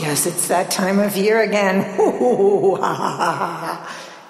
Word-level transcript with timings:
yes, 0.00 0.26
it's 0.26 0.48
that 0.48 0.70
time 0.70 0.98
of 0.98 1.16
year 1.16 1.40
again. 1.40 1.78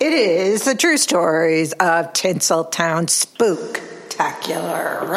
it 0.00 0.12
is 0.12 0.64
the 0.64 0.74
true 0.74 0.98
stories 0.98 1.72
of 1.74 2.12
Tinseltown 2.12 3.06
Spooktacular. 3.08 5.08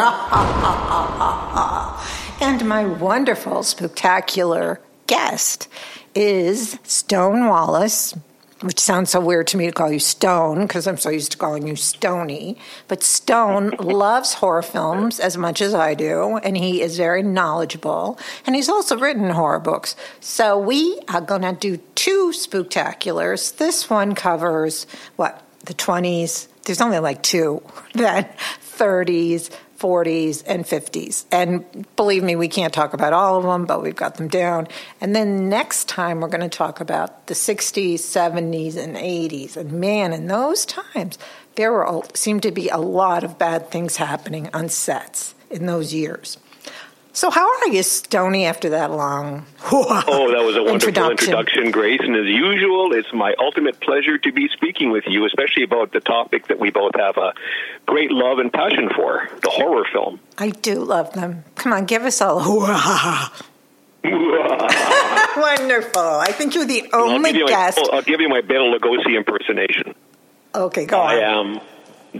and 2.39 2.65
my 2.65 2.85
wonderful 2.85 3.57
spooktacular 3.57 4.77
guest 5.07 5.67
is 6.15 6.79
Stone 6.83 7.47
Wallace, 7.47 8.13
which 8.61 8.79
sounds 8.79 9.11
so 9.11 9.19
weird 9.19 9.47
to 9.47 9.57
me 9.57 9.67
to 9.67 9.71
call 9.71 9.91
you 9.91 9.99
Stone 9.99 10.61
because 10.61 10.87
I'm 10.87 10.97
so 10.97 11.09
used 11.09 11.31
to 11.33 11.37
calling 11.37 11.67
you 11.67 11.75
Stony. 11.75 12.57
But 12.87 13.03
Stone 13.03 13.69
loves 13.79 14.35
horror 14.35 14.63
films 14.63 15.19
as 15.19 15.37
much 15.37 15.61
as 15.61 15.73
I 15.73 15.93
do, 15.93 16.37
and 16.37 16.57
he 16.57 16.81
is 16.81 16.97
very 16.97 17.23
knowledgeable. 17.23 18.19
And 18.45 18.55
he's 18.55 18.69
also 18.69 18.97
written 18.97 19.29
horror 19.29 19.59
books. 19.59 19.95
So 20.19 20.57
we 20.57 20.99
are 21.09 21.21
going 21.21 21.43
to 21.43 21.53
do 21.53 21.77
two 21.95 22.31
spooktaculars. 22.33 23.57
This 23.57 23.89
one 23.89 24.15
covers 24.15 24.87
what? 25.15 25.43
The 25.65 25.73
20s. 25.73 26.47
There's 26.63 26.81
only 26.81 26.99
like 26.99 27.21
two. 27.23 27.61
Then 27.93 28.27
30s, 28.77 29.49
40s 29.77 30.43
and 30.45 30.65
50s. 30.65 31.25
And 31.31 31.85
believe 31.95 32.23
me, 32.23 32.35
we 32.35 32.47
can't 32.47 32.73
talk 32.73 32.93
about 32.93 33.13
all 33.13 33.37
of 33.37 33.43
them, 33.43 33.65
but 33.65 33.83
we've 33.83 33.95
got 33.95 34.15
them 34.15 34.27
down. 34.27 34.67
And 34.99 35.15
then 35.15 35.49
next 35.49 35.87
time, 35.87 36.19
we're 36.19 36.29
going 36.29 36.41
to 36.41 36.49
talk 36.49 36.79
about 36.79 37.27
the 37.27 37.33
60s, 37.33 37.95
70s, 37.95 38.77
and 38.77 38.95
80s. 38.95 39.55
And 39.57 39.73
man, 39.73 40.13
in 40.13 40.27
those 40.27 40.65
times, 40.65 41.17
there 41.55 41.71
were 41.71 42.01
seemed 42.13 42.43
to 42.43 42.51
be 42.51 42.69
a 42.69 42.77
lot 42.77 43.23
of 43.23 43.37
bad 43.37 43.69
things 43.71 43.97
happening 43.97 44.49
on 44.53 44.69
sets 44.69 45.35
in 45.49 45.65
those 45.65 45.93
years. 45.93 46.37
So, 47.17 47.31
how 47.31 47.49
are 47.61 47.69
you, 47.69 47.81
Stony, 47.81 48.45
after 48.45 48.69
that 48.69 48.91
long? 48.91 49.47
oh, 49.71 50.31
that 50.31 50.45
was 50.45 50.55
a 50.55 50.61
wonderful 50.61 50.73
introduction. 50.75 51.33
introduction, 51.33 51.71
Grace. 51.71 51.99
And 52.03 52.15
as 52.15 52.27
usual, 52.27 52.93
it's 52.93 53.11
my 53.11 53.33
ultimate 53.39 53.79
pleasure 53.79 54.19
to 54.19 54.31
be 54.31 54.47
speaking 54.49 54.91
with 54.91 55.05
you, 55.07 55.25
especially 55.25 55.63
about 55.63 55.93
the 55.93 55.99
topic 55.99 56.45
that 56.49 56.59
we 56.59 56.69
both 56.69 56.91
have 56.95 57.17
a 57.17 57.33
great 57.87 58.11
love 58.11 58.37
and 58.37 58.53
passion 58.53 58.89
for 58.95 59.27
the 59.41 59.49
horror 59.49 59.87
film. 59.91 60.19
I 60.37 60.51
do 60.51 60.75
love 60.75 61.11
them. 61.13 61.43
Come 61.55 61.73
on, 61.73 61.85
give 61.85 62.03
us 62.03 62.21
all 62.21 62.37
a 62.37 62.43
Wonderful. 64.03 66.01
I 66.01 66.31
think 66.33 66.53
you're 66.53 66.65
the 66.65 66.87
only 66.93 67.41
I'll 67.41 67.47
guest. 67.47 67.79
My, 67.81 67.97
I'll 67.97 68.03
give 68.03 68.21
you 68.21 68.29
my 68.29 68.41
Bela 68.41 68.77
Lugosi 68.77 69.17
impersonation. 69.17 69.95
Okay, 70.53 70.85
go 70.85 70.99
I 70.99 71.15
on. 71.23 71.55
am 71.55 71.61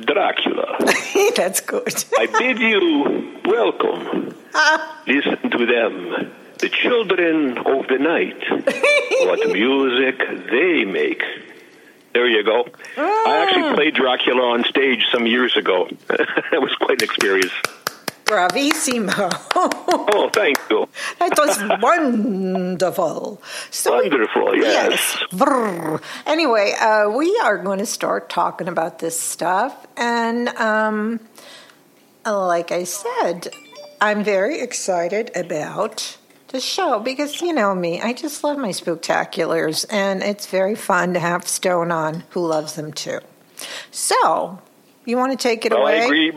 Dracula. 0.06 0.78
That's 1.36 1.62
good. 1.62 2.04
I 2.18 2.26
bid 2.26 2.60
you 2.60 3.40
welcome. 3.46 4.36
Ah. 4.54 5.02
Listen 5.08 5.50
to 5.52 5.66
them, 5.66 6.32
the 6.60 6.70
children 6.70 7.58
of 7.58 7.88
the 7.88 7.98
night. 8.00 8.44
what 9.28 9.52
music 9.52 10.20
they 10.50 10.86
make. 10.86 11.24
There 12.14 12.28
you 12.28 12.44
go. 12.44 12.68
I 12.98 13.46
actually 13.46 13.64
ah. 13.64 13.76
played 13.76 13.94
Dracula 13.94 14.42
on 14.42 14.64
stage 14.64 15.06
some 15.12 15.28
years 15.28 15.56
ago. 15.56 15.88
it 16.10 16.62
was 16.62 16.74
quite 16.76 17.02
an 17.02 17.06
experience. 17.06 17.54
Bravissimo. 18.28 19.10
oh, 19.56 20.30
thank 20.34 20.58
you. 20.70 20.88
That 21.20 21.38
was 21.38 21.82
wonderful. 21.82 23.42
So 23.72 23.96
wonderful, 23.96 24.56
yes. 24.56 25.18
yes. 25.32 26.02
Anyway, 26.26 26.74
uh, 26.80 27.10
we 27.10 27.40
are 27.44 27.58
going 27.58 27.80
to 27.80 27.86
start 27.86 28.30
talking 28.30 28.68
about 28.68 29.00
this 29.00 29.20
stuff. 29.20 29.88
And 29.96 30.50
um, 30.50 31.20
like 32.26 32.72
I 32.72 32.84
said, 32.84 33.50
I'm 34.02 34.24
very 34.24 34.60
excited 34.60 35.32
about 35.36 36.18
the 36.50 36.60
show 36.60 37.00
because 37.00 37.42
you 37.42 37.54
know 37.54 37.74
me, 37.74 38.02
I 38.02 38.14
just 38.14 38.44
love 38.44 38.58
my 38.58 38.70
spooktaculars, 38.70 39.86
and 39.90 40.24
it's 40.24 40.48
very 40.48 40.76
fun 40.76 41.14
to 41.14 41.20
have 41.20 41.48
Stone 41.48 41.92
on 41.92 42.24
who 42.30 42.46
loves 42.46 42.76
them 42.76 42.94
too. 42.94 43.20
So, 43.92 44.62
you 45.06 45.18
want 45.18 45.32
to 45.32 45.38
take 45.38 45.66
it 45.66 45.72
well, 45.72 45.82
away? 45.82 46.02
I 46.02 46.06
agree. 46.06 46.32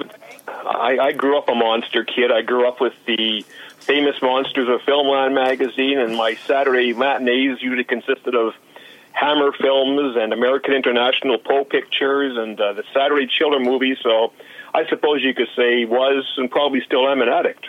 I, 0.67 0.99
I 0.99 1.13
grew 1.13 1.39
up 1.39 1.49
a 1.49 1.55
monster 1.55 2.05
kid. 2.05 2.31
I 2.31 2.43
grew 2.43 2.69
up 2.69 2.81
with 2.81 2.95
the 3.07 3.45
famous 3.79 4.21
monsters 4.23 4.69
of 4.69 4.81
Filmland 4.83 5.35
magazine, 5.35 5.99
and 5.99 6.17
my 6.17 6.35
Saturday 6.47 6.93
matinees 6.93 7.63
usually 7.63 7.85
consisted 7.85 8.35
of 8.35 8.55
Hammer 9.13 9.53
films 9.53 10.17
and 10.17 10.33
American 10.33 10.75
International 10.75 11.39
Poe 11.39 11.65
Pictures 11.65 12.37
and 12.37 12.61
uh, 12.61 12.73
the 12.75 12.85
Saturday 12.95 13.27
Children 13.27 13.65
movies. 13.65 13.99
So 14.03 14.33
I 14.73 14.87
suppose 14.87 15.23
you 15.23 15.35
could 15.35 15.49
say 15.57 15.85
was 15.85 16.25
and 16.37 16.51
probably 16.51 16.81
still 16.83 17.09
am 17.09 17.21
an 17.21 17.29
addict. 17.29 17.67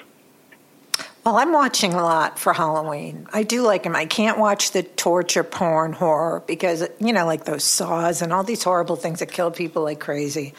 Well, 1.26 1.38
I'm 1.38 1.54
watching 1.54 1.94
a 1.94 2.02
lot 2.02 2.40
for 2.40 2.52
Halloween. 2.52 3.28
I 3.32 3.44
do 3.44 3.62
like 3.62 3.84
them. 3.84 3.96
I 3.96 4.06
can't 4.06 4.40
watch 4.40 4.72
the 4.72 4.82
torture 4.82 5.44
porn 5.44 5.94
horror 5.94 6.44
because, 6.48 6.88
you 7.00 7.14
know, 7.14 7.28
like 7.28 7.46
those 7.46 7.64
saws 7.64 8.24
and 8.24 8.34
all 8.34 8.44
these 8.44 8.64
horrible 8.64 8.96
things 8.96 9.20
that 9.20 9.32
kill 9.32 9.52
people 9.52 9.84
like 9.84 10.00
crazy. 10.00 10.54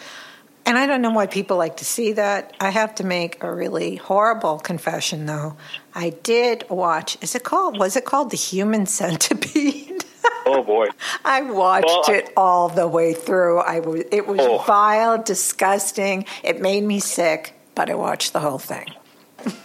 And 0.64 0.78
I 0.78 0.86
don't 0.86 1.02
know 1.02 1.10
why 1.10 1.26
people 1.26 1.56
like 1.56 1.78
to 1.78 1.84
see 1.84 2.12
that. 2.12 2.54
I 2.60 2.70
have 2.70 2.94
to 2.96 3.04
make 3.04 3.42
a 3.42 3.52
really 3.52 3.96
horrible 3.96 4.58
confession, 4.58 5.26
though. 5.26 5.56
I 5.94 6.10
did 6.10 6.64
watch. 6.70 7.18
Is 7.20 7.34
it 7.34 7.42
called? 7.42 7.78
Was 7.78 7.96
it 7.96 8.04
called 8.04 8.30
The 8.30 8.36
Human 8.36 8.86
Centipede? 8.86 10.04
Oh 10.44 10.62
boy! 10.62 10.86
I 11.24 11.42
watched 11.42 11.86
well, 11.86 12.18
it 12.18 12.32
all 12.36 12.68
the 12.68 12.86
way 12.86 13.12
through. 13.12 13.58
I 13.58 13.80
was. 13.80 14.02
It 14.10 14.26
was 14.26 14.40
oh. 14.40 14.58
vile, 14.58 15.22
disgusting. 15.22 16.26
It 16.42 16.60
made 16.60 16.82
me 16.82 17.00
sick, 17.00 17.54
but 17.74 17.88
I 17.88 17.94
watched 17.94 18.32
the 18.32 18.40
whole 18.40 18.58
thing. 18.58 18.86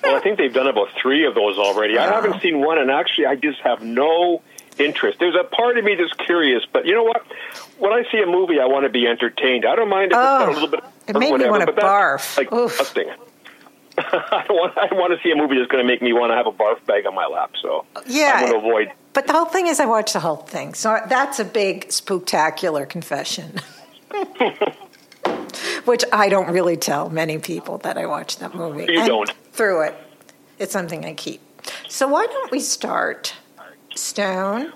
well, 0.04 0.16
I 0.16 0.20
think 0.20 0.38
they've 0.38 0.54
done 0.54 0.68
about 0.68 0.90
three 1.00 1.26
of 1.26 1.36
those 1.36 1.58
already. 1.58 1.98
I 1.98 2.12
haven't 2.12 2.42
seen 2.42 2.60
one, 2.60 2.78
and 2.78 2.92
actually, 2.92 3.26
I 3.26 3.36
just 3.36 3.60
have 3.62 3.82
no 3.82 4.42
interest. 4.80 5.20
There's 5.20 5.36
a 5.36 5.44
part 5.44 5.78
of 5.78 5.86
me 5.86 5.96
that's 5.96 6.14
curious, 6.14 6.64
but 6.72 6.86
you 6.86 6.94
know 6.94 7.04
what? 7.04 7.26
When 7.80 7.92
I 7.92 8.04
see 8.12 8.20
a 8.20 8.26
movie, 8.26 8.60
I 8.60 8.66
want 8.66 8.86
to 8.86 8.90
be 8.90 9.08
entertained. 9.08 9.66
I 9.66 9.76
don't 9.76 9.90
mind 9.90 10.12
if 10.12 10.18
oh, 10.18 10.50
it's 10.50 10.50
a 10.50 10.54
little 10.54 10.70
bit. 10.70 10.84
It 11.08 11.18
made 11.18 11.32
whatever, 11.32 11.52
me 11.52 11.60
want 11.60 11.76
to 11.76 11.82
barf. 11.82 12.38
Like 12.38 12.50
disgusting. 12.50 13.10
I 13.98 14.44
don't 14.48 14.56
want. 14.58 14.78
I 14.78 14.94
want 14.94 15.18
to 15.18 15.24
see 15.24 15.32
a 15.32 15.36
movie 15.36 15.58
that's 15.58 15.72
going 15.72 15.84
to 15.84 15.88
make 15.88 16.02
me 16.02 16.14
want 16.14 16.32
to 16.32 16.36
have 16.36 16.46
a 16.46 16.52
barf 16.52 16.86
bag 16.86 17.08
on 17.08 17.16
my 17.16 17.26
lap. 17.26 17.52
So 17.62 17.86
yeah, 18.06 18.34
I'm 18.36 18.50
going 18.50 18.62
to 18.62 18.68
avoid. 18.68 18.92
But 19.14 19.26
the 19.26 19.34
whole 19.34 19.46
thing 19.46 19.66
is, 19.68 19.80
I 19.80 19.86
watched 19.86 20.14
the 20.14 20.20
whole 20.20 20.36
thing, 20.36 20.76
so 20.76 21.00
that's 21.08 21.40
a 21.40 21.46
big 21.46 21.88
spooktacular 21.88 22.88
confession. 22.88 23.60
Which 25.86 26.04
I 26.14 26.30
don't 26.30 26.52
really 26.52 26.78
tell 26.78 27.10
many 27.10 27.40
people 27.40 27.80
that 27.80 27.98
I 27.98 28.06
watched 28.06 28.40
that 28.42 28.54
movie. 28.54 28.86
You 28.92 29.00
and 29.00 29.08
don't. 29.08 29.34
Through 29.54 29.86
it, 29.86 29.96
it's 30.60 30.72
something 30.72 31.04
I 31.06 31.14
keep. 31.16 31.42
So 31.88 32.08
why 32.08 32.28
don't 32.28 32.52
we 32.52 32.60
start 32.60 33.34
Stone? 33.98 34.74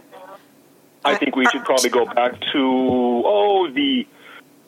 I 1.03 1.15
think 1.15 1.35
we 1.35 1.45
should 1.51 1.63
probably 1.65 1.89
go 1.89 2.05
back 2.05 2.39
to 2.53 3.23
oh 3.25 3.67
the 3.73 4.05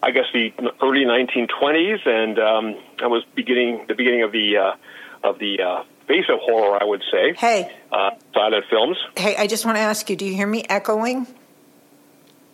I 0.01 0.11
guess 0.11 0.25
the 0.33 0.51
early 0.81 1.05
1920s, 1.05 2.05
and 2.05 2.37
um, 2.39 2.83
that 2.99 3.09
was 3.09 3.23
beginning 3.35 3.85
the 3.87 3.95
beginning 3.95 4.23
of 4.23 4.31
the 4.31 4.57
uh, 4.57 5.27
of 5.27 5.39
the 5.39 5.61
uh, 5.61 5.83
face 6.07 6.25
of 6.29 6.39
horror, 6.39 6.77
I 6.81 6.85
would 6.85 7.03
say. 7.11 7.33
Hey, 7.33 7.71
uh, 7.91 8.11
silent 8.33 8.65
films. 8.69 8.97
Hey, 9.15 9.35
I 9.37 9.47
just 9.47 9.65
want 9.65 9.77
to 9.77 9.81
ask 9.81 10.09
you: 10.09 10.15
Do 10.15 10.25
you 10.25 10.33
hear 10.33 10.47
me 10.47 10.65
echoing? 10.67 11.27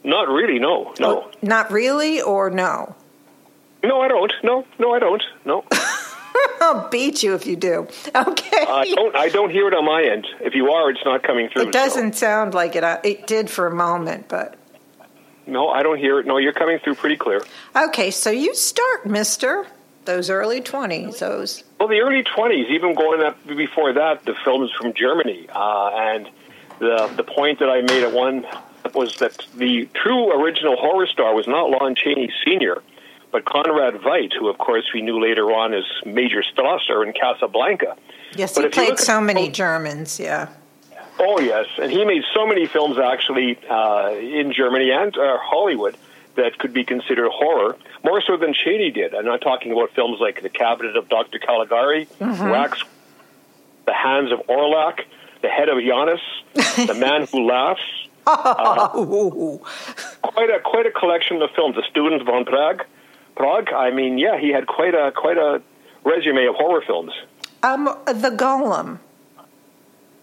Not 0.04 0.28
really. 0.30 0.60
No. 0.60 0.94
No. 1.00 1.24
Oh, 1.24 1.32
not 1.42 1.72
really, 1.72 2.22
or 2.22 2.50
no? 2.50 2.96
No, 3.84 4.02
I 4.02 4.08
don't. 4.08 4.32
No, 4.44 4.66
no, 4.78 4.94
I 4.94 5.00
don't. 5.00 5.24
No. 5.46 5.64
I'll 6.62 6.90
beat 6.90 7.24
you 7.24 7.34
if 7.36 7.46
you 7.46 7.56
do. 7.56 7.88
Okay. 8.16 8.66
I 8.68 8.92
don't. 8.96 9.16
I 9.16 9.30
don't 9.30 9.50
hear 9.50 9.68
it 9.68 9.74
on 9.74 9.86
my 9.86 10.04
end. 10.04 10.28
If 10.42 10.56
you 10.56 10.72
are, 10.72 10.90
it's 10.90 11.04
not 11.06 11.24
coming 11.24 11.50
through. 11.50 11.64
It 11.64 11.72
doesn't 11.72 12.14
so. 12.14 12.20
sound 12.20 12.54
like 12.54 12.76
it. 12.76 12.84
It 13.04 13.28
did 13.28 13.50
for 13.50 13.68
a 13.68 13.74
moment, 13.74 14.28
but. 14.28 14.56
No, 15.46 15.70
I 15.70 15.82
don't 15.82 15.98
hear 15.98 16.20
it. 16.20 16.28
No, 16.28 16.38
you're 16.38 16.54
coming 16.54 16.78
through 16.80 16.96
pretty 16.96 17.18
clear. 17.18 17.42
Okay, 17.76 18.12
so 18.12 18.30
you 18.30 18.54
start, 18.56 19.06
Mister. 19.06 19.66
Those 20.06 20.30
early 20.30 20.62
twenties. 20.62 21.20
Those. 21.20 21.64
Well, 21.80 21.90
the 21.90 22.00
early 22.00 22.24
twenties, 22.24 22.68
even 22.70 22.96
going 22.96 23.22
up 23.22 23.38
before 23.48 23.94
that, 23.94 24.26
the 24.26 24.36
films 24.44 24.72
from 24.72 24.94
Germany, 24.94 25.48
uh, 25.50 25.90
and 25.94 26.30
the 26.80 27.12
the 27.16 27.24
point 27.24 27.60
that 27.60 27.70
I 27.70 27.82
made 27.82 28.04
at 28.04 28.14
one 28.14 28.46
was 28.94 29.18
that 29.18 29.46
the 29.56 29.88
true 29.94 30.32
original 30.42 30.76
horror 30.76 31.08
star 31.08 31.34
was 31.34 31.48
not 31.48 31.70
Lon 31.70 31.96
Chaney 31.96 32.32
Sr 32.44 32.82
but 33.32 33.46
Conrad 33.46 33.96
Veidt, 33.96 34.34
who 34.34 34.48
of 34.48 34.58
course 34.58 34.86
we 34.94 35.02
knew 35.02 35.22
later 35.22 35.52
on 35.52 35.74
as 35.74 35.84
Major 36.06 36.44
Strasser 36.44 37.06
in 37.06 37.14
Casablanca. 37.14 37.96
Yes, 38.36 38.56
but 38.56 38.66
he 38.66 38.70
played 38.70 39.00
so 39.00 39.22
many 39.22 39.50
Germans, 39.50 40.20
yeah. 40.20 40.50
Oh 41.20 41.40
yes, 41.40 41.68
and 41.82 41.92
he 41.92 42.06
made 42.06 42.24
so 42.34 42.48
many 42.48 42.66
films 42.66 42.98
actually 42.98 43.58
uh, 43.70 44.12
in 44.14 44.54
Germany 44.54 44.92
and 44.92 45.16
uh, 45.18 45.38
Hollywood 45.42 45.98
that 46.36 46.58
could 46.58 46.74
be 46.74 46.86
considered 46.86 47.30
horror, 47.30 47.76
more 48.04 48.22
so 48.22 48.38
than 48.38 48.54
Chaney 48.54 48.92
did. 48.92 49.14
I'm 49.14 49.26
not 49.26 49.42
talking 49.42 49.74
about 49.74 49.92
films 49.92 50.20
like 50.22 50.42
The 50.42 50.50
Cabinet 50.50 50.96
of 50.96 51.10
Dr. 51.10 51.40
Caligari, 51.40 52.08
mm-hmm. 52.20 52.50
Wax, 52.50 52.84
The 53.86 53.94
Hands 53.94 54.32
of 54.32 54.40
Orlac, 54.48 55.02
The 55.42 55.50
Head 55.50 55.68
of 55.68 55.80
Janus, 55.80 56.22
The 56.54 56.94
Man 56.94 57.28
Who 57.32 57.46
Laughs. 57.46 57.82
Uh, 58.26 58.88
quite 60.22 60.50
a 60.50 60.60
quite 60.60 60.86
a 60.86 60.92
collection 60.92 61.42
of 61.42 61.50
films. 61.52 61.76
The 61.76 61.84
Student 61.90 62.24
von 62.26 62.46
Prague, 62.46 62.86
Prague. 63.40 63.72
I 63.72 63.90
mean, 63.92 64.18
yeah, 64.18 64.38
he 64.38 64.50
had 64.50 64.68
quite 64.68 64.94
a 64.94 65.14
quite 65.16 65.38
a 65.38 65.62
resume 66.04 66.46
of 66.46 66.56
horror 66.56 66.84
films. 66.86 67.14
Um, 67.64 67.86
the 68.06 68.32
Golem. 68.36 69.00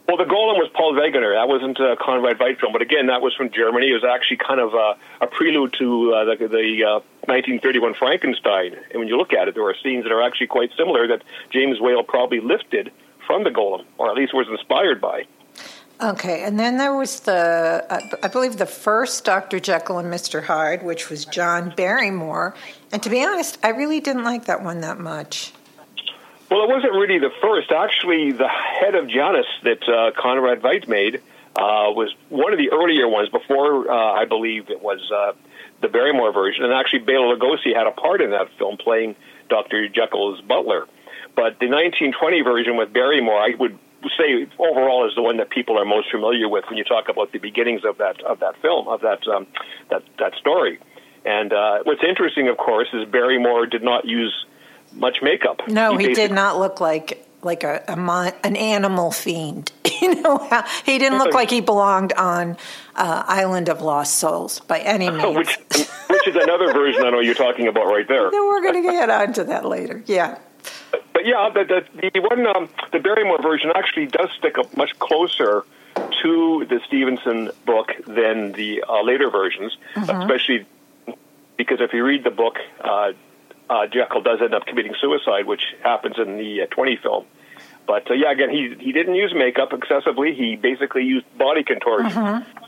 Well, 0.06 0.18
the 0.18 0.24
Golem 0.24 0.56
was 0.60 0.70
Paul 0.72 0.92
Wegener. 0.92 1.34
That 1.34 1.48
wasn't 1.48 1.80
a 1.80 1.96
Conrad 1.96 2.38
Veidt 2.38 2.60
film, 2.60 2.72
but 2.72 2.82
again, 2.82 3.06
that 3.06 3.22
was 3.22 3.34
from 3.34 3.50
Germany. 3.50 3.90
It 3.90 3.94
was 3.94 4.04
actually 4.04 4.36
kind 4.36 4.60
of 4.60 4.74
a, 4.74 4.96
a 5.20 5.26
prelude 5.26 5.72
to 5.78 6.14
uh, 6.14 6.24
the, 6.24 6.36
the 6.46 6.84
uh, 6.84 7.00
1931 7.26 7.94
Frankenstein. 7.94 8.74
And 8.90 9.00
when 9.00 9.08
you 9.08 9.16
look 9.16 9.32
at 9.32 9.48
it, 9.48 9.54
there 9.54 9.64
are 9.64 9.74
scenes 9.82 10.04
that 10.04 10.12
are 10.12 10.22
actually 10.22 10.46
quite 10.46 10.70
similar 10.76 11.08
that 11.08 11.22
James 11.50 11.80
Whale 11.80 12.04
probably 12.04 12.38
lifted 12.38 12.92
from 13.26 13.42
the 13.42 13.50
Golem, 13.50 13.84
or 13.98 14.08
at 14.08 14.14
least 14.14 14.32
was 14.32 14.46
inspired 14.48 15.00
by. 15.00 15.24
Okay, 16.00 16.44
and 16.44 16.60
then 16.60 16.76
there 16.76 16.94
was 16.94 17.20
the, 17.20 17.84
uh, 17.88 18.00
I 18.22 18.28
believe, 18.28 18.58
the 18.58 18.66
first 18.66 19.24
Dr. 19.24 19.58
Jekyll 19.58 19.98
and 19.98 20.12
Mr. 20.12 20.44
Hyde, 20.44 20.82
which 20.82 21.08
was 21.08 21.24
John 21.24 21.72
Barrymore. 21.74 22.54
And 22.96 23.02
to 23.02 23.10
be 23.10 23.22
honest, 23.22 23.58
I 23.62 23.72
really 23.72 24.00
didn't 24.00 24.24
like 24.24 24.46
that 24.46 24.62
one 24.62 24.80
that 24.80 24.98
much. 24.98 25.52
Well, 26.50 26.64
it 26.64 26.70
wasn't 26.70 26.94
really 26.94 27.18
the 27.18 27.28
first. 27.42 27.70
Actually, 27.70 28.32
the 28.32 28.48
head 28.48 28.94
of 28.94 29.06
Janus 29.06 29.44
that 29.64 29.86
uh, 29.86 30.18
Conrad 30.18 30.62
Veidt 30.62 30.88
made 30.88 31.16
uh, 31.16 31.92
was 31.92 32.14
one 32.30 32.54
of 32.54 32.58
the 32.58 32.70
earlier 32.70 33.06
ones 33.06 33.28
before, 33.28 33.90
uh, 33.90 34.12
I 34.14 34.24
believe 34.24 34.70
it 34.70 34.80
was 34.80 35.00
uh, 35.12 35.32
the 35.82 35.88
Barrymore 35.88 36.32
version. 36.32 36.64
And 36.64 36.72
actually, 36.72 37.00
Bela 37.00 37.36
Lugosi 37.36 37.76
had 37.76 37.86
a 37.86 37.90
part 37.90 38.22
in 38.22 38.30
that 38.30 38.48
film 38.56 38.78
playing 38.78 39.14
Dr. 39.50 39.90
Jekyll's 39.90 40.40
butler. 40.40 40.86
But 41.34 41.60
the 41.60 41.68
1920 41.68 42.40
version 42.40 42.78
with 42.78 42.94
Barrymore, 42.94 43.38
I 43.38 43.50
would 43.58 43.78
say 44.16 44.48
overall 44.58 45.06
is 45.06 45.14
the 45.14 45.22
one 45.22 45.36
that 45.36 45.50
people 45.50 45.78
are 45.78 45.84
most 45.84 46.10
familiar 46.10 46.48
with 46.48 46.64
when 46.70 46.78
you 46.78 46.84
talk 46.84 47.10
about 47.10 47.30
the 47.32 47.40
beginnings 47.40 47.82
of 47.84 47.98
that 47.98 48.22
of 48.22 48.40
that 48.40 48.56
film 48.62 48.88
of 48.88 49.02
that 49.02 49.28
um, 49.28 49.46
that 49.90 50.02
that 50.18 50.32
story. 50.36 50.80
And 51.26 51.52
uh, 51.52 51.80
what's 51.82 52.02
interesting, 52.04 52.48
of 52.48 52.56
course, 52.56 52.88
is 52.92 53.06
Barrymore 53.08 53.66
did 53.66 53.82
not 53.82 54.04
use 54.04 54.46
much 54.92 55.18
makeup. 55.22 55.66
No, 55.68 55.96
he, 55.96 56.08
he 56.08 56.14
did 56.14 56.30
not 56.30 56.58
look 56.58 56.80
like 56.80 57.26
like 57.42 57.64
a, 57.64 57.84
a 57.88 57.96
mon- 57.96 58.32
an 58.44 58.56
animal 58.56 59.10
fiend. 59.10 59.72
you 60.02 60.20
know, 60.22 60.64
he 60.84 60.98
didn't 60.98 61.18
look 61.18 61.34
like 61.34 61.50
he 61.50 61.60
belonged 61.60 62.12
on 62.14 62.56
uh, 62.94 63.24
Island 63.26 63.68
of 63.68 63.82
Lost 63.82 64.18
Souls 64.18 64.60
by 64.60 64.78
any 64.80 65.10
means. 65.10 65.36
which, 65.36 65.58
which 66.08 66.28
is 66.28 66.36
another 66.36 66.72
version 66.72 67.04
I 67.04 67.10
know 67.10 67.20
you're 67.20 67.34
talking 67.34 67.68
about 67.68 67.86
right 67.86 68.06
there. 68.06 68.30
Then 68.30 68.46
we're 68.46 68.62
going 68.62 68.82
to 68.82 68.90
get 68.90 69.10
onto 69.10 69.44
that 69.44 69.64
later. 69.64 70.02
Yeah. 70.06 70.38
But 71.12 71.26
yeah, 71.26 71.50
the 71.52 71.84
the, 71.94 72.10
the 72.14 72.20
one 72.20 72.46
um, 72.46 72.68
the 72.92 72.98
Barrymore 73.00 73.40
version 73.42 73.70
actually 73.74 74.06
does 74.06 74.28
stick 74.38 74.58
up 74.58 74.76
much 74.76 74.96
closer 74.98 75.64
to 76.22 76.66
the 76.68 76.80
Stevenson 76.86 77.50
book 77.64 77.92
than 78.06 78.52
the 78.52 78.84
uh, 78.88 79.02
later 79.02 79.30
versions, 79.30 79.76
mm-hmm. 79.94 80.22
especially 80.22 80.66
because 81.56 81.78
if 81.80 81.92
you 81.92 82.04
read 82.04 82.24
the 82.24 82.30
book, 82.30 82.56
uh, 82.82 83.12
uh, 83.68 83.86
Jekyll 83.86 84.22
does 84.22 84.40
end 84.42 84.54
up 84.54 84.66
committing 84.66 84.94
suicide, 85.00 85.46
which 85.46 85.62
happens 85.82 86.16
in 86.18 86.36
the 86.36 86.62
uh, 86.62 86.66
20 86.66 86.98
film. 87.02 87.24
But 87.86 88.10
uh, 88.10 88.14
yeah, 88.14 88.32
again, 88.32 88.50
he 88.50 88.74
he 88.80 88.92
didn't 88.92 89.14
use 89.14 89.32
makeup 89.34 89.72
excessively. 89.72 90.34
He 90.34 90.56
basically 90.56 91.04
used 91.04 91.26
body 91.38 91.62
contortion. 91.62 92.10
Mm-hmm. 92.10 92.62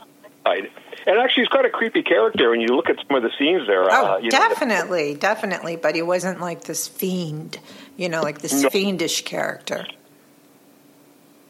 And 0.45 1.17
actually, 1.19 1.43
he's 1.43 1.49
quite 1.49 1.65
a 1.65 1.69
creepy 1.69 2.01
character 2.01 2.49
when 2.49 2.61
you 2.61 2.67
look 2.67 2.89
at 2.89 2.97
some 3.07 3.17
of 3.17 3.23
the 3.23 3.29
scenes 3.37 3.67
there. 3.67 3.83
Oh, 3.83 4.17
uh, 4.17 4.19
definitely, 4.29 5.13
know, 5.13 5.19
definitely. 5.19 5.75
But 5.75 5.95
he 5.95 6.01
wasn't 6.01 6.39
like 6.39 6.63
this 6.63 6.87
fiend, 6.87 7.59
you 7.97 8.09
know, 8.09 8.21
like 8.21 8.41
this 8.41 8.63
no. 8.63 8.69
fiendish 8.69 9.23
character. 9.25 9.85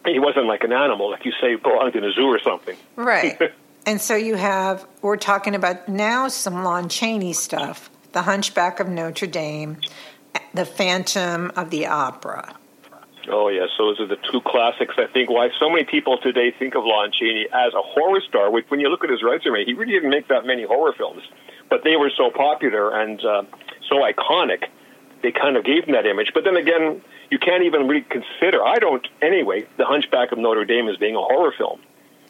He 0.06 0.19
wasn't 0.19 0.47
like 0.47 0.63
an 0.63 0.74
animal, 0.74 1.12
like 1.12 1.25
you 1.25 1.33
say, 1.41 1.56
belonged 1.56 1.95
in 1.95 2.03
a 2.03 2.12
zoo 2.12 2.25
or 2.25 2.39
something. 2.39 2.77
Right. 2.95 3.39
and 3.86 4.00
so 4.00 4.16
you 4.16 4.36
have, 4.36 4.86
we're 5.02 5.18
talking 5.18 5.56
about 5.56 5.88
now 5.88 6.28
some 6.28 6.64
Lon 6.64 6.90
Chaney 6.90 7.34
stuff 7.34 7.90
the 8.12 8.24
Hunchback 8.24 8.80
of 8.80 8.90
Notre 8.90 9.28
Dame, 9.28 9.78
The 10.54 10.66
Phantom 10.66 11.52
of 11.56 11.70
the 11.70 11.86
Opera. 11.86 12.56
Oh 13.31 13.50
yes, 13.50 13.70
those 13.78 14.00
are 14.00 14.08
the 14.08 14.18
two 14.31 14.42
classics. 14.42 14.96
I 14.98 15.06
think 15.14 15.30
why 15.30 15.50
so 15.60 15.70
many 15.70 15.84
people 15.84 16.18
today 16.18 16.52
think 16.58 16.74
of 16.74 16.84
Lon 16.84 17.12
Chaney 17.12 17.48
as 17.54 17.74
a 17.74 17.81
horror 17.81 18.22
star. 18.28 18.50
When 18.50 18.80
you 18.80 18.90
look 18.90 19.04
at 19.04 19.12
his 19.12 19.22
resume, 19.22 19.64
he 19.66 19.74
really 19.74 19.92
didn't 19.92 20.10
make 20.10 20.28
that 20.30 20.46
many 20.46 20.64
horror 20.64 20.94
films, 20.98 21.22
but 21.70 21.84
they 21.84 21.96
were 21.96 22.12
so 22.18 22.32
popular 22.32 23.00
and 23.00 23.24
uh, 23.24 23.44
so 23.88 23.98
iconic. 23.98 24.66
They 25.22 25.32
kind 25.32 25.58
of 25.58 25.66
gave 25.66 25.84
him 25.84 25.94
that 25.94 26.08
image. 26.08 26.32
But 26.34 26.46
then 26.46 26.56
again, 26.56 27.02
you 27.30 27.38
can't 27.38 27.64
even 27.64 27.88
really 27.88 28.06
consider. 28.10 28.66
I 28.66 28.80
don't 28.80 29.06
anyway. 29.22 29.68
The 29.78 29.86
Hunchback 29.86 30.32
of 30.32 30.40
Notre 30.40 30.66
Dame 30.66 30.88
as 30.90 30.98
being 30.98 31.16
a 31.16 31.22
horror 31.22 31.54
film. 31.56 31.82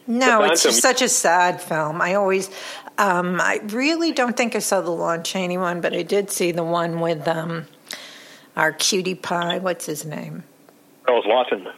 No, 0.09 0.43
it's 0.43 0.63
just 0.63 0.81
such 0.81 1.03
a 1.03 1.07
sad 1.07 1.61
film. 1.61 2.01
I 2.01 2.15
always, 2.15 2.49
um, 2.97 3.39
I 3.39 3.61
really 3.67 4.11
don't 4.11 4.35
think 4.35 4.55
I 4.55 4.59
saw 4.59 4.81
the 4.81 4.89
Lon 4.89 5.21
Chaney 5.21 5.59
one, 5.59 5.81
but 5.81 5.93
I 5.93 6.01
did 6.01 6.31
see 6.31 6.51
the 6.51 6.63
one 6.63 6.99
with 6.99 7.27
um, 7.27 7.67
our 8.57 8.71
cutie 8.71 9.13
pie. 9.13 9.59
What's 9.59 9.85
his 9.85 10.05
name? 10.05 10.45
Charles 11.05 11.25
Laughton. 11.25 11.71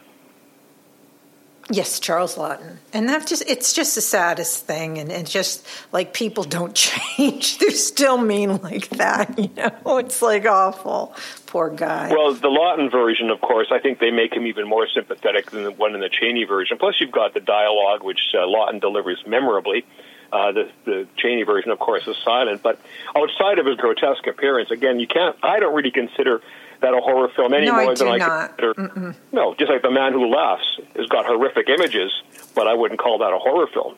Yes, 1.72 1.98
Charles 1.98 2.36
Laughton. 2.36 2.76
And 2.92 3.08
that 3.08 3.26
just 3.26 3.44
it's 3.48 3.72
just 3.72 3.94
the 3.94 4.02
saddest 4.02 4.66
thing 4.66 4.98
and 4.98 5.10
it's 5.10 5.32
just 5.32 5.66
like 5.90 6.12
people 6.12 6.44
don't 6.44 6.74
change. 7.16 7.56
They're 7.58 7.70
still 7.70 8.18
mean 8.18 8.58
like 8.58 8.90
that, 8.90 9.38
you 9.38 9.48
know. 9.56 9.96
It's 9.96 10.20
like 10.20 10.44
awful. 10.44 11.14
Poor 11.46 11.70
guy. 11.70 12.10
Well, 12.10 12.34
the 12.34 12.48
Laughton 12.48 12.90
version, 12.90 13.30
of 13.30 13.40
course, 13.40 13.68
I 13.70 13.78
think 13.78 14.00
they 14.00 14.10
make 14.10 14.34
him 14.34 14.46
even 14.46 14.68
more 14.68 14.86
sympathetic 14.86 15.50
than 15.50 15.64
the 15.64 15.70
one 15.70 15.94
in 15.94 16.00
the 16.00 16.10
Chaney 16.10 16.44
version. 16.44 16.76
Plus 16.76 16.96
you've 17.00 17.10
got 17.10 17.32
the 17.32 17.40
dialogue 17.40 18.02
which 18.02 18.20
uh, 18.34 18.38
Laughton 18.40 18.80
delivers 18.80 19.22
memorably. 19.26 19.86
Uh, 20.30 20.52
the, 20.52 20.70
the 20.84 21.06
Chaney 21.16 21.42
version, 21.42 21.70
of 21.70 21.78
course, 21.78 22.06
is 22.06 22.16
silent. 22.22 22.62
But 22.62 22.80
outside 23.16 23.58
of 23.58 23.66
his 23.66 23.76
grotesque 23.76 24.26
appearance, 24.26 24.70
again, 24.70 25.00
you 25.00 25.06
can't. 25.06 25.36
I 25.42 25.58
don't 25.58 25.74
really 25.74 25.90
consider 25.90 26.42
that 26.82 26.92
a 26.94 27.00
horror 27.00 27.28
film 27.34 27.54
any 27.54 27.66
no, 27.66 27.72
more 27.72 27.90
I 27.90 27.94
than 27.94 28.08
I 28.08 28.16
not. 28.18 28.58
consider. 28.58 28.74
Mm-mm. 28.74 29.14
No, 29.32 29.54
just 29.54 29.70
like 29.70 29.82
The 29.82 29.90
Man 29.90 30.12
Who 30.12 30.26
Laughs 30.26 30.78
has 30.96 31.06
got 31.06 31.24
horrific 31.26 31.68
images, 31.68 32.12
but 32.54 32.68
I 32.68 32.74
wouldn't 32.74 33.00
call 33.00 33.18
that 33.18 33.32
a 33.32 33.38
horror 33.38 33.66
film. 33.68 33.94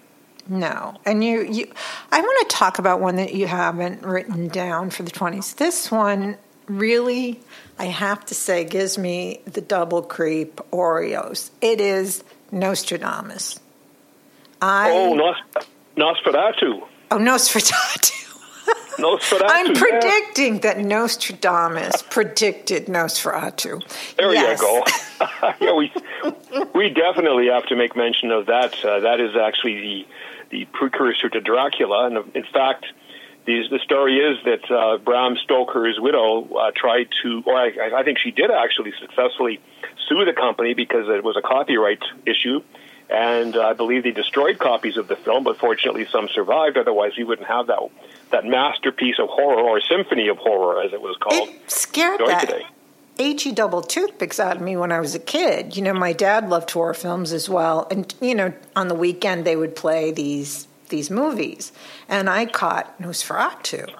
No, 0.48 0.94
and 1.06 1.24
you, 1.24 1.42
you, 1.42 1.72
I 2.12 2.20
want 2.20 2.48
to 2.50 2.56
talk 2.56 2.78
about 2.78 3.00
one 3.00 3.16
that 3.16 3.34
you 3.34 3.46
haven't 3.46 4.02
written 4.02 4.48
down 4.48 4.90
for 4.90 5.02
the 5.02 5.10
twenties. 5.10 5.54
This 5.54 5.90
one 5.90 6.36
really, 6.66 7.40
I 7.78 7.86
have 7.86 8.24
to 8.26 8.34
say, 8.34 8.64
gives 8.64 8.98
me 8.98 9.40
the 9.46 9.60
double 9.62 10.02
creep 10.02 10.56
Oreos. 10.70 11.50
It 11.62 11.80
is 11.80 12.22
Nostradamus. 12.52 13.58
I, 14.60 14.90
oh, 14.92 15.14
Nos- 15.14 15.64
Nosferatu. 15.96 16.86
Oh, 17.10 17.18
Nosferatu. 17.18 18.20
Nosferatu. 18.98 19.44
I'm 19.46 19.74
predicting 19.74 20.60
that 20.60 20.78
Nostradamus 20.78 22.02
predicted 22.02 22.86
Nosferatu. 22.86 23.82
There 24.16 24.32
yes. 24.32 24.60
you 24.60 24.66
go. 24.66 24.84
yeah, 25.60 25.74
we 25.74 25.92
we 26.74 26.90
definitely 26.90 27.48
have 27.48 27.66
to 27.66 27.76
make 27.76 27.96
mention 27.96 28.30
of 28.30 28.46
that. 28.46 28.84
Uh, 28.84 29.00
that 29.00 29.20
is 29.20 29.36
actually 29.36 29.80
the 29.80 30.06
the 30.50 30.64
precursor 30.66 31.28
to 31.28 31.40
Dracula, 31.40 32.06
and 32.06 32.36
in 32.36 32.44
fact. 32.52 32.86
The, 33.46 33.60
the 33.70 33.78
story 33.80 34.16
is 34.16 34.38
that 34.46 34.70
uh, 34.70 34.96
Bram 34.96 35.36
Stoker's 35.36 36.00
widow 36.00 36.48
uh, 36.56 36.70
tried 36.74 37.08
to, 37.22 37.42
or 37.44 37.54
I, 37.54 37.90
I 37.94 38.02
think 38.02 38.16
she 38.18 38.30
did 38.30 38.50
actually 38.50 38.94
successfully 38.98 39.60
sue 40.08 40.24
the 40.24 40.32
company 40.32 40.72
because 40.72 41.10
it 41.10 41.22
was 41.22 41.36
a 41.36 41.42
copyright 41.42 42.02
issue 42.24 42.62
and 43.14 43.56
I 43.56 43.72
believe 43.72 44.02
they 44.02 44.10
destroyed 44.10 44.58
copies 44.58 44.96
of 44.96 45.06
the 45.08 45.16
film, 45.16 45.44
but 45.44 45.58
fortunately 45.58 46.06
some 46.06 46.28
survived. 46.28 46.76
Otherwise, 46.76 47.12
you 47.16 47.26
wouldn't 47.26 47.48
have 47.48 47.68
that 47.68 47.78
that 48.30 48.44
masterpiece 48.44 49.18
of 49.18 49.28
horror 49.28 49.62
or 49.62 49.80
symphony 49.80 50.28
of 50.28 50.38
horror, 50.38 50.82
as 50.82 50.92
it 50.92 51.00
was 51.00 51.16
called. 51.18 51.48
It 51.48 51.70
scared 51.70 52.20
that 52.20 52.62
H-E 53.16 53.52
double 53.52 53.80
toothpicks 53.80 54.40
out 54.40 54.56
of 54.56 54.62
me 54.62 54.76
when 54.76 54.90
I 54.90 54.98
was 54.98 55.14
a 55.14 55.20
kid. 55.20 55.76
You 55.76 55.82
know, 55.82 55.94
my 55.94 56.12
dad 56.12 56.48
loved 56.48 56.70
horror 56.72 56.94
films 56.94 57.32
as 57.32 57.48
well, 57.48 57.86
and 57.90 58.12
you 58.20 58.34
know, 58.34 58.52
on 58.74 58.88
the 58.88 58.94
weekend 58.94 59.44
they 59.44 59.56
would 59.56 59.76
play 59.76 60.10
these 60.10 60.66
these 60.88 61.10
movies, 61.10 61.72
and 62.08 62.28
I 62.28 62.46
caught 62.46 63.00
Nosferatu. 63.00 63.92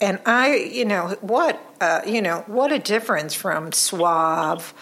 And 0.00 0.18
I, 0.26 0.56
you 0.56 0.84
know, 0.84 1.16
what, 1.20 1.60
uh, 1.80 2.00
you 2.04 2.20
know, 2.20 2.42
what 2.48 2.72
a 2.72 2.80
difference 2.80 3.34
from 3.34 3.70
suave, 3.70 4.74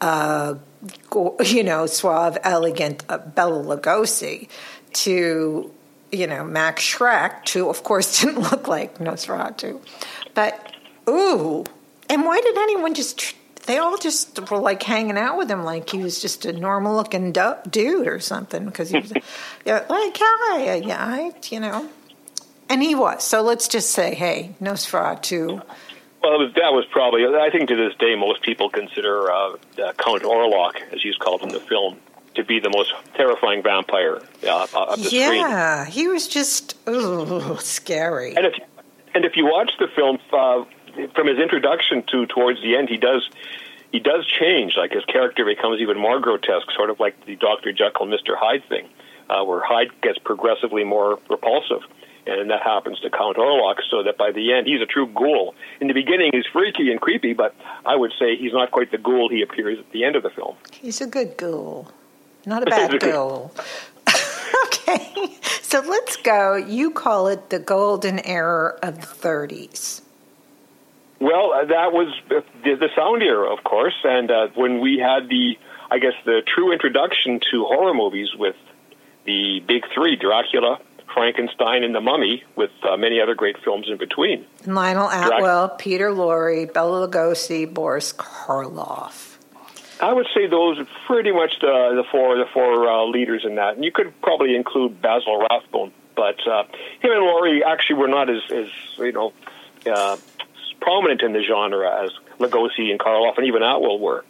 uh, 0.00 0.54
you 1.44 1.62
know, 1.62 1.86
suave, 1.86 2.38
elegant 2.42 3.04
uh, 3.08 3.18
Bela 3.18 3.62
Lugosi 3.62 4.48
to 4.92 5.70
you 6.14 6.26
know, 6.26 6.44
Max 6.44 6.82
Schreck, 6.82 7.48
who 7.50 7.68
of 7.68 7.82
course 7.82 8.20
didn't 8.20 8.40
look 8.40 8.68
like 8.68 8.98
Nosferatu. 8.98 9.80
But, 10.34 10.74
ooh. 11.08 11.64
And 12.08 12.24
why 12.24 12.40
did 12.40 12.56
anyone 12.56 12.94
just, 12.94 13.34
they 13.66 13.78
all 13.78 13.98
just 13.98 14.50
were 14.50 14.58
like 14.58 14.82
hanging 14.82 15.18
out 15.18 15.36
with 15.36 15.50
him 15.50 15.64
like 15.64 15.90
he 15.90 15.98
was 15.98 16.20
just 16.20 16.44
a 16.44 16.52
normal 16.52 16.94
looking 16.94 17.32
do- 17.32 17.56
dude 17.68 18.06
or 18.06 18.20
something 18.20 18.64
because 18.64 18.90
he 18.90 19.00
was 19.00 19.12
yeah, 19.64 19.84
like, 19.88 20.16
hi, 20.18 20.74
yeah, 20.76 21.04
I, 21.04 21.32
you 21.50 21.60
know. 21.60 21.88
And 22.68 22.82
he 22.82 22.94
was. 22.94 23.24
So 23.24 23.42
let's 23.42 23.68
just 23.68 23.90
say, 23.90 24.14
hey, 24.14 24.54
Nosferatu. 24.60 25.62
Well, 26.24 26.38
that 26.38 26.72
was 26.72 26.86
probably, 26.90 27.26
I 27.26 27.50
think 27.50 27.68
to 27.68 27.76
this 27.76 27.94
day, 27.98 28.14
most 28.14 28.40
people 28.40 28.70
consider 28.70 29.30
uh, 29.30 29.34
uh, 29.36 29.92
Count 29.98 30.22
Orlok, 30.22 30.80
as 30.90 31.02
he's 31.02 31.16
called 31.16 31.42
in 31.42 31.50
the 31.50 31.60
film, 31.60 31.98
to 32.34 32.42
be 32.42 32.60
the 32.60 32.70
most 32.70 32.94
terrifying 33.14 33.62
vampire 33.62 34.22
uh, 34.48 34.66
of 34.74 35.02
the 35.02 35.10
yeah, 35.10 35.26
screen. 35.26 35.40
Yeah, 35.42 35.84
he 35.84 36.08
was 36.08 36.26
just 36.26 36.76
ooh, 36.88 37.58
scary. 37.58 38.34
And 38.36 38.46
if 38.46 38.54
and 39.14 39.26
if 39.26 39.36
you 39.36 39.44
watch 39.44 39.72
the 39.78 39.86
film 39.94 40.18
uh, 40.32 40.64
from 41.14 41.26
his 41.26 41.38
introduction 41.38 42.02
to 42.10 42.24
towards 42.26 42.62
the 42.62 42.74
end, 42.74 42.88
he 42.88 42.96
does 42.96 43.28
he 43.92 44.00
does 44.00 44.26
change. 44.26 44.78
Like 44.78 44.92
his 44.92 45.04
character 45.04 45.44
becomes 45.44 45.80
even 45.82 45.98
more 45.98 46.20
grotesque, 46.20 46.70
sort 46.74 46.88
of 46.88 46.98
like 46.98 47.26
the 47.26 47.36
Doctor 47.36 47.70
Jekyll, 47.70 48.06
Mister 48.06 48.34
Hyde 48.34 48.64
thing, 48.68 48.88
uh, 49.28 49.44
where 49.44 49.60
Hyde 49.62 49.90
gets 50.00 50.18
progressively 50.18 50.84
more 50.84 51.18
repulsive, 51.28 51.82
and 52.26 52.50
that 52.50 52.62
happens 52.62 53.00
to 53.00 53.10
Count 53.10 53.36
Orlok. 53.36 53.76
So 53.90 54.02
that 54.02 54.16
by 54.16 54.32
the 54.32 54.52
end, 54.52 54.66
he's 54.66 54.80
a 54.80 54.86
true 54.86 55.06
ghoul. 55.06 55.54
In 55.80 55.88
the 55.88 55.94
beginning, 55.94 56.30
he's 56.32 56.46
freaky 56.52 56.90
and 56.90 57.00
creepy, 57.00 57.32
but 57.32 57.54
I 57.84 57.96
would 57.96 58.12
say 58.18 58.36
he's 58.36 58.52
not 58.52 58.70
quite 58.70 58.90
the 58.90 58.98
ghoul 58.98 59.28
he 59.28 59.42
appears 59.42 59.78
at 59.78 59.90
the 59.92 60.04
end 60.04 60.16
of 60.16 60.22
the 60.22 60.30
film. 60.30 60.56
He's 60.72 61.00
a 61.00 61.06
good 61.06 61.36
ghoul, 61.36 61.90
not 62.46 62.62
a 62.62 62.66
bad 62.70 63.00
ghoul. 63.00 63.52
okay, 64.66 65.38
so 65.62 65.80
let's 65.80 66.16
go. 66.16 66.56
You 66.56 66.90
call 66.90 67.28
it 67.28 67.50
the 67.50 67.58
golden 67.58 68.18
era 68.20 68.78
of 68.82 69.00
the 69.00 69.06
30s. 69.06 70.02
Well, 71.20 71.52
uh, 71.52 71.64
that 71.64 71.92
was 71.92 72.14
the, 72.28 72.44
the 72.64 72.88
sound 72.94 73.22
era, 73.22 73.50
of 73.50 73.64
course, 73.64 73.94
and 74.04 74.30
uh, 74.30 74.48
when 74.54 74.80
we 74.80 74.98
had 74.98 75.28
the, 75.28 75.58
I 75.90 75.98
guess, 75.98 76.12
the 76.26 76.42
true 76.46 76.70
introduction 76.70 77.40
to 77.50 77.64
horror 77.64 77.94
movies 77.94 78.28
with 78.36 78.56
the 79.24 79.60
big 79.66 79.84
three: 79.94 80.16
Dracula, 80.16 80.80
Frankenstein, 81.14 81.84
and 81.84 81.94
The 81.94 82.00
Mummy, 82.00 82.42
with 82.56 82.70
uh, 82.82 82.96
many 82.96 83.20
other 83.20 83.34
great 83.34 83.56
films 83.62 83.86
in 83.88 83.96
between. 83.96 84.44
Lionel 84.66 85.08
Atwill, 85.08 85.68
Drac- 85.68 85.78
Peter 85.78 86.10
Lorre, 86.10 86.72
Bela 86.72 87.08
Lugosi, 87.08 87.72
Boris 87.72 88.12
Karloff. 88.12 89.36
I 90.00 90.12
would 90.12 90.26
say 90.34 90.46
those 90.48 90.78
are 90.80 90.86
pretty 91.06 91.30
much 91.30 91.60
the 91.60 91.92
the 91.94 92.04
four 92.10 92.36
the 92.36 92.46
four 92.52 92.88
uh, 92.88 93.04
leaders 93.06 93.44
in 93.44 93.54
that, 93.54 93.76
and 93.76 93.84
you 93.84 93.92
could 93.92 94.12
probably 94.20 94.56
include 94.56 95.00
Basil 95.00 95.38
Rathbone, 95.48 95.92
but 96.16 96.44
uh, 96.46 96.64
him 97.00 97.12
and 97.12 97.22
Lorre 97.22 97.62
actually 97.64 97.96
were 97.96 98.08
not 98.08 98.28
as 98.28 98.42
as 98.50 98.66
you 98.98 99.12
know 99.12 99.32
uh, 99.90 100.16
prominent 100.80 101.22
in 101.22 101.32
the 101.32 101.42
genre 101.42 102.04
as 102.04 102.10
Lugosi 102.38 102.90
and 102.90 102.98
Karloff 102.98 103.38
and 103.38 103.46
even 103.46 103.62
Atwill 103.62 103.98
were. 104.00 104.24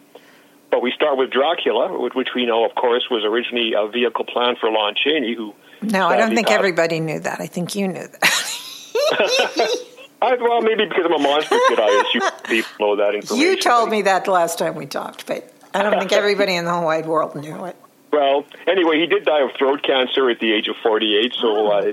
But 0.71 0.83
we 0.83 0.93
start 0.93 1.17
with 1.17 1.31
Dracula, 1.31 1.99
which 2.15 2.29
we 2.35 2.47
know, 2.47 2.65
of 2.65 2.75
course, 2.75 3.09
was 3.11 3.25
originally 3.25 3.73
a 3.77 3.89
vehicle 3.89 4.25
plan 4.25 4.57
for 4.61 4.71
Lon 4.71 4.95
Chaney, 4.95 5.35
who. 5.35 5.55
No, 5.83 6.09
I 6.09 6.17
don't 6.17 6.35
think 6.35 6.51
everybody 6.51 7.01
knew 7.01 7.21
that. 7.21 7.41
I 7.41 7.47
think 7.47 7.75
you 7.75 7.89
knew 7.89 8.07
that. 8.07 8.21
I, 10.23 10.37
well, 10.41 10.63
maybe 10.63 10.87
because 10.87 11.05
I'm 11.05 11.13
a 11.13 11.19
monster 11.19 11.59
kid, 11.69 11.79
I 11.79 12.03
assume 12.03 12.31
people 12.45 12.71
know 12.81 12.97
that 12.97 13.15
information. 13.15 13.47
You 13.47 13.61
told 13.61 13.91
me 13.91 14.03
that 14.03 14.25
the 14.25 14.31
last 14.31 14.59
time 14.59 14.75
we 14.75 14.87
talked, 14.87 15.27
but 15.27 15.53
I 15.75 15.83
don't 15.83 15.99
think 15.99 16.13
everybody 16.13 16.55
in 16.55 16.65
the 16.65 16.73
whole 16.73 16.85
wide 16.85 17.07
world 17.07 17.35
knew 17.35 17.67
it. 17.67 17.77
Well, 18.11 18.45
anyway, 18.67 19.01
he 19.01 19.07
did 19.07 19.25
die 19.25 19.43
of 19.43 19.51
throat 19.59 19.83
cancer 19.83 20.31
at 20.31 20.39
the 20.39 20.53
age 20.53 20.69
of 20.69 20.77
48, 20.77 21.35
so 21.35 21.67
uh, 21.67 21.93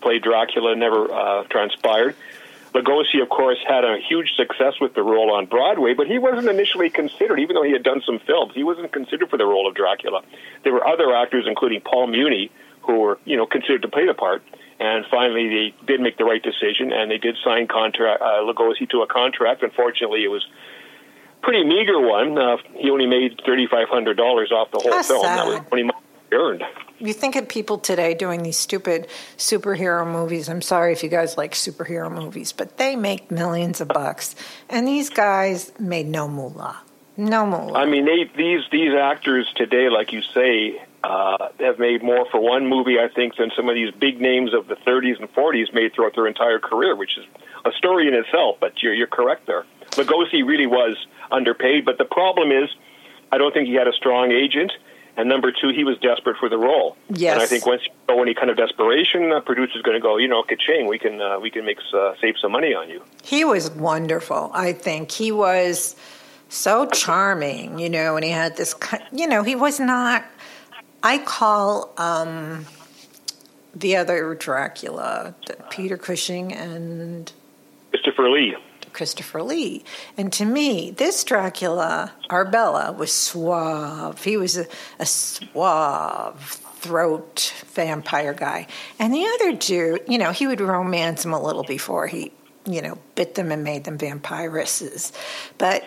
played 0.00 0.22
Dracula 0.22 0.76
never 0.76 1.12
uh, 1.12 1.44
transpired. 1.44 2.14
Lugosi, 2.74 3.20
of 3.20 3.28
course, 3.28 3.58
had 3.66 3.84
a 3.84 3.98
huge 3.98 4.34
success 4.36 4.74
with 4.80 4.94
the 4.94 5.02
role 5.02 5.32
on 5.32 5.46
Broadway, 5.46 5.94
but 5.94 6.06
he 6.06 6.18
wasn't 6.18 6.48
initially 6.48 6.90
considered, 6.90 7.40
even 7.40 7.54
though 7.54 7.62
he 7.62 7.72
had 7.72 7.82
done 7.82 8.02
some 8.06 8.18
films. 8.20 8.52
He 8.54 8.62
wasn't 8.62 8.92
considered 8.92 9.30
for 9.30 9.36
the 9.36 9.46
role 9.46 9.66
of 9.66 9.74
Dracula. 9.74 10.22
There 10.62 10.72
were 10.72 10.86
other 10.86 11.12
actors, 11.14 11.44
including 11.46 11.80
Paul 11.80 12.06
Muni, 12.08 12.50
who 12.88 12.98
were, 12.98 13.18
you 13.24 13.36
know, 13.36 13.46
considered 13.46 13.82
to 13.82 13.88
play 13.88 14.04
the 14.04 14.14
part. 14.14 14.42
And 14.80 15.04
finally, 15.08 15.48
they 15.48 15.86
did 15.86 16.00
make 16.00 16.18
the 16.18 16.24
right 16.24 16.42
decision, 16.42 16.92
and 16.92 17.08
they 17.10 17.18
did 17.18 17.36
sign 17.44 17.68
contract 17.68 18.20
uh, 18.20 18.42
Lugosi 18.42 18.88
to 18.90 19.02
a 19.02 19.06
contract. 19.06 19.62
Unfortunately, 19.62 20.24
it 20.24 20.28
was 20.28 20.44
pretty 21.42 21.64
meager 21.64 22.00
one. 22.00 22.36
Uh, 22.36 22.56
he 22.74 22.90
only 22.90 23.06
made 23.06 23.40
thirty 23.46 23.68
five 23.68 23.88
hundred 23.88 24.16
dollars 24.16 24.50
off 24.50 24.72
the 24.72 24.80
whole 24.80 24.90
That's 24.90 25.08
film. 25.08 25.22
Sad. 25.22 25.38
That 25.38 25.46
was 25.46 25.62
money 25.70 25.90
earned 26.32 26.64
you 27.00 27.12
think 27.12 27.36
of 27.36 27.48
people 27.48 27.78
today 27.78 28.14
doing 28.14 28.42
these 28.42 28.56
stupid 28.56 29.08
superhero 29.36 30.10
movies. 30.10 30.48
I'm 30.48 30.62
sorry 30.62 30.92
if 30.92 31.02
you 31.02 31.08
guys 31.08 31.36
like 31.36 31.52
superhero 31.52 32.12
movies, 32.12 32.52
but 32.52 32.76
they 32.76 32.96
make 32.96 33.30
millions 33.30 33.80
of 33.80 33.88
bucks, 33.88 34.34
and 34.68 34.86
these 34.86 35.10
guys 35.10 35.72
made 35.78 36.06
no 36.06 36.28
moolah. 36.28 36.80
No 37.16 37.46
moolah. 37.46 37.78
I 37.78 37.86
mean, 37.86 38.04
they, 38.04 38.30
these 38.36 38.62
these 38.70 38.94
actors 38.94 39.50
today, 39.56 39.88
like 39.88 40.12
you 40.12 40.22
say, 40.22 40.82
uh, 41.04 41.48
have 41.60 41.78
made 41.78 42.02
more 42.02 42.26
for 42.30 42.40
one 42.40 42.66
movie, 42.66 42.98
I 42.98 43.08
think, 43.08 43.36
than 43.36 43.50
some 43.56 43.68
of 43.68 43.74
these 43.74 43.92
big 43.92 44.20
names 44.20 44.52
of 44.52 44.66
the 44.66 44.74
30s 44.74 45.18
and 45.20 45.32
40s 45.32 45.72
made 45.72 45.94
throughout 45.94 46.14
their 46.14 46.26
entire 46.26 46.58
career, 46.58 46.96
which 46.96 47.16
is 47.16 47.24
a 47.64 47.72
story 47.72 48.08
in 48.08 48.14
itself. 48.14 48.56
But 48.60 48.82
you're 48.82 48.94
you're 48.94 49.06
correct 49.06 49.46
there. 49.46 49.64
Lugosi 49.92 50.46
really 50.46 50.66
was 50.66 50.96
underpaid, 51.30 51.84
but 51.84 51.98
the 51.98 52.04
problem 52.04 52.50
is, 52.50 52.68
I 53.32 53.38
don't 53.38 53.52
think 53.52 53.68
he 53.68 53.74
had 53.74 53.88
a 53.88 53.92
strong 53.92 54.32
agent. 54.32 54.72
And 55.16 55.28
number 55.28 55.50
two, 55.50 55.70
he 55.70 55.82
was 55.82 55.98
desperate 55.98 56.36
for 56.38 56.48
the 56.48 56.56
role. 56.56 56.96
Yes. 57.10 57.32
And 57.32 57.42
I 57.42 57.46
think 57.46 57.66
once 57.66 57.82
you 57.84 57.90
know 58.06 58.22
any 58.22 58.34
kind 58.34 58.50
of 58.50 58.56
desperation, 58.56 59.30
the 59.30 59.40
producer's 59.40 59.82
going 59.82 59.96
to 59.96 60.00
go, 60.00 60.16
you 60.16 60.28
know, 60.28 60.44
ka-ching, 60.44 60.86
we 60.86 60.96
can 60.96 61.20
uh, 61.20 61.40
we 61.40 61.50
can 61.50 61.64
make 61.64 61.78
uh, 61.92 62.14
save 62.20 62.36
some 62.40 62.52
money 62.52 62.72
on 62.72 62.88
you. 62.88 63.02
He 63.24 63.44
was 63.44 63.68
wonderful. 63.72 64.52
I 64.54 64.72
think 64.72 65.10
he 65.10 65.32
was 65.32 65.96
so 66.48 66.86
charming, 66.86 67.80
you 67.80 67.90
know, 67.90 68.14
and 68.16 68.24
he 68.24 68.30
had 68.30 68.56
this, 68.56 68.74
you 69.12 69.26
know, 69.26 69.42
he 69.42 69.56
was 69.56 69.80
not. 69.80 70.24
I 71.02 71.18
call 71.18 71.92
um, 71.96 72.66
the 73.74 73.96
other 73.96 74.34
Dracula, 74.34 75.34
Peter 75.70 75.96
Cushing 75.96 76.52
and 76.52 77.32
Christopher 77.90 78.30
Lee. 78.30 78.56
Christopher 78.92 79.42
Lee. 79.42 79.84
And 80.16 80.32
to 80.32 80.44
me, 80.44 80.90
this 80.90 81.22
Dracula, 81.22 82.12
Arbella, 82.30 82.92
was 82.92 83.12
suave. 83.12 84.24
He 84.24 84.36
was 84.36 84.56
a, 84.56 84.66
a 84.98 85.06
suave 85.06 86.40
throat 86.80 87.54
vampire 87.66 88.34
guy. 88.34 88.66
And 88.98 89.12
the 89.12 89.24
other 89.24 89.52
dude, 89.52 90.02
you 90.08 90.18
know, 90.18 90.32
he 90.32 90.46
would 90.46 90.60
romance 90.60 91.22
them 91.22 91.32
a 91.32 91.42
little 91.42 91.64
before 91.64 92.06
he, 92.06 92.32
you 92.66 92.82
know, 92.82 92.98
bit 93.14 93.34
them 93.34 93.52
and 93.52 93.62
made 93.62 93.84
them 93.84 93.98
vampiresses. 93.98 95.12
But 95.58 95.84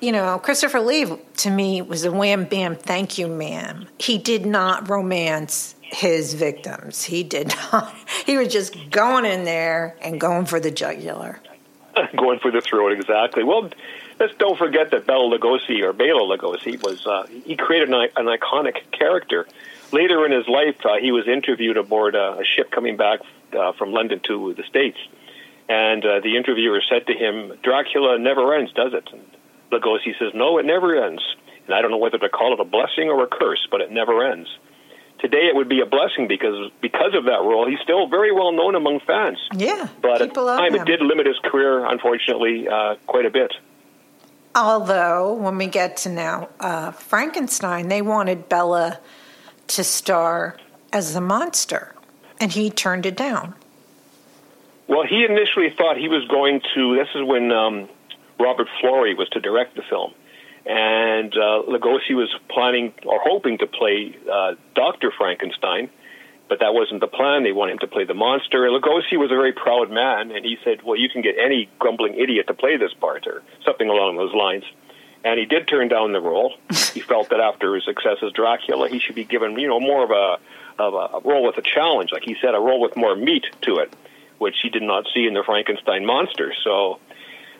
you 0.00 0.12
know, 0.12 0.38
Christopher 0.38 0.80
Lee 0.80 1.06
to 1.38 1.50
me 1.50 1.82
was 1.82 2.04
a 2.04 2.12
wham 2.12 2.44
bam, 2.44 2.76
thank 2.76 3.18
you, 3.18 3.28
ma'am. 3.28 3.86
He 3.98 4.18
did 4.18 4.46
not 4.46 4.88
romance 4.88 5.74
his 5.82 6.34
victims. 6.34 7.04
He 7.04 7.22
did 7.22 7.48
not. 7.72 7.94
He 8.26 8.36
was 8.36 8.48
just 8.48 8.90
going 8.90 9.24
in 9.24 9.44
there 9.44 9.96
and 10.00 10.20
going 10.20 10.44
for 10.44 10.60
the 10.60 10.70
jugular. 10.70 11.40
going 12.16 12.38
for 12.38 12.52
the 12.52 12.60
throat, 12.60 12.92
exactly. 12.92 13.42
Well, 13.42 13.70
let's 14.20 14.34
don't 14.36 14.56
forget 14.56 14.92
that 14.92 15.06
Bela 15.06 15.36
Lugosi 15.36 15.82
or 15.82 15.92
Bela 15.92 16.36
Lugosi 16.36 16.80
was 16.82 17.04
uh, 17.06 17.26
he 17.44 17.56
created 17.56 17.88
an, 17.88 18.08
an 18.16 18.26
iconic 18.26 18.90
character. 18.92 19.46
Later 19.90 20.24
in 20.24 20.32
his 20.32 20.46
life, 20.46 20.76
uh, 20.84 20.98
he 21.00 21.10
was 21.10 21.26
interviewed 21.26 21.76
aboard 21.76 22.14
a, 22.14 22.38
a 22.38 22.44
ship 22.44 22.70
coming 22.70 22.96
back 22.96 23.20
uh, 23.58 23.72
from 23.72 23.90
London 23.92 24.20
to 24.28 24.54
the 24.54 24.62
States, 24.62 24.98
and 25.68 26.04
uh, 26.04 26.20
the 26.20 26.36
interviewer 26.36 26.80
said 26.88 27.06
to 27.08 27.14
him, 27.14 27.58
"Dracula 27.62 28.18
never 28.18 28.54
ends, 28.54 28.72
does 28.72 28.94
it?" 28.94 29.08
And 29.12 29.24
Lugosi 29.72 30.18
says, 30.18 30.32
"No, 30.34 30.58
it 30.58 30.66
never 30.66 31.02
ends." 31.04 31.22
And 31.66 31.74
I 31.74 31.82
don't 31.82 31.90
know 31.90 31.98
whether 31.98 32.18
to 32.18 32.28
call 32.28 32.52
it 32.52 32.60
a 32.60 32.64
blessing 32.64 33.08
or 33.08 33.22
a 33.22 33.26
curse, 33.26 33.66
but 33.70 33.80
it 33.80 33.90
never 33.92 34.24
ends. 34.24 34.48
Today 35.20 35.48
it 35.48 35.54
would 35.54 35.68
be 35.68 35.80
a 35.80 35.86
blessing 35.86 36.26
because 36.26 36.70
because 36.80 37.14
of 37.14 37.24
that 37.26 37.42
role, 37.42 37.68
he's 37.68 37.80
still 37.80 38.08
very 38.08 38.32
well 38.32 38.52
known 38.52 38.74
among 38.74 39.00
fans. 39.00 39.38
Yeah, 39.54 39.88
but 40.00 40.22
at 40.22 40.34
the 40.34 40.44
time 40.44 40.74
him. 40.74 40.82
it 40.82 40.86
did 40.86 41.00
limit 41.00 41.26
his 41.26 41.38
career, 41.44 41.84
unfortunately, 41.84 42.66
uh, 42.68 42.96
quite 43.06 43.26
a 43.26 43.30
bit. 43.30 43.52
Although 44.54 45.34
when 45.34 45.58
we 45.58 45.66
get 45.66 45.98
to 45.98 46.08
now 46.08 46.48
uh, 46.58 46.90
Frankenstein, 46.90 47.88
they 47.88 48.02
wanted 48.02 48.48
Bela 48.48 48.98
to 49.68 49.84
star 49.84 50.56
as 50.92 51.14
the 51.14 51.20
monster, 51.20 51.94
and 52.40 52.50
he 52.50 52.70
turned 52.70 53.06
it 53.06 53.16
down. 53.16 53.54
Well, 54.88 55.06
he 55.06 55.24
initially 55.24 55.70
thought 55.70 55.98
he 55.98 56.08
was 56.08 56.26
going 56.26 56.62
to. 56.74 56.96
This 56.96 57.08
is 57.14 57.22
when 57.22 57.52
um, 57.52 57.88
Robert 58.40 58.68
Florey 58.82 59.16
was 59.16 59.28
to 59.30 59.40
direct 59.40 59.76
the 59.76 59.82
film 59.88 60.14
and 60.66 61.32
uh, 61.34 61.62
Lugosi 61.68 62.14
was 62.14 62.34
planning 62.48 62.92
or 63.06 63.18
hoping 63.22 63.58
to 63.58 63.66
play 63.66 64.16
uh, 64.30 64.54
Doctor 64.74 65.12
Frankenstein, 65.16 65.88
but 66.48 66.60
that 66.60 66.74
wasn't 66.74 67.00
the 67.00 67.06
plan. 67.06 67.44
They 67.44 67.52
wanted 67.52 67.72
him 67.72 67.78
to 67.80 67.86
play 67.86 68.04
the 68.04 68.14
monster. 68.14 68.68
Lugosi 68.68 69.16
was 69.16 69.30
a 69.30 69.36
very 69.36 69.52
proud 69.52 69.90
man, 69.90 70.30
and 70.30 70.44
he 70.44 70.58
said, 70.62 70.82
"Well, 70.82 70.96
you 70.96 71.08
can 71.08 71.22
get 71.22 71.36
any 71.38 71.70
grumbling 71.78 72.14
idiot 72.14 72.46
to 72.48 72.54
play 72.54 72.76
this 72.76 72.92
part, 72.92 73.26
or 73.26 73.42
something 73.64 73.88
along 73.88 74.16
those 74.16 74.34
lines." 74.34 74.64
And 75.22 75.38
he 75.38 75.44
did 75.44 75.68
turn 75.68 75.88
down 75.88 76.12
the 76.12 76.20
role. 76.20 76.54
he 76.94 77.00
felt 77.00 77.30
that 77.30 77.40
after 77.40 77.74
his 77.74 77.84
success 77.84 78.18
as 78.22 78.32
Dracula, 78.32 78.88
he 78.88 78.98
should 78.98 79.14
be 79.14 79.24
given, 79.24 79.58
you 79.58 79.68
know, 79.68 79.80
more 79.80 80.04
of 80.04 80.10
a 80.10 80.38
of 80.82 80.94
a 80.94 81.28
role 81.28 81.46
with 81.46 81.58
a 81.58 81.62
challenge, 81.62 82.10
like 82.12 82.24
he 82.24 82.36
said, 82.40 82.54
a 82.54 82.60
role 82.60 82.80
with 82.80 82.96
more 82.96 83.16
meat 83.16 83.46
to 83.62 83.76
it, 83.76 83.92
which 84.38 84.56
he 84.62 84.68
did 84.68 84.82
not 84.82 85.06
see 85.14 85.26
in 85.26 85.34
the 85.34 85.42
Frankenstein 85.42 86.04
monster. 86.06 86.52
So 86.64 87.00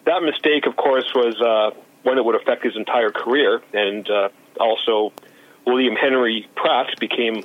that 0.04 0.22
mistake, 0.22 0.66
of 0.66 0.76
course, 0.76 1.12
was 1.14 1.40
uh, 1.40 1.78
one 2.02 2.16
that 2.16 2.22
would 2.22 2.34
affect 2.34 2.64
his 2.64 2.76
entire 2.76 3.10
career. 3.10 3.62
And 3.72 4.08
uh, 4.08 4.28
also, 4.58 5.12
William 5.66 5.94
Henry 5.94 6.48
Pratt 6.54 6.98
became 6.98 7.44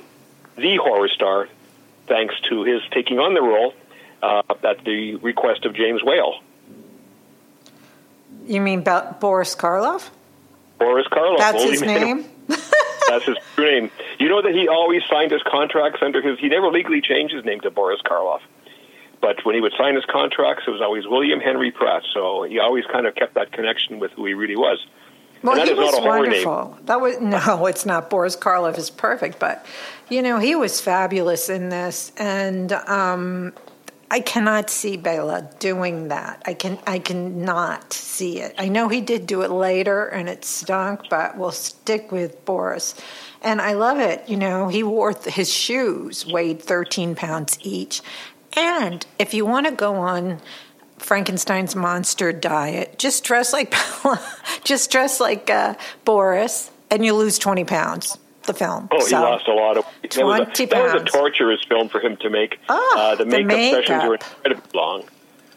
the 0.56 0.76
horror 0.76 1.08
star 1.08 1.48
thanks 2.06 2.34
to 2.48 2.62
his 2.64 2.82
taking 2.90 3.18
on 3.18 3.34
the 3.34 3.42
role 3.42 3.74
uh, 4.22 4.42
at 4.64 4.84
the 4.84 5.16
request 5.16 5.64
of 5.64 5.74
James 5.74 6.02
Whale. 6.02 6.40
You 8.46 8.60
mean 8.60 8.82
Boris 8.82 9.56
Karloff? 9.56 10.10
Boris 10.78 11.06
Karloff. 11.08 11.38
That's 11.38 11.56
William 11.56 11.72
his 11.72 11.82
name? 11.82 12.24
That's 13.08 13.24
his 13.24 13.36
true 13.54 13.64
name. 13.64 13.90
You 14.18 14.28
know 14.28 14.42
that 14.42 14.52
he 14.52 14.68
always 14.68 15.02
signed 15.10 15.32
his 15.32 15.42
contracts 15.42 16.00
under 16.02 16.22
his. 16.22 16.38
He 16.38 16.48
never 16.48 16.70
legally 16.70 17.00
changed 17.00 17.34
his 17.34 17.44
name 17.44 17.60
to 17.60 17.70
Boris 17.70 18.00
Karloff. 18.02 18.40
But 19.20 19.44
when 19.44 19.54
he 19.54 19.60
would 19.60 19.72
sign 19.78 19.94
his 19.94 20.04
contracts, 20.04 20.64
it 20.66 20.70
was 20.70 20.80
always 20.80 21.06
William 21.06 21.40
Henry 21.40 21.70
Pratt. 21.70 22.02
So 22.12 22.42
he 22.44 22.58
always 22.58 22.84
kind 22.86 23.06
of 23.06 23.14
kept 23.14 23.34
that 23.34 23.52
connection 23.52 23.98
with 23.98 24.12
who 24.12 24.26
he 24.26 24.34
really 24.34 24.56
was. 24.56 24.84
Well, 25.42 25.56
that 25.56 25.66
he 25.66 25.72
is 25.72 25.78
was 25.78 25.92
not 25.92 25.98
a 25.98 26.02
horror 26.02 26.20
wonderful. 26.20 26.74
name. 26.74 26.86
That 26.86 27.00
was 27.00 27.20
no, 27.20 27.66
it's 27.66 27.86
not. 27.86 28.10
Boris 28.10 28.36
Karloff 28.36 28.78
is 28.78 28.90
perfect, 28.90 29.38
but 29.38 29.64
you 30.08 30.22
know 30.22 30.38
he 30.38 30.54
was 30.54 30.80
fabulous 30.80 31.48
in 31.48 31.68
this, 31.68 32.12
and 32.16 32.72
um, 32.72 33.52
I 34.10 34.20
cannot 34.20 34.70
see 34.70 34.96
Bela 34.96 35.50
doing 35.58 36.08
that. 36.08 36.42
I 36.46 36.54
can 36.54 36.78
I 36.86 36.98
cannot 36.98 37.92
see 37.92 38.40
it. 38.40 38.54
I 38.58 38.68
know 38.68 38.88
he 38.88 39.00
did 39.00 39.26
do 39.26 39.42
it 39.42 39.50
later, 39.50 40.06
and 40.06 40.28
it 40.28 40.44
stunk, 40.44 41.02
but 41.10 41.36
we'll 41.36 41.52
stick 41.52 42.12
with 42.12 42.44
Boris. 42.44 42.94
And 43.42 43.60
I 43.60 43.74
love 43.74 43.98
it. 43.98 44.28
You 44.28 44.36
know, 44.36 44.68
he 44.68 44.82
wore 44.82 45.12
th- 45.12 45.34
his 45.34 45.52
shoes 45.52 46.26
weighed 46.26 46.62
13 46.62 47.14
pounds 47.14 47.58
each. 47.62 48.00
And 48.56 49.04
if 49.18 49.34
you 49.34 49.44
want 49.44 49.66
to 49.66 49.72
go 49.72 49.96
on 49.96 50.40
Frankenstein's 50.98 51.76
monster 51.76 52.32
diet, 52.32 52.98
just 52.98 53.24
dress 53.24 53.52
like 53.52 53.74
just 54.64 54.90
dress 54.90 55.20
like 55.20 55.50
uh, 55.50 55.74
Boris, 56.04 56.70
and 56.90 57.04
you 57.04 57.14
lose 57.14 57.38
20 57.38 57.64
pounds. 57.64 58.18
The 58.44 58.54
film. 58.54 58.88
Oh, 58.92 59.04
he 59.04 59.12
lost 59.12 59.48
a 59.48 59.54
lot 59.54 59.76
of 59.76 59.84
weight. 59.84 60.12
That 60.12 60.24
was 60.24 60.38
a, 60.38 60.44
20 60.44 60.66
that 60.66 60.94
was 60.94 61.02
a 61.02 61.04
torturous 61.04 61.64
film 61.64 61.88
for 61.88 62.00
him 62.00 62.16
to 62.18 62.30
make. 62.30 62.60
Oh, 62.68 62.94
uh, 62.96 63.16
the 63.16 63.24
the 63.24 63.42
makeup, 63.42 63.84
sessions 63.84 64.04
were 64.04 64.10
makeup. 64.10 64.30
incredibly 64.36 64.70
long. 64.72 65.04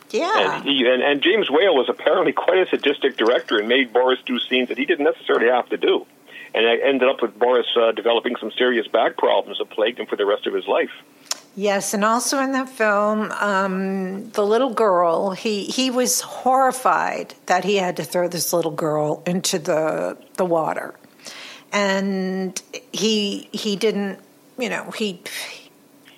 Yeah. 0.09 0.55
And, 0.55 0.63
he, 0.65 0.87
and, 0.87 1.03
and 1.03 1.21
James 1.21 1.51
Whale 1.51 1.75
was 1.75 1.87
apparently 1.87 2.31
quite 2.31 2.57
a 2.57 2.65
sadistic 2.67 3.15
director 3.15 3.59
and 3.59 3.67
made 3.67 3.93
Boris 3.93 4.19
do 4.25 4.39
scenes 4.39 4.69
that 4.69 4.79
he 4.79 4.85
didn't 4.85 5.05
necessarily 5.05 5.51
have 5.51 5.69
to 5.69 5.77
do. 5.77 6.07
And 6.55 6.65
I 6.65 6.77
ended 6.77 7.07
up 7.07 7.21
with 7.21 7.37
Boris 7.37 7.67
uh, 7.79 7.91
developing 7.91 8.35
some 8.37 8.51
serious 8.51 8.87
back 8.87 9.17
problems 9.17 9.59
that 9.59 9.69
plagued 9.69 9.99
him 9.99 10.07
for 10.07 10.15
the 10.15 10.25
rest 10.25 10.47
of 10.47 10.53
his 10.53 10.67
life. 10.67 10.89
Yes, 11.59 11.93
and 11.93 12.05
also 12.05 12.39
in 12.39 12.53
that 12.53 12.69
film, 12.69 13.33
um, 13.33 14.29
the 14.29 14.45
little 14.45 14.73
girl, 14.73 15.31
he, 15.31 15.65
he 15.65 15.91
was 15.91 16.21
horrified 16.21 17.35
that 17.47 17.65
he 17.65 17.75
had 17.75 17.97
to 17.97 18.05
throw 18.05 18.29
this 18.29 18.53
little 18.53 18.71
girl 18.71 19.21
into 19.25 19.59
the 19.59 20.17
the 20.37 20.45
water. 20.45 20.95
And 21.73 22.61
he 22.93 23.49
he 23.51 23.75
didn't, 23.75 24.19
you 24.57 24.69
know, 24.69 24.91
he 24.91 25.21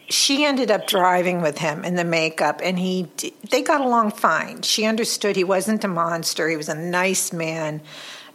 she 0.10 0.45
ended 0.45 0.69
up 0.69 0.86
driving 0.86 1.41
with 1.41 1.57
him 1.57 1.86
in 1.86 1.95
the 1.95 2.05
makeup 2.05 2.62
and 2.63 2.77
he, 2.77 3.10
they 3.50 3.63
got 3.63 3.81
along 3.81 4.12
fine. 4.12 4.62
She 4.62 4.86
understood 4.86 5.36
he 5.36 5.43
wasn't 5.43 5.83
a 5.83 5.88
monster, 5.88 6.50
he 6.50 6.55
was 6.55 6.69
a 6.69 6.75
nice 6.75 7.33
man, 7.33 7.81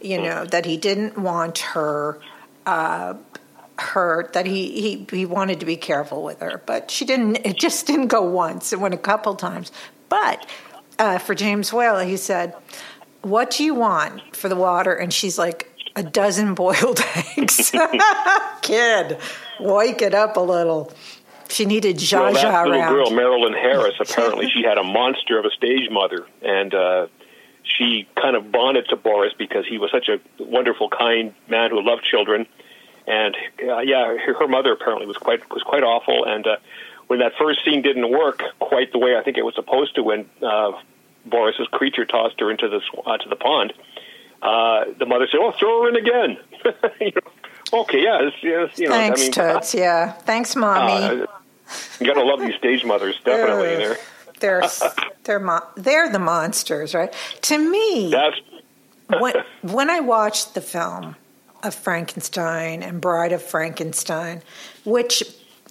you 0.01 0.21
know, 0.21 0.43
that 0.43 0.65
he 0.65 0.75
didn't 0.75 1.17
want 1.17 1.59
her 1.59 2.19
uh 2.65 3.13
her 3.79 4.29
that 4.33 4.45
he, 4.45 4.81
he 4.81 5.07
he 5.17 5.25
wanted 5.25 5.59
to 5.59 5.65
be 5.65 5.77
careful 5.77 6.23
with 6.23 6.39
her, 6.39 6.61
but 6.65 6.89
she 6.89 7.05
didn't. 7.05 7.37
It 7.45 7.57
just 7.57 7.87
didn't 7.87 8.07
go 8.07 8.21
once. 8.21 8.73
It 8.73 8.79
went 8.79 8.93
a 8.93 8.97
couple 8.97 9.35
times. 9.35 9.71
But 10.09 10.47
uh, 10.99 11.17
for 11.19 11.35
James 11.35 11.71
Whale, 11.71 11.99
he 11.99 12.17
said, 12.17 12.55
"What 13.21 13.51
do 13.51 13.63
you 13.63 13.75
want 13.75 14.35
for 14.35 14.49
the 14.49 14.55
water?" 14.55 14.93
And 14.93 15.13
she's 15.13 15.37
like, 15.37 15.71
"A 15.95 16.03
dozen 16.03 16.53
boiled 16.55 17.01
eggs." 17.37 17.71
Kid, 18.61 19.19
wake 19.59 20.01
it 20.01 20.13
up 20.13 20.37
a 20.37 20.41
little. 20.41 20.91
She 21.49 21.65
needed 21.65 21.97
Zsa 21.97 22.19
well, 22.19 22.33
that 22.33 22.45
Zsa 22.45 22.65
little 22.65 22.79
around. 22.79 22.93
girl, 22.93 23.11
Marilyn 23.11 23.53
Harris, 23.53 23.95
apparently 23.99 24.49
she 24.53 24.63
had 24.63 24.77
a 24.77 24.83
monster 24.83 25.39
of 25.39 25.45
a 25.45 25.51
stage 25.51 25.89
mother, 25.89 26.25
and 26.41 26.73
uh, 26.73 27.07
she 27.63 28.07
kind 28.21 28.35
of 28.35 28.51
bonded 28.51 28.87
to 28.89 28.95
Boris 28.95 29.33
because 29.37 29.65
he 29.67 29.77
was 29.77 29.91
such 29.91 30.09
a 30.09 30.19
wonderful, 30.43 30.89
kind 30.89 31.33
man 31.47 31.69
who 31.69 31.81
loved 31.81 32.03
children. 32.03 32.47
And 33.07 33.35
uh, 33.63 33.79
yeah, 33.79 34.17
her, 34.17 34.33
her 34.33 34.47
mother 34.47 34.73
apparently 34.73 35.07
was 35.07 35.17
quite 35.17 35.49
was 35.49 35.63
quite 35.63 35.83
awful. 35.83 36.25
And 36.25 36.45
uh, 36.45 36.57
when 37.07 37.19
that 37.19 37.33
first 37.39 37.63
scene 37.63 37.81
didn't 37.81 38.11
work 38.11 38.43
quite 38.59 38.91
the 38.91 38.99
way 38.99 39.15
I 39.17 39.23
think 39.23 39.37
it 39.37 39.43
was 39.43 39.55
supposed 39.55 39.95
to, 39.95 40.03
when 40.03 40.29
uh, 40.41 40.73
Boris's 41.25 41.67
creature 41.71 42.05
tossed 42.05 42.39
her 42.41 42.51
into 42.51 42.67
the 42.67 42.81
uh, 43.05 43.17
to 43.17 43.29
the 43.29 43.37
pond, 43.37 43.73
uh, 44.41 44.85
the 44.99 45.05
mother 45.05 45.27
said, 45.31 45.39
"Oh, 45.41 45.53
throw 45.57 45.83
her 45.83 45.89
in 45.89 45.95
again." 45.95 46.37
you 46.99 47.11
know, 47.15 47.81
okay, 47.81 48.03
yeah, 48.03 48.27
it's, 48.27 48.35
it's, 48.41 48.79
you 48.79 48.89
know, 48.89 48.93
Thanks, 48.93 49.21
I 49.21 49.23
mean, 49.23 49.31
Toots. 49.31 49.73
Yeah, 49.73 50.11
thanks, 50.11 50.55
mommy. 50.55 51.21
uh, 51.21 51.27
you 51.99 52.05
gotta 52.05 52.23
love 52.23 52.41
these 52.41 52.55
stage 52.55 52.83
mothers, 52.83 53.19
definitely. 53.23 53.85
Ugh. 53.85 53.97
There, 54.39 54.61
they're 54.61 54.69
they're 55.23 55.39
mo- 55.39 55.67
they're 55.77 56.11
the 56.11 56.19
monsters, 56.19 56.93
right? 56.93 57.13
To 57.43 57.57
me, 57.57 58.11
that's 58.11 58.35
when, 59.17 59.33
when 59.61 59.89
I 59.89 60.01
watched 60.01 60.53
the 60.53 60.61
film 60.61 61.15
of 61.67 61.75
Frankenstein 61.75 62.81
and 62.81 62.99
Bride 62.99 63.33
of 63.33 63.43
Frankenstein, 63.43 64.41
which 64.83 65.23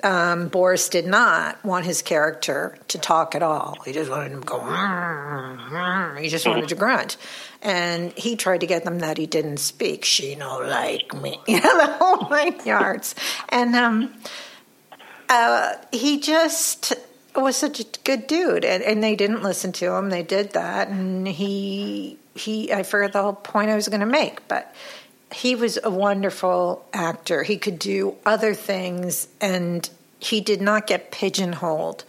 um, 0.04 0.48
Boris 0.48 0.88
did 0.88 1.06
not 1.06 1.62
want 1.64 1.84
his 1.84 2.02
character 2.02 2.78
to 2.88 2.98
talk 2.98 3.34
at 3.34 3.42
all. 3.42 3.78
He 3.84 3.92
just 3.92 4.10
wanted 4.10 4.32
him 4.32 4.40
to 4.42 4.46
go. 4.46 4.60
"Mm, 4.60 5.58
mm." 5.58 6.20
He 6.20 6.28
just 6.28 6.46
wanted 6.46 6.68
to 6.68 6.74
grunt, 6.74 7.16
and 7.62 8.12
he 8.12 8.36
tried 8.36 8.60
to 8.60 8.66
get 8.66 8.84
them 8.84 9.00
that 9.00 9.18
he 9.18 9.26
didn't 9.26 9.58
speak. 9.58 10.04
She 10.04 10.34
no 10.34 10.58
like 10.58 11.14
me, 11.14 11.40
you 11.48 11.60
know 11.60 11.78
the 11.78 11.92
whole 11.92 12.28
nine 12.28 12.60
yards. 12.64 13.14
And 13.48 13.74
um, 13.74 14.14
uh, 15.28 15.74
he 15.92 16.20
just 16.20 16.94
was 17.34 17.56
such 17.56 17.80
a 17.80 17.84
good 18.04 18.26
dude, 18.26 18.64
and, 18.64 18.82
and 18.82 19.02
they 19.02 19.14
didn't 19.16 19.42
listen 19.42 19.72
to 19.72 19.92
him. 19.92 20.10
They 20.10 20.22
did 20.22 20.52
that, 20.52 20.88
and 20.88 21.26
he 21.26 22.18
he. 22.34 22.72
I 22.72 22.82
forgot 22.82 23.12
the 23.12 23.22
whole 23.22 23.32
point 23.32 23.70
I 23.70 23.76
was 23.76 23.88
going 23.88 24.00
to 24.00 24.06
make, 24.06 24.46
but 24.48 24.74
he 25.32 25.54
was 25.54 25.78
a 25.82 25.90
wonderful 25.90 26.84
actor. 26.92 27.42
He 27.42 27.58
could 27.58 27.78
do 27.78 28.16
other 28.24 28.54
things, 28.54 29.28
and 29.40 29.88
he 30.18 30.40
did 30.40 30.60
not 30.60 30.86
get 30.86 31.10
pigeonholed. 31.10 32.04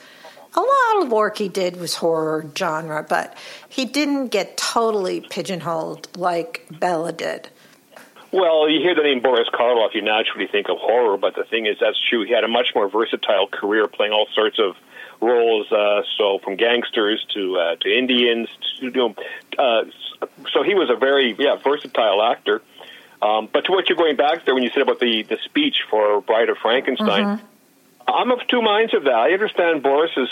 A 0.55 0.59
lot 0.59 1.03
of 1.03 1.11
work 1.11 1.37
he 1.37 1.49
did 1.49 1.77
was 1.77 1.95
horror 1.95 2.49
genre, 2.57 3.05
but 3.07 3.37
he 3.69 3.85
didn't 3.85 4.27
get 4.27 4.57
totally 4.57 5.21
pigeonholed 5.21 6.07
like 6.17 6.65
Bela 6.71 7.11
did. 7.11 7.49
Well, 8.31 8.69
you 8.69 8.81
hear 8.81 8.93
the 8.93 9.03
name 9.03 9.21
Boris 9.21 9.47
Karloff, 9.53 9.93
you 9.93 10.01
naturally 10.01 10.47
think 10.47 10.67
of 10.69 10.77
horror, 10.79 11.17
but 11.17 11.35
the 11.35 11.43
thing 11.43 11.65
is, 11.65 11.77
that's 11.79 11.99
true. 12.09 12.25
He 12.25 12.33
had 12.33 12.43
a 12.43 12.47
much 12.47 12.73
more 12.75 12.89
versatile 12.89 13.47
career, 13.47 13.87
playing 13.87 14.11
all 14.11 14.27
sorts 14.33 14.59
of 14.59 14.75
roles. 15.21 15.71
Uh, 15.71 16.01
so 16.17 16.39
from 16.39 16.55
gangsters 16.55 17.25
to 17.33 17.57
uh, 17.57 17.75
to 17.77 17.97
Indians, 17.97 18.49
to 18.79 18.85
you 18.85 18.91
know, 18.91 19.15
uh, 19.57 19.83
so 20.51 20.63
he 20.63 20.75
was 20.75 20.89
a 20.89 20.95
very 20.95 21.35
yeah 21.39 21.55
versatile 21.55 22.21
actor. 22.21 22.61
Um, 23.21 23.49
but 23.51 23.65
to 23.65 23.71
what 23.71 23.89
you're 23.89 23.97
going 23.97 24.15
back 24.15 24.45
there 24.45 24.53
when 24.53 24.63
you 24.63 24.69
said 24.69 24.83
about 24.83 24.99
the 24.99 25.23
the 25.23 25.37
speech 25.45 25.83
for 25.89 26.21
Bride 26.21 26.49
of 26.49 26.57
Frankenstein, 26.57 27.41
I'm 28.07 28.31
of 28.31 28.39
two 28.47 28.61
minds 28.61 28.93
of 28.93 29.05
that. 29.05 29.13
I 29.15 29.31
understand 29.31 29.83
Boris's 29.83 30.29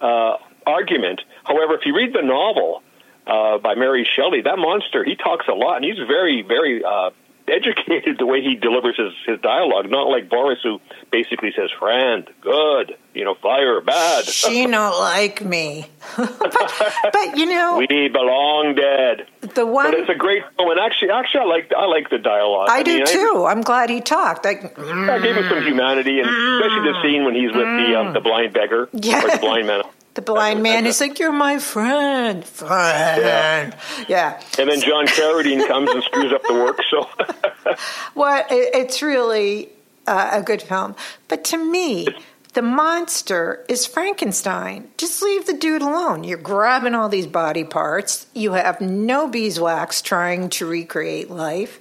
uh, 0.00 0.36
argument. 0.66 1.20
However, 1.44 1.74
if 1.74 1.86
you 1.86 1.94
read 1.94 2.12
the 2.14 2.22
novel 2.22 2.82
uh, 3.26 3.58
by 3.58 3.74
Mary 3.74 4.08
Shelley, 4.16 4.42
that 4.42 4.58
monster 4.58 5.04
he 5.04 5.14
talks 5.14 5.46
a 5.48 5.52
lot, 5.52 5.76
and 5.76 5.84
he's 5.84 5.98
very 6.08 6.42
very 6.42 6.82
uh, 6.82 7.10
educated 7.48 8.18
the 8.18 8.26
way 8.26 8.40
he 8.42 8.54
delivers 8.56 8.96
his, 8.96 9.12
his 9.26 9.40
dialogue. 9.40 9.90
Not 9.90 10.08
like 10.08 10.28
Boris, 10.28 10.58
who 10.62 10.80
basically 11.10 11.52
says 11.56 11.70
"friend," 11.78 12.28
"good," 12.40 12.96
you 13.14 13.24
know, 13.24 13.34
"fire," 13.34 13.80
"bad." 13.80 14.24
She 14.24 14.66
don't 14.66 14.98
like 15.00 15.44
me, 15.44 15.86
but, 16.16 16.72
but 17.12 17.36
you 17.38 17.46
know 17.46 17.76
we 17.78 17.86
belong 18.08 18.74
dead. 18.74 19.26
the 19.54 19.66
one 19.66 19.90
But 19.90 20.00
it's 20.00 20.10
a 20.10 20.14
great 20.14 20.42
film, 20.56 20.70
and 20.70 20.80
actually, 20.80 21.10
actually, 21.10 21.40
I 21.40 21.44
like 21.44 21.72
I 21.76 21.86
like 21.86 22.10
the 22.10 22.18
dialogue. 22.18 22.68
I 22.70 22.82
do 22.82 22.96
mean, 22.98 23.06
too. 23.06 23.44
I'm 23.48 23.60
glad 23.62 23.90
he 23.90 24.00
talked. 24.00 24.46
I, 24.46 24.50
I 24.52 25.18
gave 25.20 25.36
him 25.36 25.48
some 25.48 25.62
humanity, 25.62 26.20
and 26.20 26.28
especially 26.28 26.92
the 26.92 27.02
scene 27.02 27.24
when 27.24 27.34
he's 27.34 27.52
with 27.52 27.66
the 27.66 27.96
um, 27.98 28.12
the 28.14 28.20
blind 28.20 28.52
beggar 28.54 28.88
Yeah. 28.92 29.24
or 29.24 29.30
the 29.30 29.38
blind 29.38 29.66
man. 29.66 29.82
the 30.14 30.22
blind 30.22 30.62
man 30.62 30.86
is 30.86 31.00
like, 31.00 31.18
"You're 31.18 31.32
my 31.32 31.58
friend, 31.58 32.44
friend." 32.44 33.74
Yeah. 34.08 34.40
And 34.58 34.68
then 34.68 34.80
John 34.80 35.06
Carradine 35.06 35.66
comes 35.66 35.90
and 35.90 36.02
screws 36.02 36.32
up 36.32 36.42
the 36.46 36.54
work. 36.54 36.80
So 36.90 37.08
Well, 38.14 38.44
it, 38.50 38.70
it's 38.74 39.02
really 39.02 39.70
uh, 40.06 40.30
a 40.32 40.42
good 40.42 40.62
film. 40.62 40.94
But 41.28 41.44
to 41.44 41.56
me, 41.56 42.08
the 42.54 42.62
monster 42.62 43.64
is 43.68 43.86
Frankenstein. 43.86 44.90
Just 44.98 45.22
leave 45.22 45.46
the 45.46 45.54
dude 45.54 45.82
alone. 45.82 46.24
You're 46.24 46.38
grabbing 46.38 46.94
all 46.94 47.08
these 47.08 47.26
body 47.26 47.64
parts. 47.64 48.26
You 48.34 48.52
have 48.52 48.80
no 48.80 49.28
beeswax 49.28 50.02
trying 50.02 50.50
to 50.50 50.66
recreate 50.66 51.30
life, 51.30 51.80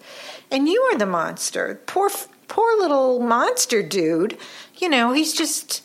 and 0.50 0.70
you 0.70 0.82
are 0.92 0.98
the 0.98 1.06
monster. 1.06 1.82
Poor, 1.88 2.10
poor 2.48 2.78
little 2.80 3.20
monster 3.20 3.84
dude. 3.84 4.38
You 4.78 4.90
know, 4.90 5.12
he's 5.12 5.34
just. 5.34 5.84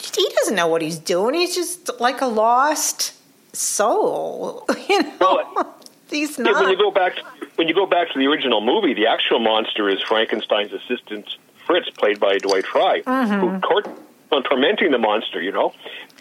He 0.00 0.28
doesn't 0.40 0.54
know 0.54 0.66
what 0.66 0.82
he's 0.82 0.98
doing. 0.98 1.34
He's 1.34 1.54
just 1.54 2.00
like 2.00 2.20
a 2.20 2.26
lost 2.26 3.14
soul. 3.52 4.66
You 4.88 5.02
know, 5.02 5.16
Well, 5.20 5.76
he's 6.10 6.38
yeah, 6.38 6.52
when 6.52 6.68
you 6.70 6.76
go 6.76 6.90
back 6.90 7.16
to, 7.16 7.22
when 7.56 7.68
you 7.68 7.74
go 7.74 7.86
back 7.86 8.10
to 8.12 8.18
the 8.18 8.26
original 8.26 8.60
movie, 8.60 8.94
the 8.94 9.06
actual 9.06 9.38
monster 9.38 9.88
is 9.88 10.00
Frankenstein's 10.02 10.72
assistant 10.72 11.36
Fritz, 11.66 11.90
played 11.90 12.18
by 12.18 12.38
Dwight 12.38 12.66
Frye, 12.66 13.02
who 13.06 13.60
court, 13.60 13.86
on 14.32 14.42
tormenting 14.42 14.90
the 14.90 14.98
monster. 14.98 15.40
You 15.40 15.52
know. 15.52 15.74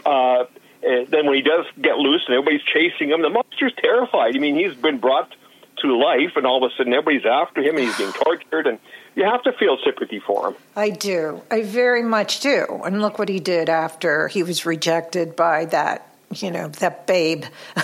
Uh, 0.06 0.46
and 0.84 1.08
then 1.08 1.26
when 1.26 1.36
he 1.36 1.42
does 1.42 1.66
get 1.82 1.98
loose 1.98 2.24
and 2.28 2.36
everybody's 2.36 2.62
chasing 2.62 3.10
him, 3.10 3.22
the 3.22 3.30
monster's 3.30 3.74
terrified. 3.78 4.36
I 4.36 4.40
mean, 4.40 4.56
he's 4.56 4.76
been 4.76 4.98
brought 5.00 5.36
to 5.82 5.98
life, 5.98 6.36
and 6.36 6.46
all 6.46 6.64
of 6.64 6.72
a 6.72 6.76
sudden 6.76 6.94
everybody's 6.94 7.26
after 7.26 7.62
him, 7.62 7.76
and 7.76 7.86
he's 7.86 7.98
being 7.98 8.14
tortured, 8.14 8.68
and 8.68 8.80
you 9.16 9.24
have 9.24 9.44
to 9.44 9.52
feel 9.54 9.78
sympathy 9.84 10.20
for 10.20 10.50
him. 10.50 10.56
I 10.76 10.90
do. 10.90 11.42
I 11.50 11.64
very 11.64 12.04
much 12.04 12.40
do. 12.42 12.82
And 12.86 13.02
look 13.02 13.20
what 13.20 13.30
he 13.30 13.40
did 13.40 13.70
after 13.70 14.28
he 14.28 14.44
was 14.44 14.66
rejected 14.66 15.36
by 15.36 15.66
that, 15.66 16.08
you 16.36 16.52
know, 16.52 16.70
that 16.70 17.08
babe. 17.08 17.46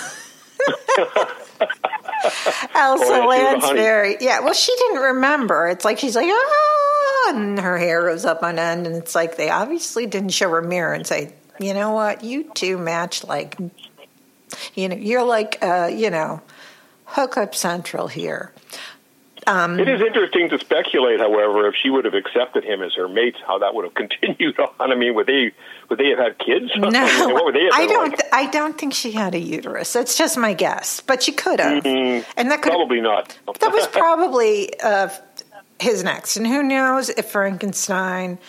Elsa 2.76 2.76
yeah, 2.76 2.98
she 2.98 2.98
was 2.98 3.10
a 3.10 3.14
honey. 3.14 3.28
Lansbury. 3.28 4.18
Yeah, 4.20 4.40
well, 4.42 4.54
she 4.54 4.76
didn't 4.76 5.02
remember. 5.02 5.68
It's 5.68 5.86
like 5.86 6.00
she's 6.00 6.16
like, 6.16 6.30
ah, 6.30 7.32
and 7.36 7.60
her 7.60 7.78
hair 7.78 8.04
goes 8.04 8.26
up 8.26 8.44
on 8.44 8.60
end, 8.60 8.88
and 8.88 8.96
it's 8.96 9.16
like 9.16 9.38
they 9.38 9.50
obviously 9.50 10.06
didn't 10.06 10.30
show 10.30 10.50
her 10.50 10.62
mirror 10.62 10.94
and 10.94 11.06
say, 11.06 11.34
you 11.60 11.74
know 11.74 11.92
what, 11.92 12.24
you 12.24 12.52
two 12.54 12.78
match 12.78 13.24
like, 13.24 13.58
you 14.74 14.90
know, 14.90 14.96
you're 14.96 15.24
like, 15.24 15.58
uh, 15.62 15.90
you 15.94 16.10
know, 16.10 16.42
hookup 17.06 17.56
central 17.56 18.08
here. 18.08 18.52
Um, 19.48 19.80
It 19.80 19.88
is 19.88 20.02
interesting 20.02 20.50
to 20.50 20.58
speculate, 20.60 21.20
however, 21.20 21.68
if 21.68 21.76
she 21.76 21.92
would 21.92 22.06
have 22.06 22.16
accepted 22.16 22.64
him 22.64 22.82
as 22.82 22.96
her 22.96 23.08
mate, 23.08 23.36
how 23.46 23.60
that 23.60 23.76
would 23.76 23.86
have 23.86 23.94
continued 24.04 24.60
on. 24.60 24.92
I 24.92 24.96
mean, 24.96 25.14
would 25.14 25.28
they 25.28 25.52
would 25.90 26.00
they 26.00 26.10
have 26.10 26.18
had 26.18 26.40
kids? 26.40 26.72
No, 26.76 27.30
what 27.30 27.46
would 27.46 27.54
they 27.56 27.66
have 27.66 27.74
I 27.74 27.86
don't. 27.86 28.10
like? 28.12 28.22
I 28.34 28.48
don't 28.48 28.76
think 28.76 28.94
she 28.96 29.12
had 29.12 29.36
a 29.36 29.40
uterus. 29.40 29.94
That's 29.94 30.18
just 30.18 30.36
my 30.38 30.54
guess, 30.56 31.00
but 31.02 31.22
she 31.22 31.32
could 31.32 31.60
have, 31.60 31.86
and 31.86 32.24
that 32.52 32.62
could 32.64 32.72
Probably 32.72 33.02
not. 33.02 33.38
that 33.60 33.72
was 33.72 33.86
probably 33.88 34.72
uh, 34.82 35.10
his 35.80 36.04
next. 36.04 36.38
And 36.38 36.48
who 36.48 36.64
knows 36.64 37.10
if 37.10 37.30
Frankenstein, 37.30 38.40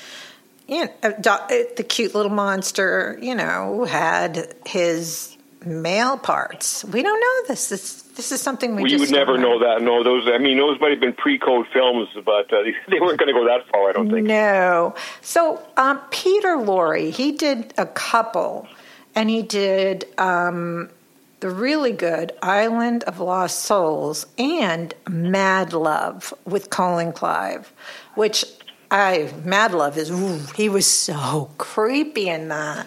you 0.67 0.87
know, 0.87 0.91
uh, 1.03 1.11
do- 1.21 1.31
uh, 1.31 1.49
the 1.77 1.85
cute 1.87 2.15
little 2.15 2.33
monster, 2.33 3.19
you 3.21 3.35
know, 3.35 3.85
had 3.85 4.55
his 4.67 5.36
male 5.67 6.17
parts. 6.17 6.85
We 6.85 7.03
don't 7.03 7.21
know 7.21 7.49
this. 7.49 7.69
This 7.69 8.03
this 8.17 8.33
is 8.33 8.41
something 8.41 8.75
we 8.75 8.85
We 8.85 8.91
just 8.91 9.01
would 9.01 9.11
never 9.11 9.37
know 9.37 9.59
that. 9.59 9.83
No, 9.83 10.03
those. 10.03 10.27
I 10.27 10.39
mean, 10.39 10.57
those 10.57 10.81
might 10.81 10.91
have 10.91 11.01
been 11.01 11.13
pre-code 11.13 11.67
films, 11.73 12.09
but 12.25 12.53
uh, 12.53 12.63
they 12.89 13.01
weren't 13.01 13.19
going 13.19 13.33
to 13.33 13.33
go 13.33 13.45
that 13.47 13.69
far. 13.71 13.91
I 13.91 13.93
don't 13.93 14.11
think. 14.11 14.27
No. 14.27 14.95
So 15.21 15.63
um, 15.77 16.01
Peter 16.11 16.57
Lorre, 16.57 17.11
he 17.11 17.33
did 17.33 17.75
a 17.77 17.87
couple, 17.87 18.69
and 19.15 19.29
he 19.29 19.43
did 19.43 20.07
um, 20.19 20.89
the 21.41 21.51
really 21.51 21.93
good 21.93 22.33
Island 22.43 23.05
of 23.05 23.21
Lost 23.21 23.61
Souls 23.61 24.27
and 24.39 24.95
Mad 25.09 25.73
Love 25.73 26.33
with 26.45 26.71
Colin 26.71 27.13
Clive, 27.13 27.73
which 28.15 28.45
I 28.91 29.33
Mad 29.45 29.73
Love 29.73 29.99
is. 29.99 30.11
Ooh, 30.11 30.41
he 30.55 30.69
was 30.69 30.87
so 30.87 31.51
creepy 31.59 32.29
in 32.29 32.49
that. 32.49 32.87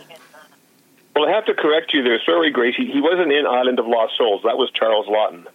Well, 1.20 1.28
I 1.28 1.34
have 1.34 1.46
to 1.48 1.54
correct 1.54 1.94
you 1.94 2.02
there. 2.02 2.18
Sorry, 2.26 2.50
Gracie. 2.50 2.90
He 2.90 3.02
wasn't 3.02 3.34
in 3.34 3.46
Island 3.46 3.78
of 3.78 3.86
Lost 3.86 4.14
Souls. 4.18 4.42
That 4.46 4.58
was 4.58 4.72
Charles 4.72 5.06
Laughton. 5.08 5.48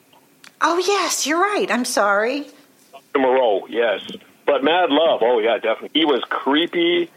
Oh 0.60 0.76
yes, 0.76 1.26
you're 1.26 1.40
right. 1.40 1.70
I'm 1.70 1.86
sorry. 1.86 2.46
Moreau, 3.16 3.66
yes. 3.70 4.02
But 4.44 4.62
Mad 4.62 4.90
Love, 4.90 5.22
oh 5.22 5.38
yeah, 5.38 5.56
definitely. 5.56 5.98
He 5.98 6.04
was 6.04 6.22
creepy. 6.28 7.10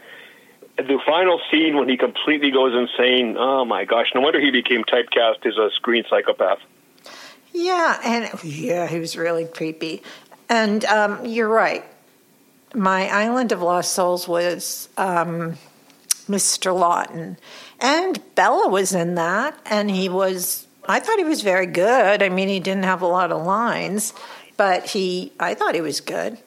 The 0.78 0.98
final 1.04 1.42
scene 1.50 1.76
when 1.76 1.90
he 1.90 1.98
completely 1.98 2.50
goes 2.50 2.72
insane. 2.74 3.36
Oh 3.38 3.66
my 3.66 3.84
gosh! 3.84 4.12
No 4.14 4.22
wonder 4.22 4.40
he 4.40 4.50
became 4.50 4.82
typecast 4.84 5.44
as 5.44 5.58
a 5.58 5.68
screen 5.74 6.04
psychopath. 6.08 6.60
Yeah, 7.52 8.00
and 8.02 8.42
yeah, 8.42 8.86
he 8.86 8.98
was 8.98 9.14
really 9.14 9.44
creepy. 9.44 10.02
And 10.48 10.86
um, 10.86 11.26
you're 11.26 11.48
right. 11.50 11.84
My 12.74 13.08
Island 13.08 13.52
of 13.52 13.60
Lost 13.60 13.92
Souls 13.92 14.26
was 14.26 14.88
um, 14.96 15.58
Mr. 16.28 16.72
Laughton, 16.72 17.36
and 17.80 18.18
Bela 18.34 18.68
was 18.68 18.92
in 18.94 19.14
that, 19.16 19.58
and 19.66 19.90
he 19.90 20.08
was. 20.08 20.66
I 20.88 21.00
thought 21.00 21.18
he 21.18 21.24
was 21.24 21.42
very 21.42 21.66
good. 21.66 22.22
I 22.22 22.28
mean, 22.30 22.48
he 22.48 22.60
didn't 22.60 22.84
have 22.84 23.02
a 23.02 23.06
lot 23.06 23.30
of 23.32 23.44
lines, 23.44 24.12
but 24.56 24.86
he. 24.90 25.32
I 25.38 25.54
thought 25.54 25.74
he 25.74 25.80
was 25.80 26.00
good. 26.00 26.38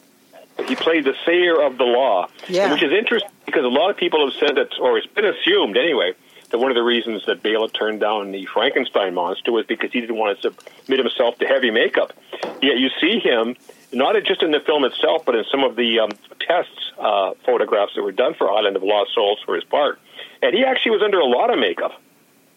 He 0.67 0.75
played 0.75 1.05
the 1.05 1.15
sayer 1.25 1.59
of 1.61 1.77
the 1.77 1.85
law, 1.85 2.27
Yeah. 2.47 2.71
which 2.71 2.83
is 2.83 2.91
interesting 2.91 3.31
because 3.45 3.63
a 3.65 3.69
lot 3.69 3.89
of 3.89 3.97
people 3.97 4.23
have 4.29 4.37
said 4.39 4.55
that, 4.57 4.77
or 4.79 4.97
it's 4.97 5.07
been 5.07 5.25
assumed 5.25 5.75
anyway, 5.75 6.13
that 6.51 6.59
one 6.59 6.69
of 6.69 6.75
the 6.75 6.83
reasons 6.83 7.25
that 7.25 7.41
Bela 7.41 7.67
turned 7.69 7.99
down 7.99 8.31
the 8.31 8.45
Frankenstein 8.45 9.13
monster 9.15 9.51
was 9.51 9.65
because 9.65 9.91
he 9.91 10.01
didn't 10.01 10.17
want 10.17 10.39
to 10.39 10.51
submit 10.51 10.99
himself 10.99 11.37
to 11.39 11.47
heavy 11.47 11.71
makeup. 11.71 12.13
Yet 12.61 12.77
you 12.77 12.89
see 12.99 13.19
him 13.19 13.55
not 13.93 14.15
just 14.23 14.43
in 14.43 14.51
the 14.51 14.59
film 14.59 14.83
itself, 14.85 15.23
but 15.25 15.35
in 15.35 15.45
some 15.51 15.63
of 15.63 15.75
the 15.75 15.99
um, 15.99 16.11
tests 16.39 16.91
uh, 16.99 17.33
photographs 17.45 17.95
that 17.95 18.03
were 18.03 18.11
done 18.11 18.33
for 18.35 18.51
Island 18.51 18.75
of 18.75 18.83
Lost 18.83 19.13
Souls 19.15 19.39
for 19.45 19.55
his 19.55 19.63
part, 19.63 19.99
and 20.41 20.53
he 20.53 20.63
actually 20.63 20.91
was 20.91 21.01
under 21.03 21.19
a 21.19 21.25
lot 21.25 21.51
of 21.51 21.59
makeup. 21.59 21.99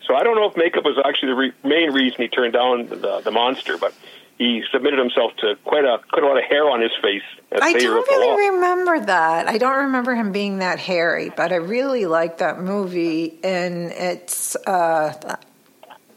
So 0.06 0.14
I 0.14 0.22
don't 0.22 0.36
know 0.36 0.48
if 0.48 0.56
makeup 0.56 0.84
was 0.84 0.98
actually 1.04 1.28
the 1.28 1.34
re- 1.34 1.52
main 1.64 1.92
reason 1.92 2.20
he 2.20 2.28
turned 2.28 2.52
down 2.52 2.88
the, 2.88 3.20
the 3.20 3.30
monster, 3.30 3.78
but 3.78 3.94
he 4.36 4.62
submitted 4.70 4.98
himself 4.98 5.34
to 5.38 5.56
quite 5.64 5.84
a 5.84 6.00
quite 6.10 6.24
a 6.24 6.26
lot 6.26 6.36
of 6.36 6.44
hair 6.44 6.68
on 6.68 6.80
his 6.80 6.92
face. 7.02 7.22
I 7.52 7.72
don't 7.72 8.06
really 8.08 8.50
remember 8.50 9.00
that. 9.00 9.48
I 9.48 9.58
don't 9.58 9.84
remember 9.86 10.14
him 10.14 10.32
being 10.32 10.58
that 10.58 10.78
hairy, 10.78 11.30
but 11.30 11.52
I 11.52 11.56
really 11.56 12.06
like 12.06 12.38
that 12.38 12.60
movie, 12.60 13.38
and 13.42 13.92
it's. 13.92 14.56
Uh, 14.56 15.36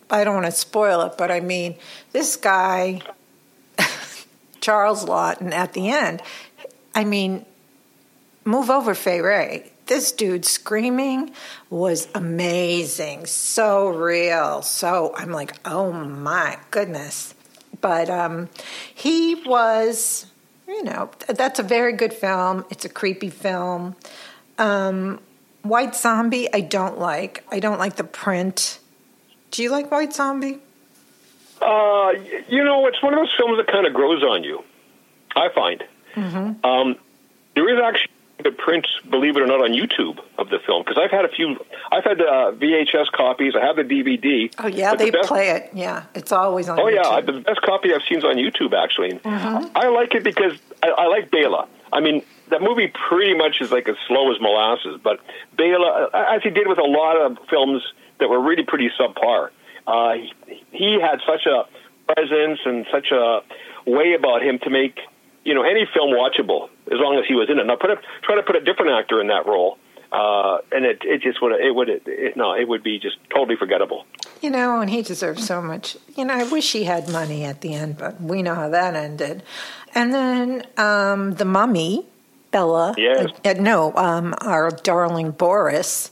I 0.09 0.23
don't 0.23 0.35
want 0.35 0.45
to 0.45 0.51
spoil 0.51 1.01
it, 1.01 1.13
but 1.17 1.31
I 1.31 1.41
mean, 1.41 1.75
this 2.13 2.37
guy, 2.37 3.01
Charles 4.61 5.05
Laughton, 5.05 5.51
at 5.51 5.73
the 5.73 5.89
end. 5.89 6.21
I 6.95 7.03
mean, 7.03 7.45
move 8.45 8.69
over, 8.69 8.95
Fay 8.95 9.19
Wray. 9.21 9.69
This 9.87 10.11
dude 10.11 10.45
screaming 10.45 11.31
was 11.69 12.07
amazing, 12.13 13.25
so 13.25 13.87
real. 13.87 14.61
So 14.61 15.13
I'm 15.15 15.31
like, 15.31 15.53
oh 15.65 15.91
my 15.91 16.57
goodness. 16.71 17.33
But 17.79 18.09
um, 18.09 18.49
he 18.93 19.35
was, 19.45 20.25
you 20.67 20.83
know, 20.83 21.09
that's 21.27 21.59
a 21.59 21.63
very 21.63 21.93
good 21.93 22.13
film. 22.13 22.65
It's 22.69 22.85
a 22.85 22.89
creepy 22.89 23.29
film. 23.29 23.95
Um, 24.57 25.19
White 25.61 25.95
Zombie, 25.95 26.51
I 26.53 26.61
don't 26.61 26.99
like. 26.99 27.45
I 27.51 27.59
don't 27.59 27.79
like 27.79 27.95
the 27.95 28.03
print. 28.03 28.79
Do 29.51 29.63
you 29.63 29.69
like 29.69 29.91
White 29.91 30.13
Zombie? 30.13 30.59
Uh, 31.61 32.11
you 32.47 32.63
know, 32.63 32.87
it's 32.87 33.01
one 33.01 33.13
of 33.13 33.19
those 33.19 33.33
films 33.37 33.57
that 33.57 33.67
kind 33.67 33.87
of 33.87 33.93
grows 33.93 34.23
on 34.23 34.43
you. 34.43 34.63
I 35.35 35.49
find. 35.53 35.83
Mm-hmm. 36.15 36.65
Um, 36.65 36.95
there 37.55 37.69
is 37.69 37.81
actually 37.83 38.11
the 38.43 38.51
print, 38.51 38.85
believe 39.09 39.35
it 39.35 39.41
or 39.41 39.47
not, 39.47 39.61
on 39.61 39.71
YouTube 39.71 40.19
of 40.37 40.49
the 40.49 40.59
film 40.65 40.83
because 40.83 40.97
I've 41.03 41.09
had 41.11 41.25
a 41.25 41.29
few. 41.29 41.55
I've 41.91 42.03
had 42.03 42.21
uh, 42.21 42.51
VHS 42.53 43.11
copies. 43.11 43.53
I 43.55 43.65
have 43.65 43.75
the 43.77 43.83
DVD. 43.83 44.53
Oh 44.59 44.67
yeah, 44.67 44.91
but 44.91 44.99
the 44.99 45.05
they 45.05 45.11
best- 45.11 45.27
play 45.27 45.49
it. 45.49 45.69
Yeah, 45.73 46.03
it's 46.13 46.31
always 46.31 46.69
on. 46.69 46.79
Oh 46.79 46.87
yeah, 46.87 47.19
the 47.21 47.41
best 47.41 47.61
copy 47.61 47.93
I've 47.93 48.03
seen 48.07 48.19
is 48.19 48.23
on 48.23 48.35
YouTube. 48.35 48.73
Actually, 48.73 49.13
Mm-hmm. 49.19 49.75
I 49.75 49.87
like 49.87 50.13
it 50.13 50.23
because 50.23 50.53
I, 50.83 50.89
I 50.89 51.07
like 51.07 51.31
Bela. 51.31 51.67
I 51.91 51.99
mean, 52.01 52.21
that 52.49 52.61
movie 52.61 52.91
pretty 53.09 53.33
much 53.33 53.61
is 53.61 53.71
like 53.71 53.87
as 53.89 53.95
slow 54.07 54.31
as 54.31 54.39
molasses. 54.39 54.99
But 55.03 55.19
Bela, 55.57 56.09
as 56.13 56.43
he 56.43 56.49
did 56.51 56.67
with 56.67 56.77
a 56.79 56.83
lot 56.83 57.15
of 57.17 57.37
films 57.49 57.81
that 58.19 58.29
were 58.29 58.39
really 58.41 58.63
pretty 58.63 58.89
subpar, 58.99 59.49
uh, 59.87 60.13
he, 60.47 60.63
he 60.71 60.99
had 61.01 61.21
such 61.25 61.45
a 61.47 61.63
presence 62.13 62.59
and 62.65 62.85
such 62.91 63.11
a 63.11 63.41
way 63.85 64.13
about 64.13 64.43
him 64.43 64.59
to 64.59 64.69
make 64.69 64.99
you 65.43 65.53
know 65.55 65.63
any 65.63 65.87
film 65.93 66.11
watchable 66.13 66.69
as 66.91 66.99
long 66.99 67.17
as 67.17 67.25
he 67.27 67.33
was 67.35 67.49
in 67.49 67.59
it. 67.59 67.65
Now, 67.65 67.75
put 67.75 67.91
a, 67.91 67.97
try 68.23 68.35
to 68.35 68.43
put 68.43 68.55
a 68.55 68.61
different 68.61 68.91
actor 68.91 69.21
in 69.21 69.27
that 69.27 69.45
role. 69.45 69.77
Uh, 70.09 70.59
and 70.71 70.85
it, 70.85 71.01
it 71.03 71.21
just 71.21 71.41
would 71.41 71.51
it 71.59 71.75
would 71.75 71.89
it, 71.89 72.37
no 72.37 72.53
it 72.53 72.65
would 72.65 72.81
be 72.81 72.97
just 72.97 73.17
totally 73.29 73.57
forgettable. 73.57 74.05
You 74.41 74.49
know, 74.49 74.79
and 74.79 74.89
he 74.89 75.01
deserves 75.01 75.45
so 75.45 75.61
much. 75.61 75.97
You 76.15 76.23
know, 76.23 76.33
I 76.33 76.43
wish 76.43 76.71
he 76.71 76.85
had 76.85 77.09
money 77.09 77.43
at 77.43 77.59
the 77.59 77.73
end, 77.73 77.97
but 77.97 78.21
we 78.21 78.41
know 78.41 78.55
how 78.55 78.69
that 78.69 78.95
ended. 78.95 79.43
And 79.93 80.13
then 80.13 80.63
um, 80.77 81.33
the 81.33 81.43
mummy, 81.43 82.05
Bela. 82.51 82.95
Yes. 82.97 83.27
Uh, 83.43 83.55
no, 83.59 83.93
um, 83.95 84.33
our 84.41 84.71
darling 84.71 85.31
Boris. 85.31 86.09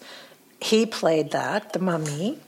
He 0.60 0.86
played 0.86 1.32
that, 1.32 1.74
the 1.74 1.80
mummy. 1.80 2.40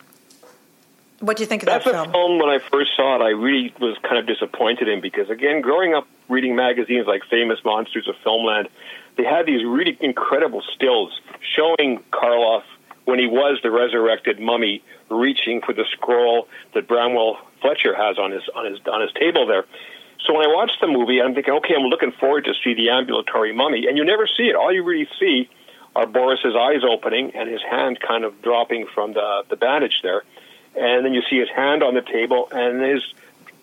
What 1.20 1.38
do 1.38 1.44
you 1.44 1.48
think 1.48 1.64
of 1.64 1.68
That's 1.68 1.86
that 1.86 1.92
a 1.92 1.94
film? 1.94 2.12
film 2.12 2.40
when 2.40 2.50
I 2.50 2.60
first 2.60 2.92
saw 2.96 3.16
it, 3.16 3.24
I 3.24 3.30
really 3.30 3.74
was 3.80 3.98
kind 4.04 4.18
of 4.18 4.28
disappointed 4.28 4.88
in 4.88 5.02
because, 5.02 5.30
again, 5.30 5.62
growing 5.62 5.94
up 5.94 6.08
reading 6.30 6.56
magazines 6.56 7.08
like 7.08 7.24
Famous 7.30 7.60
Monsters 7.64 8.08
of 8.08 8.16
Filmland, 8.26 8.68
they 9.18 9.24
had 9.24 9.46
these 9.46 9.64
really 9.64 9.98
incredible 10.00 10.62
stills 10.76 11.20
showing 11.56 12.04
Karloff 12.12 12.64
when 13.06 13.20
he 13.20 13.28
was 13.28 13.60
the 13.64 13.72
resurrected 13.72 14.40
mummy 14.40 14.84
reaching 15.10 15.62
for 15.62 15.74
the 15.74 15.86
scroll 15.94 16.48
that 16.74 16.88
Bramwell 16.88 17.38
Fletcher 17.62 17.96
has 17.96 18.18
on 18.20 18.32
his 18.32 18.44
on 18.54 18.66
his 18.66 18.80
on 18.86 19.02
his 19.02 19.12
table 19.14 19.48
there. 19.48 19.66
So 20.26 20.34
when 20.34 20.46
I 20.46 20.54
watched 20.54 20.82
the 20.82 20.88
movie, 20.88 21.22
I'm 21.22 21.34
thinking, 21.34 21.54
okay, 21.56 21.74
I'm 21.76 21.86
looking 21.86 22.12
forward 22.12 22.46
to 22.46 22.54
see 22.64 22.74
the 22.74 22.90
ambulatory 22.90 23.54
mummy, 23.54 23.88
and 23.88 23.98
you 23.98 24.04
never 24.04 24.28
see 24.28 24.50
it. 24.50 24.56
All 24.56 24.74
you 24.74 24.84
really 24.84 25.08
see 25.20 25.50
are 25.96 26.06
Boris's 26.06 26.56
eyes 26.56 26.82
opening 26.84 27.32
and 27.34 27.50
his 27.50 27.62
hand 27.62 28.00
kind 28.00 28.24
of 28.24 28.42
dropping 28.42 28.88
from 28.94 29.14
the 29.14 29.44
the 29.50 29.56
bandage 29.56 30.02
there 30.04 30.24
and 30.78 31.04
then 31.04 31.14
you 31.14 31.22
see 31.30 31.40
his 31.40 31.50
hand 31.50 31.84
on 31.84 31.96
the 31.96 32.02
table 32.02 32.48
and 32.52 32.82
his 32.82 33.04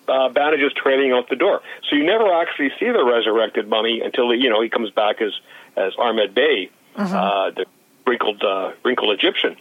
uh, 0.09 0.29
bandages 0.31 0.73
trailing 0.75 1.13
out 1.13 1.29
the 1.29 1.37
door. 1.37 1.61
So 1.89 1.97
you 1.97 2.05
never 2.05 2.33
actually 2.41 2.71
see 2.79 2.91
the 2.91 3.05
resurrected 3.05 3.69
mummy 3.69 4.01
until 4.01 4.35
you 4.35 4.51
know 4.51 4.61
he 4.63 4.69
comes 4.69 4.91
back 4.91 5.21
as 5.21 5.33
as 5.77 5.93
Ahmed 5.99 6.35
Bey, 6.35 6.71
uh, 6.97 7.51
the 7.51 7.67
wrinkled 8.07 8.43
uh, 8.43 8.73
wrinkled 8.85 9.19
Egyptian. 9.19 9.57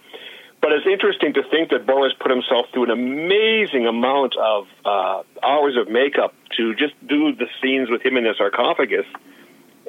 But 0.62 0.72
it's 0.72 0.88
interesting 0.88 1.34
to 1.34 1.44
think 1.44 1.72
that 1.72 1.86
Boris 1.86 2.14
put 2.18 2.32
himself 2.32 2.68
through 2.72 2.86
an 2.86 2.92
amazing 2.92 3.86
amount 3.86 4.38
of 4.38 4.68
uh, 4.86 5.24
hours 5.44 5.76
of 5.76 5.90
makeup 5.90 6.34
to 6.56 6.74
just 6.76 6.94
do 7.06 7.36
the 7.36 7.48
scenes 7.62 7.90
with 7.90 8.02
him 8.02 8.16
in 8.16 8.24
the 8.24 8.34
sarcophagus, 8.38 9.06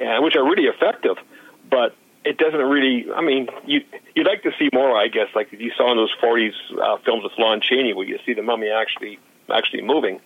uh, 0.01 0.21
which 0.21 0.35
are 0.35 0.43
really 0.43 0.65
effective. 0.65 1.15
But 1.69 1.95
it 2.25 2.37
doesn't 2.37 2.59
really. 2.59 3.05
I 3.15 3.21
mean, 3.21 3.47
you 3.65 3.83
you'd 4.15 4.27
like 4.27 4.43
to 4.43 4.51
see 4.59 4.69
more, 4.73 4.97
I 4.97 5.07
guess, 5.07 5.27
like 5.33 5.51
you 5.53 5.71
saw 5.77 5.91
in 5.91 5.97
those 5.97 6.13
'40s 6.21 6.51
uh, 6.81 6.97
films 7.05 7.23
with 7.23 7.33
Lon 7.37 7.61
Chaney, 7.61 7.93
where 7.93 8.05
you 8.05 8.19
see 8.25 8.33
the 8.33 8.41
mummy 8.41 8.69
actually 8.69 9.19
actually 9.49 9.81
moving. 9.81 10.19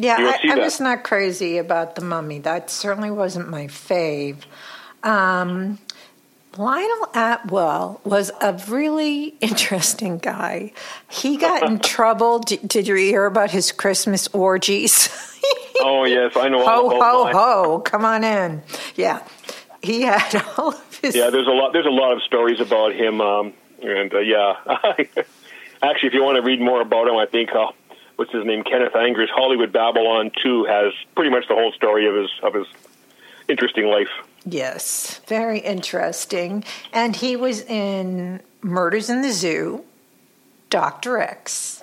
Yeah, 0.00 0.16
I, 0.18 0.50
I'm 0.50 0.58
just 0.58 0.80
not 0.80 1.04
crazy 1.04 1.58
about 1.58 1.94
the 1.94 2.00
mummy. 2.02 2.38
That 2.38 2.70
certainly 2.70 3.10
wasn't 3.10 3.48
my 3.50 3.66
fave. 3.66 4.36
Um, 5.02 5.78
Lionel 6.56 7.08
Atwill 7.14 8.00
was 8.04 8.30
a 8.40 8.52
really 8.68 9.34
interesting 9.40 10.18
guy. 10.18 10.72
He 11.08 11.36
got 11.36 11.62
in 11.62 11.78
trouble. 11.96 12.40
Did, 12.40 12.66
did 12.66 12.88
you 12.88 12.94
hear 12.96 13.26
about 13.26 13.50
his 13.50 13.72
Christmas 13.72 14.28
orgies? 14.28 15.08
Oh 15.82 16.04
yes, 16.04 16.36
I 16.36 16.50
know. 16.50 16.60
all 16.60 16.90
ho 16.90 17.00
ho 17.00 17.32
ho! 17.32 17.78
Come 17.80 18.04
on 18.04 18.22
in. 18.22 18.62
Yeah, 18.96 19.22
he 19.82 20.02
had 20.02 20.44
all 20.58 20.74
of 20.74 20.98
his. 21.00 21.16
Yeah, 21.16 21.30
there's 21.30 21.46
a 21.46 21.50
lot. 21.52 21.72
There's 21.72 21.86
a 21.86 21.90
lot 21.90 22.12
of 22.12 22.22
stories 22.22 22.60
about 22.60 22.92
him, 22.92 23.22
um, 23.22 23.54
and 23.82 24.12
uh, 24.12 24.18
yeah. 24.18 24.56
Actually, 25.82 26.08
if 26.08 26.12
you 26.12 26.22
want 26.22 26.36
to 26.36 26.42
read 26.42 26.60
more 26.60 26.82
about 26.82 27.08
him, 27.08 27.16
I 27.16 27.24
think 27.24 27.54
uh, 27.54 27.68
what's 28.20 28.32
his 28.32 28.44
name, 28.44 28.62
Kenneth 28.62 28.94
Anger's 28.94 29.30
Hollywood 29.30 29.72
Babylon 29.72 30.30
Two 30.42 30.66
has 30.66 30.92
pretty 31.14 31.30
much 31.30 31.48
the 31.48 31.54
whole 31.54 31.72
story 31.72 32.06
of 32.06 32.14
his 32.14 32.30
of 32.42 32.52
his 32.52 32.66
interesting 33.48 33.86
life. 33.86 34.10
Yes, 34.44 35.22
very 35.26 35.58
interesting. 35.58 36.64
And 36.92 37.16
he 37.16 37.34
was 37.36 37.62
in 37.62 38.40
Murders 38.60 39.08
in 39.08 39.22
the 39.22 39.32
Zoo, 39.32 39.84
Doctor 40.68 41.16
X. 41.18 41.82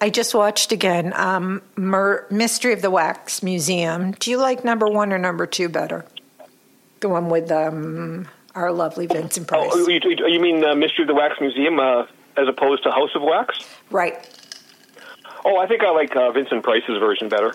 I 0.00 0.08
just 0.08 0.36
watched 0.36 0.70
again 0.70 1.12
um, 1.16 1.62
Mur- 1.76 2.26
Mystery 2.30 2.72
of 2.72 2.80
the 2.80 2.90
Wax 2.90 3.42
Museum. 3.42 4.12
Do 4.12 4.30
you 4.30 4.38
like 4.38 4.64
number 4.64 4.86
one 4.86 5.12
or 5.12 5.18
number 5.18 5.46
two 5.46 5.68
better? 5.68 6.04
The 7.00 7.08
one 7.08 7.28
with 7.28 7.50
um, 7.50 8.28
our 8.54 8.70
lovely 8.70 9.08
Vincent 9.08 9.48
Price. 9.48 9.70
Oh, 9.72 9.88
you, 9.88 9.98
you 10.04 10.26
you 10.28 10.38
mean 10.38 10.64
uh, 10.64 10.76
Mystery 10.76 11.02
of 11.02 11.08
the 11.08 11.14
Wax 11.14 11.40
Museum 11.40 11.80
uh, 11.80 12.06
as 12.36 12.46
opposed 12.46 12.84
to 12.84 12.92
House 12.92 13.10
of 13.16 13.22
Wax? 13.22 13.58
Right. 13.90 14.28
Oh, 15.44 15.58
I 15.58 15.66
think 15.66 15.82
I 15.82 15.90
like 15.90 16.14
uh, 16.14 16.30
Vincent 16.32 16.62
Price's 16.62 16.98
version 16.98 17.28
better. 17.28 17.54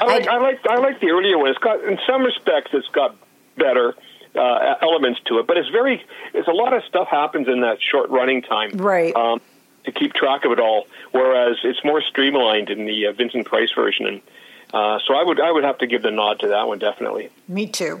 I 0.00 0.04
like 0.04 0.26
I, 0.26 0.38
like 0.38 0.66
I 0.68 0.76
like 0.78 1.00
the 1.00 1.10
earlier 1.10 1.38
one. 1.38 1.48
It's 1.48 1.58
got 1.58 1.82
in 1.82 1.98
some 2.06 2.22
respects 2.22 2.70
it's 2.72 2.88
got 2.88 3.16
better 3.56 3.94
uh, 4.34 4.74
elements 4.82 5.20
to 5.26 5.38
it, 5.38 5.46
but 5.46 5.56
it's 5.56 5.68
very 5.68 6.04
it's 6.34 6.48
a 6.48 6.52
lot 6.52 6.72
of 6.72 6.82
stuff 6.88 7.08
happens 7.08 7.48
in 7.48 7.60
that 7.60 7.78
short 7.80 8.10
running 8.10 8.42
time. 8.42 8.72
Right. 8.72 9.14
Um, 9.14 9.40
to 9.84 9.90
keep 9.90 10.12
track 10.14 10.44
of 10.44 10.52
it 10.52 10.60
all, 10.60 10.86
whereas 11.10 11.56
it's 11.64 11.82
more 11.84 12.00
streamlined 12.02 12.70
in 12.70 12.86
the 12.86 13.06
uh, 13.08 13.12
Vincent 13.12 13.46
Price 13.46 13.72
version, 13.74 14.06
and 14.06 14.20
uh, 14.72 15.00
so 15.06 15.14
I 15.14 15.24
would 15.24 15.40
I 15.40 15.50
would 15.50 15.64
have 15.64 15.78
to 15.78 15.86
give 15.86 16.02
the 16.02 16.10
nod 16.10 16.40
to 16.40 16.48
that 16.48 16.68
one 16.68 16.78
definitely. 16.78 17.30
Me 17.48 17.66
too. 17.66 18.00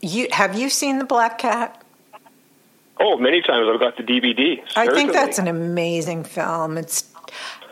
You 0.00 0.28
have 0.30 0.56
you 0.56 0.68
seen 0.68 0.98
the 0.98 1.04
Black 1.04 1.38
Cat? 1.38 1.84
Oh, 3.00 3.18
many 3.18 3.42
times 3.42 3.68
I've 3.72 3.80
got 3.80 3.96
the 3.96 4.04
DVD. 4.04 4.62
I 4.76 4.86
think 4.86 5.12
that's 5.12 5.38
an 5.38 5.48
amazing 5.48 6.22
film. 6.22 6.78
It's, 6.78 7.10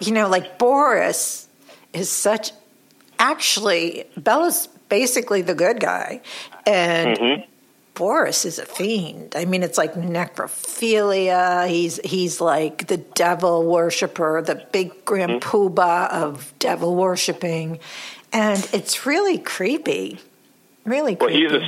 you 0.06 0.12
know, 0.12 0.28
like 0.28 0.58
Boris 0.58 1.48
is 1.92 2.10
such. 2.10 2.52
Actually, 3.18 4.04
Bela's 4.20 4.66
basically 4.88 5.42
the 5.42 5.54
good 5.54 5.78
guy, 5.80 6.20
and 6.66 7.16
Mm-hmm. 7.18 7.42
Boris 7.94 8.44
is 8.46 8.58
a 8.58 8.64
fiend. 8.64 9.34
I 9.36 9.44
mean, 9.44 9.62
it's 9.62 9.76
like 9.76 9.94
necrophilia. 9.94 11.68
He's 11.68 12.00
he's 12.04 12.40
like 12.40 12.86
the 12.88 12.96
devil 12.96 13.64
worshiper, 13.70 14.42
the 14.42 14.66
big 14.72 15.04
grand 15.04 15.40
Mm-hmm. 15.42 15.48
poobah 15.48 16.10
of 16.10 16.52
devil 16.58 16.96
worshiping, 16.96 17.78
and 18.32 18.66
it's 18.72 19.06
really 19.06 19.38
creepy. 19.38 20.18
Really 20.84 21.14
Well, 21.20 21.28
he's 21.28 21.52
a 21.52 21.62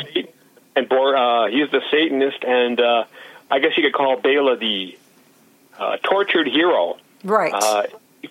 and 0.77 0.89
Bor, 0.89 1.15
uh, 1.17 1.47
he's 1.49 1.71
the 1.71 1.83
Satanist, 1.91 2.43
and 2.43 2.81
uh, 2.81 3.05
I 3.51 3.61
guess 3.61 3.77
you 3.77 3.85
could 3.85 3.93
call 3.93 4.17
Bela 4.21 4.57
the 4.57 4.99
uh, 5.79 5.99
tortured 5.99 6.49
hero. 6.49 6.97
right. 7.23 7.53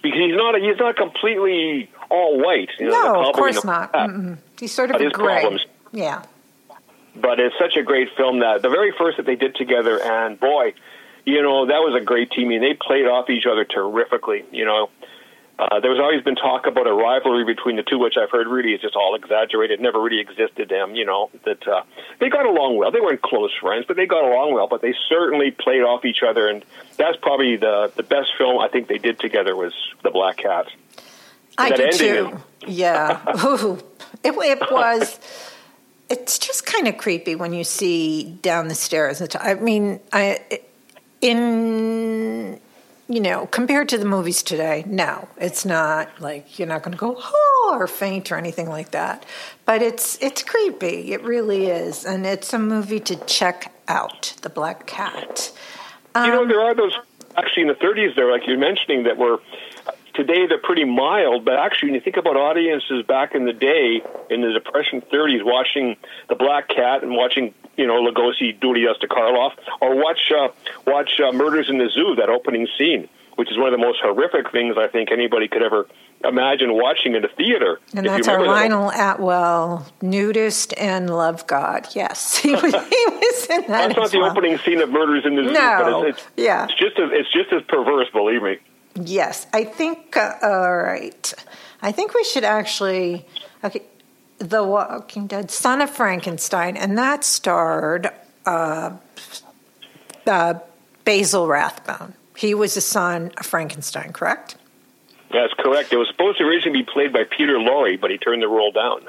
Because 0.01 0.19
he's 0.19 0.35
not 0.35 0.55
he's 0.59 0.77
not 0.77 0.95
completely 0.95 1.89
all 2.09 2.39
white. 2.41 2.69
You 2.79 2.89
know, 2.89 3.13
no, 3.13 3.29
of 3.29 3.35
course 3.35 3.63
not. 3.63 3.91
Mm-mm. 3.93 4.37
He's 4.59 4.71
sort 4.71 4.89
of 4.89 4.93
But 4.93 5.01
a 5.01 5.05
his 5.05 5.13
gray. 5.13 5.39
problems. 5.41 5.65
Yeah. 5.91 6.23
But 7.15 7.39
it's 7.39 7.55
such 7.59 7.75
a 7.77 7.83
great 7.83 8.09
film 8.17 8.39
that 8.39 8.61
the 8.61 8.69
very 8.69 8.91
first 8.97 9.17
that 9.17 9.25
they 9.25 9.35
did 9.35 9.55
together, 9.55 10.01
and 10.01 10.39
boy, 10.39 10.73
you 11.25 11.41
know 11.43 11.67
that 11.67 11.79
was 11.79 11.95
a 12.01 12.03
great 12.03 12.31
team. 12.31 12.49
and 12.51 12.63
they 12.63 12.73
played 12.73 13.05
off 13.05 13.29
each 13.29 13.45
other 13.45 13.63
terrifically. 13.65 14.43
You 14.51 14.65
know, 14.65 14.89
uh, 15.59 15.79
there's 15.79 15.99
always 15.99 16.23
been 16.23 16.35
talk 16.35 16.65
about 16.65 16.87
a 16.87 16.93
rivalry 16.93 17.45
between 17.45 17.75
the 17.75 17.83
two, 17.83 17.99
which 17.99 18.15
I've 18.17 18.31
heard 18.31 18.47
really 18.47 18.73
is 18.73 18.81
just 18.81 18.95
all 18.95 19.13
exaggerated. 19.15 19.79
Never 19.79 20.01
really 20.01 20.19
existed. 20.19 20.69
Them, 20.69 20.95
you 20.95 21.05
know, 21.05 21.29
that 21.45 21.67
uh, 21.67 21.83
they 22.19 22.29
got 22.29 22.45
along 22.45 22.77
well. 22.77 22.91
They 22.91 22.99
weren't 22.99 23.21
close 23.21 23.51
friends, 23.61 23.85
but 23.87 23.95
they 23.95 24.07
got 24.07 24.23
along 24.23 24.53
well. 24.53 24.67
But 24.67 24.81
they 24.81 24.95
certainly 25.07 25.51
played 25.51 25.81
off 25.81 26.05
each 26.05 26.23
other, 26.27 26.47
and 26.47 26.65
that's 26.97 27.17
probably 27.21 27.57
the 27.57 27.91
the 27.95 28.03
best 28.03 28.29
film 28.37 28.59
I 28.59 28.67
think 28.67 28.87
they 28.87 28.97
did 28.97 29.19
together 29.19 29.55
was 29.55 29.73
The 30.01 30.09
Black 30.09 30.37
Cat. 30.37 30.67
I 31.57 31.69
that 31.69 31.77
do 31.77 31.97
too. 31.97 32.37
Yeah. 32.65 33.21
Ooh. 33.45 33.75
It, 34.23 34.33
it 34.33 34.71
was. 34.71 35.19
It's 36.09 36.39
just 36.39 36.65
kind 36.65 36.87
of 36.87 36.97
creepy 36.97 37.35
when 37.35 37.53
you 37.53 37.63
see 37.63 38.37
down 38.41 38.67
the 38.67 38.75
stairs. 38.75 39.21
I 39.39 39.53
mean, 39.55 39.99
I 40.11 40.39
in 41.21 42.59
you 43.13 43.19
know 43.19 43.45
compared 43.45 43.89
to 43.89 43.97
the 43.99 44.05
movies 44.05 44.41
today, 44.41 44.83
no, 44.87 45.27
it's 45.37 45.65
not 45.65 46.19
like 46.19 46.57
you're 46.57 46.67
not 46.67 46.81
going 46.81 46.93
to 46.93 46.97
go 46.97 47.15
oh 47.19 47.75
or 47.79 47.85
faint 47.85 48.31
or 48.31 48.37
anything 48.37 48.67
like 48.67 48.89
that. 48.91 49.23
But 49.65 49.83
it's 49.83 50.17
it's 50.19 50.41
creepy. 50.41 51.13
It 51.13 51.21
really 51.21 51.67
is, 51.67 52.05
and 52.05 52.25
it's 52.25 52.51
a 52.53 52.59
movie 52.59 52.99
to 53.01 53.15
check 53.25 53.71
out. 53.87 54.33
The 54.41 54.49
Black 54.49 54.87
Cat. 54.87 55.51
you 56.15 56.21
Um, 56.21 56.29
know, 56.29 56.47
there 56.47 56.61
are 56.61 56.73
those 56.73 56.97
actually 57.37 57.63
in 57.63 57.67
the 57.67 57.75
30s 57.75 58.15
there, 58.15 58.31
like 58.31 58.47
you're 58.47 58.57
mentioning, 58.57 59.03
that 59.03 59.17
were 59.17 59.39
today 60.13 60.47
they're 60.47 60.57
pretty 60.57 60.85
mild, 60.85 61.45
but 61.45 61.55
actually 61.55 61.89
when 61.89 61.95
you 61.95 62.01
think 62.01 62.17
about 62.17 62.35
audiences 62.35 63.03
back 63.05 63.35
in 63.35 63.45
the 63.45 63.53
day 63.53 64.01
in 64.29 64.41
the 64.41 64.51
Depression 64.53 65.01
30s, 65.01 65.43
watching 65.43 65.97
The 66.29 66.35
Black 66.35 66.67
Cat 66.69 67.03
and 67.03 67.13
watching 67.13 67.53
you 67.77 67.87
know 67.87 68.01
Lugosi 68.03 68.59
duty 68.59 68.87
us 68.87 68.97
to 69.01 69.07
Karloff, 69.07 69.53
or 69.81 69.95
watch 69.95 70.31
uh, 70.31 70.49
watch 70.85 71.19
uh, 71.19 71.31
Murders 71.31 71.69
in 71.69 71.77
the 71.77 71.89
Zoo, 71.89 72.15
that 72.17 72.29
opening 72.29 72.67
scene, 72.77 73.07
which 73.35 73.51
is 73.51 73.57
one 73.57 73.73
of 73.73 73.79
the 73.79 73.83
most 73.85 73.99
horrific 74.01 74.51
things 74.51 74.75
I 74.77 74.87
think 74.87 75.11
anybody 75.11 75.47
could 75.47 75.63
ever 75.63 75.87
imagine 76.23 76.73
watching 76.73 77.15
in 77.15 77.25
a 77.25 77.27
theater. 77.27 77.81
And 77.93 78.05
that's 78.05 78.27
our 78.29 78.39
remember 78.39 78.53
that. 78.55 78.69
Lionel 78.69 78.91
Atwill, 78.91 79.85
nudist 80.01 80.73
and 80.77 81.09
love 81.13 81.45
God. 81.47 81.87
Yes, 81.93 82.37
he 82.39 82.51
was, 82.53 82.61
he 82.63 82.71
was 82.71 83.47
in 83.49 83.61
that. 83.63 83.67
That's 83.67 83.95
not 83.97 84.11
the 84.11 84.19
well. 84.19 84.31
opening 84.31 84.57
scene 84.59 84.79
of 84.81 84.89
Murders 84.89 85.25
in 85.25 85.35
the 85.35 85.43
Zoo, 85.43 85.51
No. 85.51 85.79
but 86.01 86.07
it's, 86.09 86.19
it's, 86.19 86.27
Yeah. 86.37 86.63
it's 86.65 86.75
just 86.75 86.97
as, 86.99 87.09
it's 87.11 87.31
just 87.31 87.51
as 87.51 87.61
perverse, 87.63 88.07
believe 88.11 88.41
me. 88.41 88.57
Yes, 88.95 89.47
I 89.53 89.63
think. 89.63 90.15
Uh, 90.15 90.33
all 90.43 90.77
right, 90.77 91.33
I 91.81 91.91
think 91.91 92.13
we 92.13 92.23
should 92.23 92.43
actually. 92.43 93.25
Okay, 93.63 93.81
The 94.43 94.61
Walking 94.61 95.27
Dead, 95.27 95.49
Son 95.49 95.79
of 95.79 95.89
Frankenstein, 95.89 96.75
and 96.75 96.97
that 96.97 97.23
starred 97.23 98.09
uh, 98.45 98.91
uh, 100.27 100.53
Basil 101.05 101.47
Rathbone. 101.47 102.13
He 102.35 102.53
was 102.53 102.73
the 102.73 102.81
son 102.81 103.31
of 103.37 103.45
Frankenstein, 103.45 104.11
correct? 104.11 104.57
That's 105.31 105.53
correct. 105.53 105.93
It 105.93 105.97
was 105.97 106.09
supposed 106.09 106.39
to 106.39 106.43
originally 106.43 106.81
be 106.81 106.83
played 106.91 107.13
by 107.13 107.23
Peter 107.23 107.53
Lorre, 107.53 107.99
but 107.99 108.11
he 108.11 108.17
turned 108.17 108.41
the 108.43 108.49
role 108.49 108.73
down. 108.73 109.07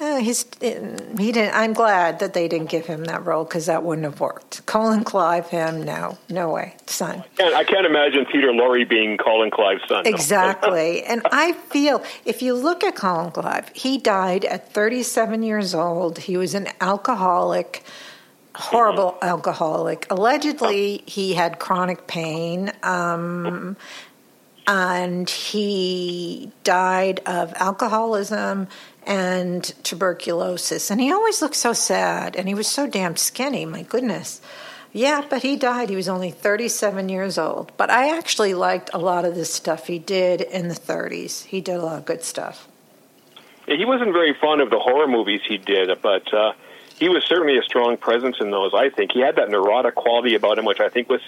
Uh, 0.00 0.18
he's 0.18 0.46
he 0.60 1.32
didn't. 1.32 1.54
I'm 1.54 1.72
glad 1.72 2.20
that 2.20 2.32
they 2.32 2.46
didn't 2.46 2.70
give 2.70 2.86
him 2.86 3.04
that 3.04 3.26
role 3.26 3.42
because 3.42 3.66
that 3.66 3.82
wouldn't 3.82 4.04
have 4.04 4.20
worked. 4.20 4.64
Colin 4.64 5.02
Clive, 5.02 5.48
him, 5.48 5.82
no, 5.82 6.18
no 6.28 6.50
way, 6.50 6.76
son. 6.86 7.24
And 7.40 7.54
I 7.54 7.64
can't 7.64 7.84
imagine 7.84 8.24
Peter 8.26 8.52
Lorre 8.52 8.88
being 8.88 9.16
Colin 9.16 9.50
Clive's 9.50 9.82
son. 9.88 10.04
no. 10.04 10.10
Exactly. 10.10 11.02
and 11.04 11.22
I 11.32 11.52
feel 11.52 12.04
if 12.24 12.42
you 12.42 12.54
look 12.54 12.84
at 12.84 12.94
Colin 12.94 13.32
Clive, 13.32 13.70
he 13.74 13.98
died 13.98 14.44
at 14.44 14.72
37 14.72 15.42
years 15.42 15.74
old. 15.74 16.18
He 16.18 16.36
was 16.36 16.54
an 16.54 16.68
alcoholic, 16.80 17.82
horrible 18.54 19.18
alcoholic. 19.20 20.06
Allegedly, 20.10 21.02
he 21.06 21.34
had 21.34 21.58
chronic 21.58 22.06
pain. 22.06 22.70
Um, 22.84 23.76
and 24.68 25.30
he 25.30 26.52
died 26.62 27.20
of 27.24 27.54
alcoholism 27.56 28.68
and 29.08 29.64
tuberculosis. 29.82 30.90
And 30.90 31.00
he 31.00 31.10
always 31.10 31.40
looked 31.40 31.56
so 31.56 31.72
sad, 31.72 32.36
and 32.36 32.46
he 32.46 32.54
was 32.54 32.68
so 32.68 32.86
damn 32.86 33.16
skinny, 33.16 33.64
my 33.64 33.82
goodness. 33.82 34.40
Yeah, 34.92 35.24
but 35.28 35.42
he 35.42 35.56
died. 35.56 35.88
He 35.88 35.96
was 35.96 36.08
only 36.08 36.30
37 36.30 37.08
years 37.08 37.38
old. 37.38 37.72
But 37.76 37.90
I 37.90 38.16
actually 38.16 38.52
liked 38.54 38.90
a 38.92 38.98
lot 38.98 39.24
of 39.24 39.34
the 39.34 39.46
stuff 39.46 39.86
he 39.86 39.98
did 39.98 40.42
in 40.42 40.68
the 40.68 40.74
30s. 40.74 41.44
He 41.44 41.60
did 41.62 41.76
a 41.76 41.82
lot 41.82 41.98
of 41.98 42.04
good 42.04 42.22
stuff. 42.22 42.68
He 43.66 43.84
wasn't 43.84 44.12
very 44.12 44.34
fond 44.34 44.60
of 44.60 44.70
the 44.70 44.78
horror 44.78 45.08
movies 45.08 45.40
he 45.46 45.58
did, 45.58 45.90
but 46.02 46.32
uh, 46.32 46.52
he 46.98 47.08
was 47.08 47.24
certainly 47.24 47.58
a 47.58 47.62
strong 47.62 47.96
presence 47.96 48.36
in 48.40 48.50
those. 48.50 48.72
I 48.74 48.90
think 48.90 49.12
he 49.12 49.20
had 49.20 49.36
that 49.36 49.50
neurotic 49.50 49.94
quality 49.94 50.34
about 50.34 50.58
him, 50.58 50.64
which 50.64 50.80
I 50.80 50.88
think 50.88 51.08
was 51.08 51.20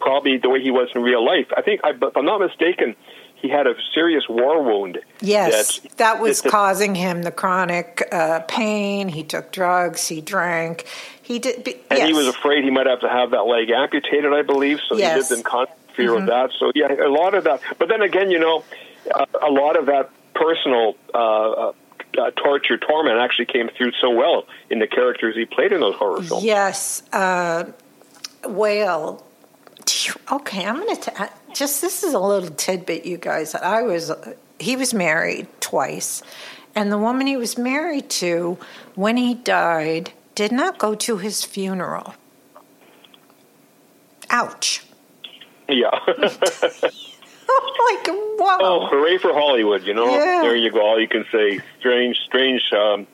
probably 0.00 0.36
the 0.38 0.48
way 0.48 0.62
he 0.62 0.70
was 0.70 0.88
in 0.94 1.02
real 1.02 1.24
life. 1.24 1.46
I 1.56 1.62
think, 1.62 1.80
if 1.84 2.16
I'm 2.16 2.24
not 2.24 2.40
mistaken, 2.40 2.96
he 3.42 3.48
had 3.48 3.66
a 3.66 3.74
serious 3.92 4.28
war 4.28 4.62
wound. 4.62 5.00
Yes, 5.20 5.80
that, 5.80 5.96
that 5.98 6.20
was 6.20 6.40
that- 6.40 6.50
causing 6.50 6.94
him 6.94 7.22
the 7.22 7.32
chronic 7.32 8.08
uh, 8.12 8.40
pain. 8.48 9.08
He 9.08 9.24
took 9.24 9.52
drugs. 9.52 10.08
He 10.08 10.20
drank. 10.20 10.86
He 11.20 11.38
did. 11.38 11.64
be- 11.64 11.74
and 11.90 11.98
yes. 11.98 12.06
he 12.08 12.14
was 12.14 12.28
afraid 12.28 12.64
he 12.64 12.70
might 12.70 12.86
have 12.86 13.00
to 13.00 13.08
have 13.08 13.32
that 13.32 13.42
leg 13.42 13.70
amputated, 13.70 14.32
I 14.32 14.42
believe. 14.42 14.80
So 14.88 14.96
Yes. 14.96 15.08
Mm-hmm. 15.08 15.14
he 15.14 15.20
lived 15.20 15.32
in 15.32 15.42
constant 15.42 15.78
fear 15.96 16.14
of 16.16 16.26
that. 16.26 16.50
So 16.58 16.72
yeah, 16.74 16.92
a 16.92 17.10
lot 17.10 17.34
of 17.34 17.44
that. 17.44 17.60
But 17.78 17.88
then 17.88 18.00
again, 18.00 18.30
you 18.30 18.38
know, 18.38 18.64
a, 19.14 19.26
a 19.42 19.50
lot 19.50 19.76
of 19.76 19.86
that 19.86 20.10
personal 20.34 20.94
uh, 21.12 21.72
uh, 22.18 22.30
torture, 22.36 22.76
torment 22.78 23.18
actually 23.18 23.46
came 23.46 23.68
through 23.76 23.92
so 24.00 24.10
well 24.10 24.46
in 24.70 24.78
the 24.78 24.86
characters 24.86 25.34
he 25.34 25.44
played 25.44 25.72
in 25.72 25.80
those 25.80 25.94
horror 25.96 26.22
films. 26.22 26.44
Yes, 26.44 27.02
uh, 27.12 27.64
Whale. 28.46 29.24
Okay, 30.30 30.64
I'm 30.64 30.76
going 30.76 30.96
to 30.96 31.30
just 31.54 31.80
this 31.80 32.02
is 32.02 32.14
a 32.14 32.18
little 32.18 32.50
tidbit, 32.50 33.04
you 33.04 33.18
guys. 33.18 33.52
That 33.52 33.64
I 33.64 33.82
was 33.82 34.10
he 34.58 34.76
was 34.76 34.94
married 34.94 35.46
twice, 35.60 36.22
and 36.74 36.90
the 36.90 36.98
woman 36.98 37.26
he 37.26 37.36
was 37.36 37.58
married 37.58 38.08
to, 38.10 38.58
when 38.94 39.16
he 39.16 39.34
died, 39.34 40.12
did 40.34 40.52
not 40.52 40.78
go 40.78 40.94
to 40.94 41.18
his 41.18 41.44
funeral. 41.44 42.14
Ouch. 44.30 44.84
Yeah. 45.68 45.90
like 46.08 48.06
wow. 48.38 48.58
Oh, 48.60 48.86
hooray 48.90 49.18
for 49.18 49.32
Hollywood! 49.32 49.82
You 49.84 49.94
know, 49.94 50.10
Yeah. 50.10 50.40
there 50.42 50.56
you 50.56 50.70
go. 50.70 50.80
All 50.80 51.00
you 51.00 51.08
can 51.08 51.24
say. 51.30 51.60
Strange, 51.80 52.16
strange, 52.24 52.62
um, 52.72 53.06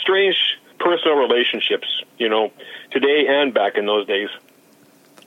strange 0.00 0.36
personal 0.78 1.16
relationships. 1.16 1.86
You 2.18 2.28
know, 2.28 2.52
today 2.90 3.26
and 3.28 3.52
back 3.52 3.76
in 3.76 3.86
those 3.86 4.06
days. 4.06 4.28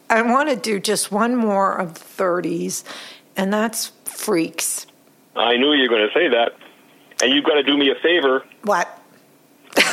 I 0.10 0.22
want 0.22 0.50
to 0.50 0.56
do 0.56 0.80
just 0.80 1.12
one 1.12 1.36
more 1.36 1.76
of 1.76 1.96
the 1.96 2.00
30s, 2.00 2.84
and 3.36 3.52
that's 3.54 3.92
Freaks. 4.06 4.86
I 5.36 5.58
knew 5.58 5.74
you 5.74 5.84
were 5.90 5.98
going 5.98 6.08
to 6.08 6.14
say 6.14 6.30
that, 6.30 6.54
and 7.22 7.34
you've 7.34 7.44
got 7.46 7.56
to 7.56 7.64
do 7.64 7.78
me 7.78 7.90
a 7.92 7.96
favor. 7.96 8.44
What? 8.64 8.88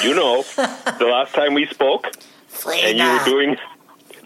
You 0.05 0.15
know, 0.15 0.43
the 0.57 1.09
last 1.11 1.35
time 1.35 1.55
we 1.55 1.67
spoke, 1.67 2.07
and 2.67 2.99
you 2.99 3.05
were 3.05 3.25
doing 3.25 3.57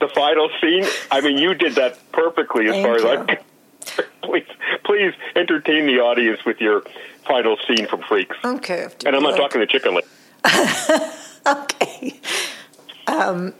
the 0.01 0.09
final 0.09 0.51
scene. 0.61 0.85
I 1.11 1.21
mean, 1.23 1.39
you 1.39 1.55
did 1.55 1.77
that 1.77 1.99
perfectly, 2.13 2.67
as 2.67 2.73
Thank 2.73 2.87
far 2.87 2.97
as. 2.97 3.05
I'm. 3.29 4.05
please, 4.23 4.47
please 4.85 5.15
entertain 5.35 5.87
the 5.87 6.01
audience 6.01 6.45
with 6.45 6.61
your 6.61 6.83
final 7.27 7.57
scene 7.67 7.87
from 7.87 8.03
Freaks. 8.03 8.37
Okay. 8.45 8.85
I 8.85 9.07
And 9.07 9.17
I'm 9.17 9.23
not 9.23 9.33
like- 9.33 9.41
talking 9.41 9.61
to 9.61 9.67
Chicken 9.67 9.95
Lick. 9.95 10.07
Okay. 11.47 12.21
Um, 13.07 13.55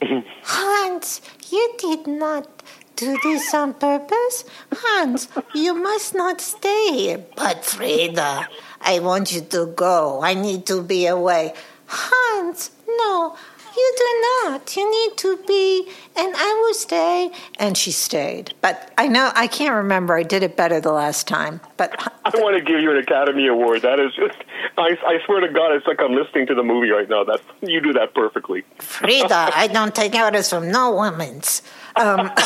Hans, 0.42 1.20
you 1.50 1.74
did 1.78 2.06
not 2.06 2.48
do 2.96 3.16
this 3.22 3.52
on 3.54 3.74
purpose. 3.74 4.44
Hans, 4.72 5.28
you 5.54 5.74
must 5.74 6.14
not 6.14 6.40
stay 6.40 6.92
here. 6.92 7.24
But 7.36 7.64
Frieda, 7.64 8.48
I 8.80 8.98
want 9.00 9.32
you 9.32 9.40
to 9.40 9.66
go. 9.66 10.20
I 10.22 10.34
need 10.34 10.66
to 10.66 10.82
be 10.82 11.06
away. 11.06 11.54
Hans, 11.86 12.70
no, 12.86 13.36
you 13.76 13.94
do 13.96 14.50
not. 14.50 14.76
You 14.76 14.90
need 14.90 15.16
to 15.18 15.36
be, 15.46 15.88
and 16.16 16.34
I 16.36 16.62
will 16.62 16.74
stay. 16.74 17.30
And 17.58 17.76
she 17.76 17.92
stayed. 17.92 18.54
But 18.60 18.92
I 18.98 19.06
know, 19.06 19.30
I 19.34 19.46
can't 19.46 19.74
remember. 19.74 20.14
I 20.14 20.22
did 20.22 20.42
it 20.42 20.56
better 20.56 20.80
the 20.80 20.92
last 20.92 21.26
time. 21.28 21.60
But 21.76 22.00
I 22.24 22.30
want 22.34 22.56
to 22.56 22.62
give 22.62 22.80
you 22.80 22.90
an 22.90 22.98
Academy 22.98 23.46
Award. 23.46 23.82
That 23.82 24.00
is 24.00 24.14
just, 24.14 24.36
I, 24.76 24.96
I 25.06 25.18
swear 25.26 25.40
to 25.40 25.48
God, 25.48 25.72
it's 25.72 25.86
like 25.86 26.00
I'm 26.00 26.14
listening 26.14 26.46
to 26.48 26.54
the 26.54 26.62
movie 26.62 26.90
right 26.90 27.08
now. 27.08 27.24
That 27.24 27.40
you 27.60 27.80
do 27.80 27.92
that 27.94 28.14
perfectly. 28.14 28.64
Frieda, 28.78 29.50
I 29.54 29.66
don't 29.66 29.94
take 29.94 30.14
orders 30.14 30.50
from 30.50 30.70
no 30.70 30.94
women's. 30.94 31.62
Um, 31.96 32.30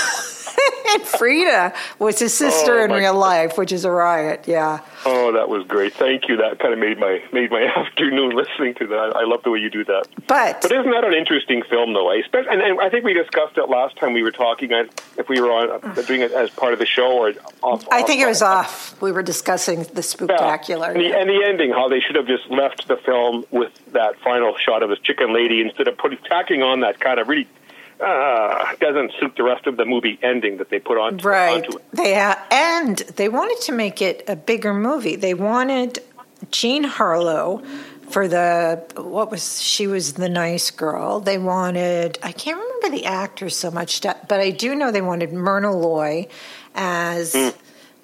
and 0.94 1.02
Frieda 1.02 1.72
was 1.98 2.18
his 2.18 2.32
sister 2.34 2.80
Oh, 2.80 2.84
in 2.84 2.92
real 2.92 3.14
life, 3.14 3.58
which 3.58 3.72
is 3.72 3.84
a 3.84 3.90
riot. 3.90 4.44
Yeah. 4.46 4.80
Oh, 5.06 5.32
that 5.32 5.48
was 5.48 5.66
great. 5.66 5.92
Thank 5.94 6.28
you. 6.28 6.36
That 6.36 6.58
kind 6.60 6.72
of 6.72 6.78
made 6.80 6.98
my 6.98 7.22
made 7.32 7.50
my 7.50 7.62
afternoon 7.76 8.30
listening 8.36 8.74
to 8.76 8.86
that. 8.88 9.12
I 9.16 9.24
love 9.24 9.42
the 9.42 9.50
way 9.50 9.58
you 9.58 9.70
do 9.70 9.84
that. 9.84 10.04
But 10.26 10.62
But 10.62 10.72
isn't 10.72 10.90
that 10.90 11.04
an 11.04 11.12
interesting 11.14 11.62
film, 11.68 11.92
though? 11.92 12.10
I 12.10 12.16
expect, 12.16 12.48
and, 12.48 12.62
and 12.62 12.80
I 12.80 12.88
think 12.90 13.04
we 13.04 13.12
discussed 13.12 13.58
it 13.58 13.68
last 13.68 13.96
time 13.96 14.12
we 14.12 14.22
were 14.22 14.30
talking. 14.30 14.70
If 15.18 15.28
we 15.28 15.40
were 15.40 15.50
on 15.50 15.94
doing 16.06 16.20
it 16.22 16.32
as 16.32 16.50
part 16.50 16.72
of 16.72 16.78
the 16.78 16.86
show 16.86 17.12
or 17.12 17.32
off, 17.62 17.84
I 17.90 18.02
think 18.02 18.20
it 18.20 18.26
was 18.26 18.42
off. 18.42 18.92
off. 18.94 19.02
We 19.02 19.12
were 19.12 19.22
discussing 19.22 19.82
the 19.82 19.92
Yeah. 19.96 20.00
spectacular. 20.02 20.90
And, 20.90 21.00
the, 21.00 21.12
and 21.18 21.28
the 21.28 21.44
ending, 21.46 21.70
how 21.72 21.88
they 21.88 22.00
should 22.00 22.16
have 22.16 22.26
just 22.26 22.48
left 22.50 22.88
the 22.88 22.96
film 22.96 23.44
with 23.50 23.72
that 23.92 24.18
final 24.20 24.56
shot 24.56 24.82
of 24.82 24.90
his 24.90 24.98
chicken 25.00 25.34
lady 25.34 25.60
instead 25.60 25.88
of 25.88 25.98
putting 25.98 26.18
tacking 26.18 26.62
on 26.62 26.80
that 26.80 27.00
kind 27.00 27.18
of 27.18 27.28
really 27.28 27.46
uh, 28.04 28.74
doesn't 28.80 29.12
suit 29.18 29.34
the 29.36 29.42
rest 29.42 29.66
of 29.66 29.76
the 29.76 29.84
movie 29.84 30.18
ending 30.22 30.58
that 30.58 30.68
they 30.70 30.78
put 30.78 30.98
on 30.98 31.16
Right. 31.18 31.64
onto 31.64 31.78
it. 31.78 31.84
They 31.92 32.14
ha- 32.14 32.44
and 32.50 32.98
they 33.16 33.28
wanted 33.28 33.60
to 33.62 33.72
make 33.72 34.02
it 34.02 34.24
a 34.28 34.36
bigger 34.36 34.74
movie. 34.74 35.16
They 35.16 35.34
wanted 35.34 36.00
Jean 36.50 36.84
Harlow 36.84 37.62
for 38.10 38.28
the 38.28 38.82
what 38.96 39.30
was 39.30 39.62
she 39.62 39.86
was 39.86 40.12
the 40.14 40.28
nice 40.28 40.70
girl. 40.70 41.20
They 41.20 41.38
wanted 41.38 42.18
I 42.22 42.32
can't 42.32 42.58
remember 42.60 42.90
the 42.96 43.06
actors 43.06 43.56
so 43.56 43.70
much, 43.70 44.02
but 44.02 44.32
I 44.40 44.50
do 44.50 44.74
know 44.74 44.90
they 44.92 45.00
wanted 45.00 45.32
Myrna 45.32 45.74
Loy 45.74 46.28
as 46.74 47.34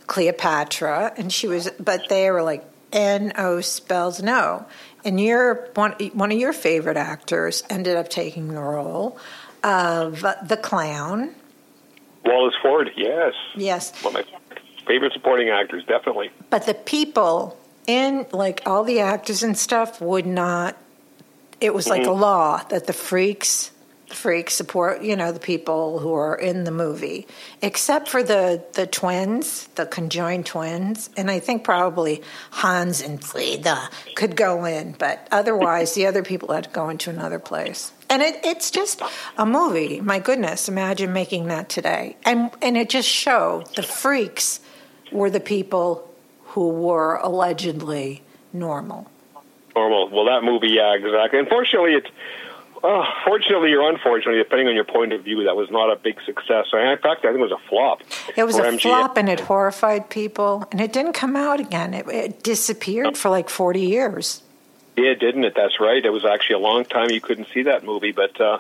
Cleopatra, 0.07 1.13
and 1.17 1.33
she 1.33 1.47
was. 1.47 1.71
But 1.79 2.09
they 2.09 2.31
were 2.31 2.43
like 2.43 2.65
N 2.93 3.33
O 3.37 3.61
spells 3.61 4.23
no. 4.23 4.67
And 5.05 5.21
your 5.21 5.69
one 5.75 5.93
one 6.15 6.33
of 6.33 6.39
your 6.39 6.53
favorite 6.53 6.97
actors 6.97 7.63
ended 7.71 7.97
up 7.97 8.09
taking 8.09 8.49
the 8.49 8.61
role 8.61 9.19
of 9.63 10.25
the 10.47 10.57
clown. 10.57 11.35
Wallace 12.25 12.55
Ford, 12.63 12.91
yes. 12.97 13.35
Yes, 13.55 13.93
One 14.03 14.17
of 14.17 14.27
my 14.27 14.57
favorite 14.87 15.13
supporting 15.13 15.49
actors, 15.49 15.85
definitely. 15.85 16.31
But 16.51 16.67
the 16.67 16.75
people 16.75 17.59
in, 17.87 18.27
like 18.33 18.63
all 18.67 18.85
the 18.85 19.01
actors 19.01 19.43
and 19.43 19.57
stuff, 19.57 20.01
would 20.01 20.27
not. 20.27 20.77
It 21.61 21.75
was 21.75 21.89
like 21.89 22.03
mm-hmm. 22.03 22.11
a 22.11 22.15
law 22.15 22.63
that 22.65 22.87
the 22.87 22.93
freaks, 22.93 23.71
freaks 24.13 24.55
support, 24.55 25.03
you 25.03 25.17
know, 25.17 25.33
the 25.33 25.41
people 25.41 25.99
who 25.99 26.13
are 26.13 26.37
in 26.37 26.65
the 26.65 26.71
movie, 26.71 27.27
except 27.63 28.09
for 28.09 28.23
the 28.23 28.63
the 28.75 28.87
twins, 28.87 29.67
the 29.75 29.87
conjoined 29.87 30.47
twins, 30.47 31.11
and 31.17 31.31
I 31.31 31.39
think 31.39 31.65
probably 31.65 32.23
Hans 32.51 33.01
and 33.01 33.23
Frieda 33.23 33.89
could 34.15 34.37
go 34.37 34.65
in, 34.65 34.93
but 34.99 35.27
otherwise 35.31 35.95
the 35.95 36.07
other 36.07 36.23
people 36.23 36.53
had 36.53 36.65
to 36.65 36.71
go 36.71 36.89
into 36.89 37.11
another 37.11 37.39
place. 37.39 37.93
And 38.09 38.23
it, 38.23 38.41
it's 38.45 38.71
just 38.71 39.03
a 39.39 39.47
movie. 39.47 40.01
My 40.01 40.19
goodness, 40.19 40.69
imagine 40.69 41.13
making 41.13 41.47
that 41.47 41.69
today. 41.69 42.17
And 42.25 42.51
and 42.61 42.77
it 42.77 42.91
just 42.91 43.09
showed 43.09 43.75
the 43.77 43.83
freaks 43.83 44.61
were 45.13 45.31
the 45.31 45.41
people 45.41 46.09
who 46.45 46.69
were 46.71 47.17
allegedly 47.17 48.23
normal. 48.53 49.07
Normal. 49.77 50.11
Well, 50.11 50.25
that 50.27 50.43
movie, 50.43 50.73
yeah, 50.73 50.95
exactly. 50.95 51.39
Unfortunately, 51.39 51.95
it. 51.95 52.07
Uh, 52.83 53.05
fortunately 53.27 53.75
or 53.75 53.91
unfortunately, 53.91 54.43
depending 54.43 54.67
on 54.69 54.75
your 54.75 54.85
point 54.85 55.13
of 55.13 55.23
view, 55.23 55.45
that 55.45 55.55
was 55.55 55.71
not 55.71 55.93
a 55.93 55.97
big 55.97 56.19
success. 56.25 56.67
In 56.73 56.97
fact, 56.99 57.25
I 57.25 57.29
think 57.33 57.37
it 57.37 57.41
was 57.41 57.53
a 57.53 57.69
flop. 57.69 58.01
It 58.37 58.45
was 58.45 58.57
a 58.57 58.63
MGM. 58.63 58.81
flop 58.81 59.17
and 59.19 59.29
it 59.29 59.41
horrified 59.41 60.09
people, 60.09 60.67
and 60.73 60.81
it 60.81 60.91
didn't 60.93 61.13
come 61.13 61.37
out 61.37 61.61
again. 61.61 61.93
It, 61.93 62.09
it 62.09 62.43
disappeared 62.43 63.19
for 63.19 63.29
like 63.29 63.51
40 63.51 63.81
years. 63.83 64.43
Yeah, 64.97 65.13
didn't 65.15 65.45
it? 65.45 65.55
That's 65.55 65.79
right. 65.79 66.03
It 66.05 66.11
was 66.11 66.25
actually 66.25 66.55
a 66.57 66.59
long 66.61 66.85
time 66.87 67.11
you 67.11 67.21
couldn't 67.21 67.49
see 67.53 67.63
that 67.65 67.85
movie, 67.85 68.13
but 68.13 68.41
uh, 68.41 68.59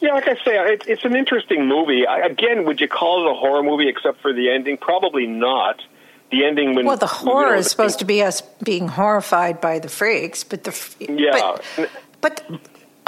yeah, 0.00 0.14
like 0.14 0.26
I 0.28 0.34
say, 0.36 0.56
it, 0.72 0.84
it's 0.88 1.04
an 1.04 1.14
interesting 1.14 1.66
movie. 1.66 2.06
I, 2.06 2.20
again, 2.20 2.64
would 2.64 2.80
you 2.80 2.88
call 2.88 3.26
it 3.26 3.30
a 3.30 3.34
horror 3.34 3.62
movie 3.62 3.88
except 3.88 4.20
for 4.22 4.32
the 4.32 4.50
ending? 4.50 4.78
Probably 4.78 5.26
not. 5.26 5.82
The 6.30 6.46
ending 6.46 6.74
when 6.74 6.86
Well, 6.86 6.96
the 6.96 7.04
you 7.06 7.26
know, 7.26 7.32
horror 7.32 7.52
the- 7.52 7.58
is 7.58 7.70
supposed 7.70 7.98
to 7.98 8.06
be 8.06 8.22
us 8.22 8.40
being 8.64 8.88
horrified 8.88 9.60
by 9.60 9.78
the 9.78 9.88
freaks, 9.90 10.42
but 10.42 10.64
the 10.64 10.72
Yeah. 10.98 11.56
but, 11.76 11.90
but 12.22 12.42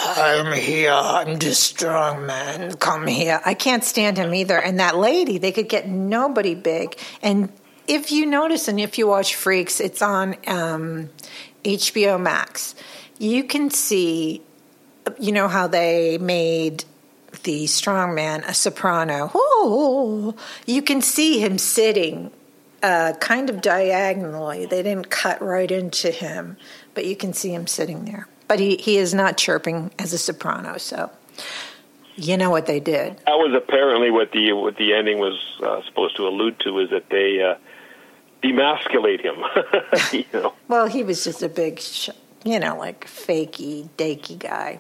I'm 0.07 0.53
here. 0.53 0.93
I'm 0.93 1.39
the 1.39 1.55
strong 1.55 2.27
man. 2.27 2.75
Come 2.75 3.07
here. 3.07 3.41
I 3.45 3.55
can't 3.55 3.83
stand 3.83 4.19
him 4.19 4.35
either. 4.35 4.59
And 4.59 4.79
that 4.79 4.97
lady, 4.97 5.39
they 5.39 5.51
could 5.51 5.69
get 5.69 5.89
nobody 5.89 6.55
big. 6.55 6.99
And 7.23 7.51
if 7.89 8.13
you 8.13 8.27
notice, 8.27 8.69
and 8.69 8.79
if 8.79 8.99
you 8.99 9.07
watch 9.07 9.35
Freaks, 9.35 9.81
it's 9.81 10.03
on 10.03 10.37
um, 10.47 11.09
HBO 11.65 12.21
Max. 12.21 12.75
You 13.19 13.45
can 13.45 13.71
see, 13.71 14.43
you 15.19 15.33
know 15.33 15.49
how 15.49 15.69
they 15.69 16.19
made 16.19 16.85
the 17.45 17.67
strong 17.67 18.15
man 18.15 18.45
a 18.45 18.55
soprano. 18.55 19.31
Oh, 19.35 20.35
you 20.67 20.83
can 20.83 21.01
see 21.01 21.41
him 21.41 21.59
sitting 21.59 22.31
uh, 22.83 23.15
kind 23.21 23.49
of 23.49 23.63
diagonally. 23.63 24.67
They 24.67 24.83
didn't 24.83 25.09
cut 25.09 25.41
right 25.41 25.71
into 25.71 26.11
him, 26.11 26.59
but 26.93 27.07
you 27.07 27.17
can 27.17 27.33
see 27.33 27.55
him 27.55 27.67
sitting 27.67 28.05
there. 28.05 28.29
But 28.47 28.61
he, 28.61 28.77
he 28.77 28.99
is 28.99 29.15
not 29.15 29.37
chirping 29.37 29.91
as 29.99 30.13
a 30.13 30.19
soprano, 30.19 30.77
so 30.77 31.11
you 32.17 32.37
know 32.37 32.51
what 32.51 32.67
they 32.67 32.81
did. 32.81 33.17
That 33.27 33.39
was 33.39 33.55
apparently 33.55 34.11
what 34.11 34.33
the 34.33 34.53
what 34.53 34.77
the 34.77 34.95
ending 34.95 35.19
was 35.19 35.41
uh, 35.63 35.83
supposed 35.87 36.17
to 36.17 36.29
allude 36.29 36.61
to 36.61 36.79
is 36.81 36.91
that 36.91 37.09
they 37.11 37.43
uh, 37.43 37.57
demasculate 38.43 39.21
him. 39.21 39.37
you 40.13 40.25
know. 40.33 40.55
Well, 40.69 40.87
he 40.87 41.03
was 41.03 41.25
just 41.25 41.43
a 41.43 41.49
big, 41.49 41.81
sh- 41.81 42.11
you 42.45 42.61
know, 42.61 42.77
like 42.77 43.07
fakey, 43.07 43.89
dakey 43.97 44.39
guy. 44.39 44.79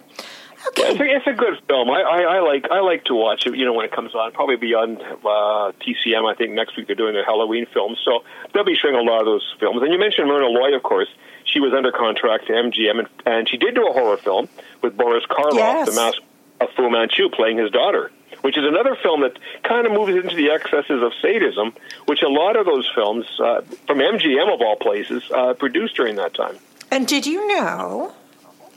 It's 0.76 1.00
a, 1.00 1.04
it's 1.04 1.26
a 1.26 1.32
good 1.32 1.60
film. 1.68 1.90
I, 1.90 2.00
I, 2.00 2.20
I 2.22 2.40
like 2.40 2.70
I 2.70 2.80
like 2.80 3.04
to 3.04 3.14
watch 3.14 3.46
it. 3.46 3.54
You 3.54 3.64
know 3.66 3.74
when 3.74 3.84
it 3.84 3.92
comes 3.92 4.14
on, 4.14 4.32
probably 4.32 4.56
beyond 4.56 5.02
uh, 5.02 5.72
TCM. 5.80 6.30
I 6.30 6.34
think 6.34 6.52
next 6.52 6.76
week 6.76 6.86
they're 6.86 6.96
doing 6.96 7.16
a 7.16 7.24
Halloween 7.24 7.66
film, 7.66 7.96
so 8.02 8.24
they'll 8.52 8.64
be 8.64 8.74
showing 8.74 8.94
a 8.94 9.02
lot 9.02 9.20
of 9.20 9.26
those 9.26 9.54
films. 9.60 9.82
And 9.82 9.92
you 9.92 9.98
mentioned 9.98 10.28
Myrna 10.28 10.46
Loy, 10.46 10.74
of 10.74 10.82
course. 10.82 11.08
She 11.44 11.60
was 11.60 11.72
under 11.72 11.92
contract 11.92 12.46
to 12.48 12.52
MGM, 12.52 12.98
and, 12.98 13.08
and 13.26 13.48
she 13.48 13.56
did 13.56 13.74
do 13.74 13.86
a 13.86 13.92
horror 13.92 14.16
film 14.16 14.48
with 14.82 14.96
Boris 14.96 15.24
Karloff, 15.26 15.54
Yes. 15.54 15.88
the 15.90 15.94
mask 15.96 16.18
of 16.60 16.70
Fu 16.76 16.90
Manchu, 16.90 17.28
playing 17.30 17.58
his 17.58 17.70
daughter. 17.70 18.10
which 18.40 18.58
is 18.58 18.64
another 18.64 18.94
film 18.96 19.22
that 19.22 19.38
kind 19.62 19.86
of 19.86 19.92
moves 19.92 20.14
into 20.14 20.34
the 20.36 20.50
excesses 20.50 21.02
of 21.02 21.12
sadism, 21.22 21.72
which 22.06 22.20
a 22.22 22.28
lot 22.28 22.56
of 22.56 22.66
those 22.66 22.86
films 22.94 23.24
uh, 23.40 23.62
from 23.86 23.98
MGM 23.98 24.52
of 24.52 24.60
all 24.60 24.76
places 24.76 25.22
uh, 25.32 25.54
produced 25.54 25.94
during 25.94 26.16
that 26.16 26.34
time. 26.34 26.56
And 26.90 27.06
did 27.06 27.24
you 27.26 27.46
know? 27.48 28.12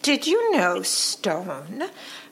Did 0.04 0.26
you 0.26 0.52
know, 0.56 0.84
Stone, 0.84 1.84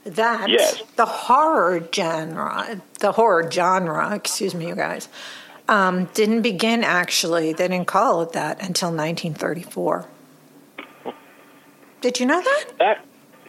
that 0.05 0.49
yes. 0.49 0.81
the 0.95 1.05
horror 1.05 1.85
genre, 1.93 2.79
the 3.01 3.11
horror 3.11 3.51
genre, 3.51 4.15
excuse 4.15 4.55
me, 4.55 4.67
you 4.67 4.75
guys, 4.75 5.09
um, 5.67 6.05
didn't 6.13 6.41
begin 6.41 6.83
actually. 6.85 7.51
They 7.51 7.67
didn't 7.67 7.87
call 7.87 8.21
it 8.21 8.31
that 8.33 8.61
until 8.61 8.89
1934. 8.89 10.05
Did 12.05 12.19
you 12.19 12.27
know 12.27 12.39
that? 12.39 12.65
That 12.77 13.05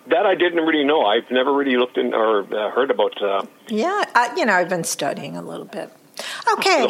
that 0.07 0.24
I 0.24 0.34
didn't 0.34 0.64
really 0.64 0.82
know. 0.82 1.04
I've 1.04 1.30
never 1.30 1.52
really 1.52 1.76
looked 1.76 1.98
in 1.98 2.14
or 2.14 2.40
uh, 2.44 2.70
heard 2.70 2.90
about. 2.90 3.20
Uh, 3.20 3.44
yeah, 3.68 4.02
I, 4.14 4.34
you 4.34 4.46
know, 4.46 4.54
I've 4.54 4.70
been 4.70 4.82
studying 4.82 5.36
a 5.36 5.42
little 5.42 5.66
bit. 5.66 5.92
Okay. 6.54 6.86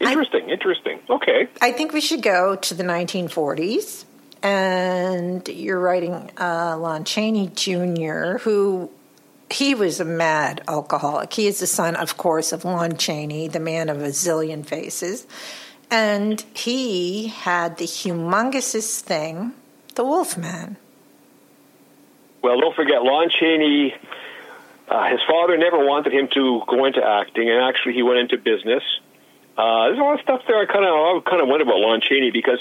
Interesting, 0.00 0.44
I, 0.48 0.52
interesting. 0.54 1.00
Okay. 1.10 1.48
I 1.60 1.72
think 1.72 1.92
we 1.92 2.00
should 2.00 2.22
go 2.22 2.56
to 2.56 2.72
the 2.72 2.82
1940s. 2.82 4.06
And 4.42 5.46
you're 5.46 5.78
writing 5.78 6.30
uh, 6.40 6.78
Lon 6.78 7.04
Chaney 7.04 7.48
Jr., 7.54 8.38
who 8.38 8.90
he 9.50 9.74
was 9.74 10.00
a 10.00 10.06
mad 10.06 10.62
alcoholic. 10.66 11.30
He 11.34 11.46
is 11.46 11.60
the 11.60 11.66
son, 11.66 11.94
of 11.94 12.16
course, 12.16 12.52
of 12.52 12.64
Lon 12.64 12.96
Chaney, 12.96 13.48
the 13.48 13.60
man 13.60 13.90
of 13.90 14.00
a 14.00 14.08
zillion 14.08 14.64
faces. 14.64 15.26
And 15.90 16.42
he 16.54 17.26
had 17.28 17.76
the 17.76 17.84
humongous 17.84 19.00
thing, 19.00 19.52
the 19.94 20.02
Wolfman. 20.02 20.78
Well, 22.46 22.60
don't 22.60 22.76
forget, 22.76 23.02
Lon 23.02 23.28
Chaney, 23.28 23.92
uh, 24.88 25.10
his 25.10 25.18
father 25.28 25.58
never 25.58 25.84
wanted 25.84 26.12
him 26.12 26.28
to 26.34 26.62
go 26.68 26.84
into 26.84 27.02
acting, 27.04 27.50
and 27.50 27.60
actually 27.60 27.94
he 27.94 28.04
went 28.04 28.20
into 28.20 28.38
business. 28.38 28.84
Uh, 29.58 29.86
there's 29.86 29.98
a 29.98 30.02
lot 30.02 30.14
of 30.14 30.20
stuff 30.20 30.42
there 30.46 30.56
I 30.56 30.66
kind 30.66 30.84
of 30.84 31.24
kind 31.24 31.42
of 31.42 31.48
wonder 31.48 31.64
about 31.64 31.80
Lon 31.80 32.00
Chaney 32.00 32.30
because 32.30 32.60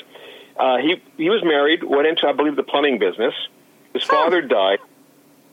uh, 0.57 0.77
he 0.77 0.99
he 1.17 1.29
was 1.29 1.43
married, 1.43 1.83
went 1.83 2.07
into 2.07 2.27
I 2.27 2.31
believe 2.31 2.55
the 2.55 2.63
plumbing 2.63 2.97
business. 2.97 3.35
His 3.93 4.03
father 4.03 4.41
died. 4.41 4.79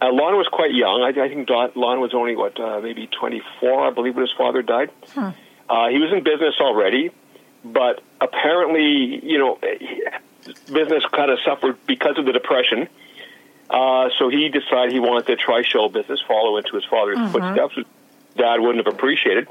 Uh, 0.01 0.11
Lon 0.11 0.37
was 0.37 0.49
quite 0.49 0.73
young. 0.73 1.03
I, 1.03 1.09
I 1.09 1.29
think 1.29 1.51
Lon 1.51 2.01
was 2.01 2.15
only 2.15 2.35
what 2.35 2.59
uh, 2.59 2.81
maybe 2.81 3.09
24, 3.09 3.87
I 3.87 3.91
believe, 3.91 4.15
when 4.15 4.23
his 4.23 4.35
father 4.37 4.63
died. 4.63 4.91
Huh. 5.11 5.33
Uh, 5.69 5.89
he 5.91 5.99
was 5.99 6.11
in 6.11 6.25
business 6.25 6.55
already, 6.59 7.11
but 7.63 8.01
apparently, 8.19 9.21
you 9.23 9.39
know, 9.39 9.59
business 10.73 11.05
kind 11.13 11.31
of 11.31 11.39
suffered 11.45 11.77
because 11.87 12.17
of 12.17 12.25
the 12.25 12.33
depression. 12.33 12.89
Uh, 13.73 14.11
so 14.19 14.29
he 14.29 14.51
decided 14.51 14.93
he 14.93 15.01
wanted 15.01 15.27
to 15.27 15.37
try 15.37 15.63
show 15.63 15.89
business, 15.89 16.21
follow 16.29 16.59
into 16.59 16.77
his 16.77 16.85
father's 16.85 17.17
mm-hmm. 17.17 17.33
footsteps, 17.33 17.77
which 17.77 17.87
Dad 18.37 18.61
wouldn't 18.61 18.85
have 18.85 18.95
appreciated, 18.95 19.49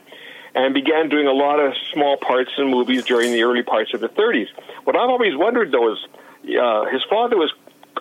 and 0.53 0.75
began 0.75 1.09
doing 1.09 1.25
a 1.25 1.33
lot 1.33 1.59
of 1.59 1.73
small 1.91 2.17
parts 2.17 2.51
in 2.57 2.69
movies 2.69 3.03
during 3.03 3.31
the 3.31 3.41
early 3.41 3.63
parts 3.63 3.95
of 3.95 3.99
the 3.99 4.09
30s. 4.09 4.47
What 4.83 4.95
I've 4.95 5.09
always 5.09 5.35
wondered, 5.35 5.71
though, 5.71 5.93
is 5.93 5.97
uh, 6.59 6.85
his 6.85 7.03
father 7.09 7.35
was 7.35 7.51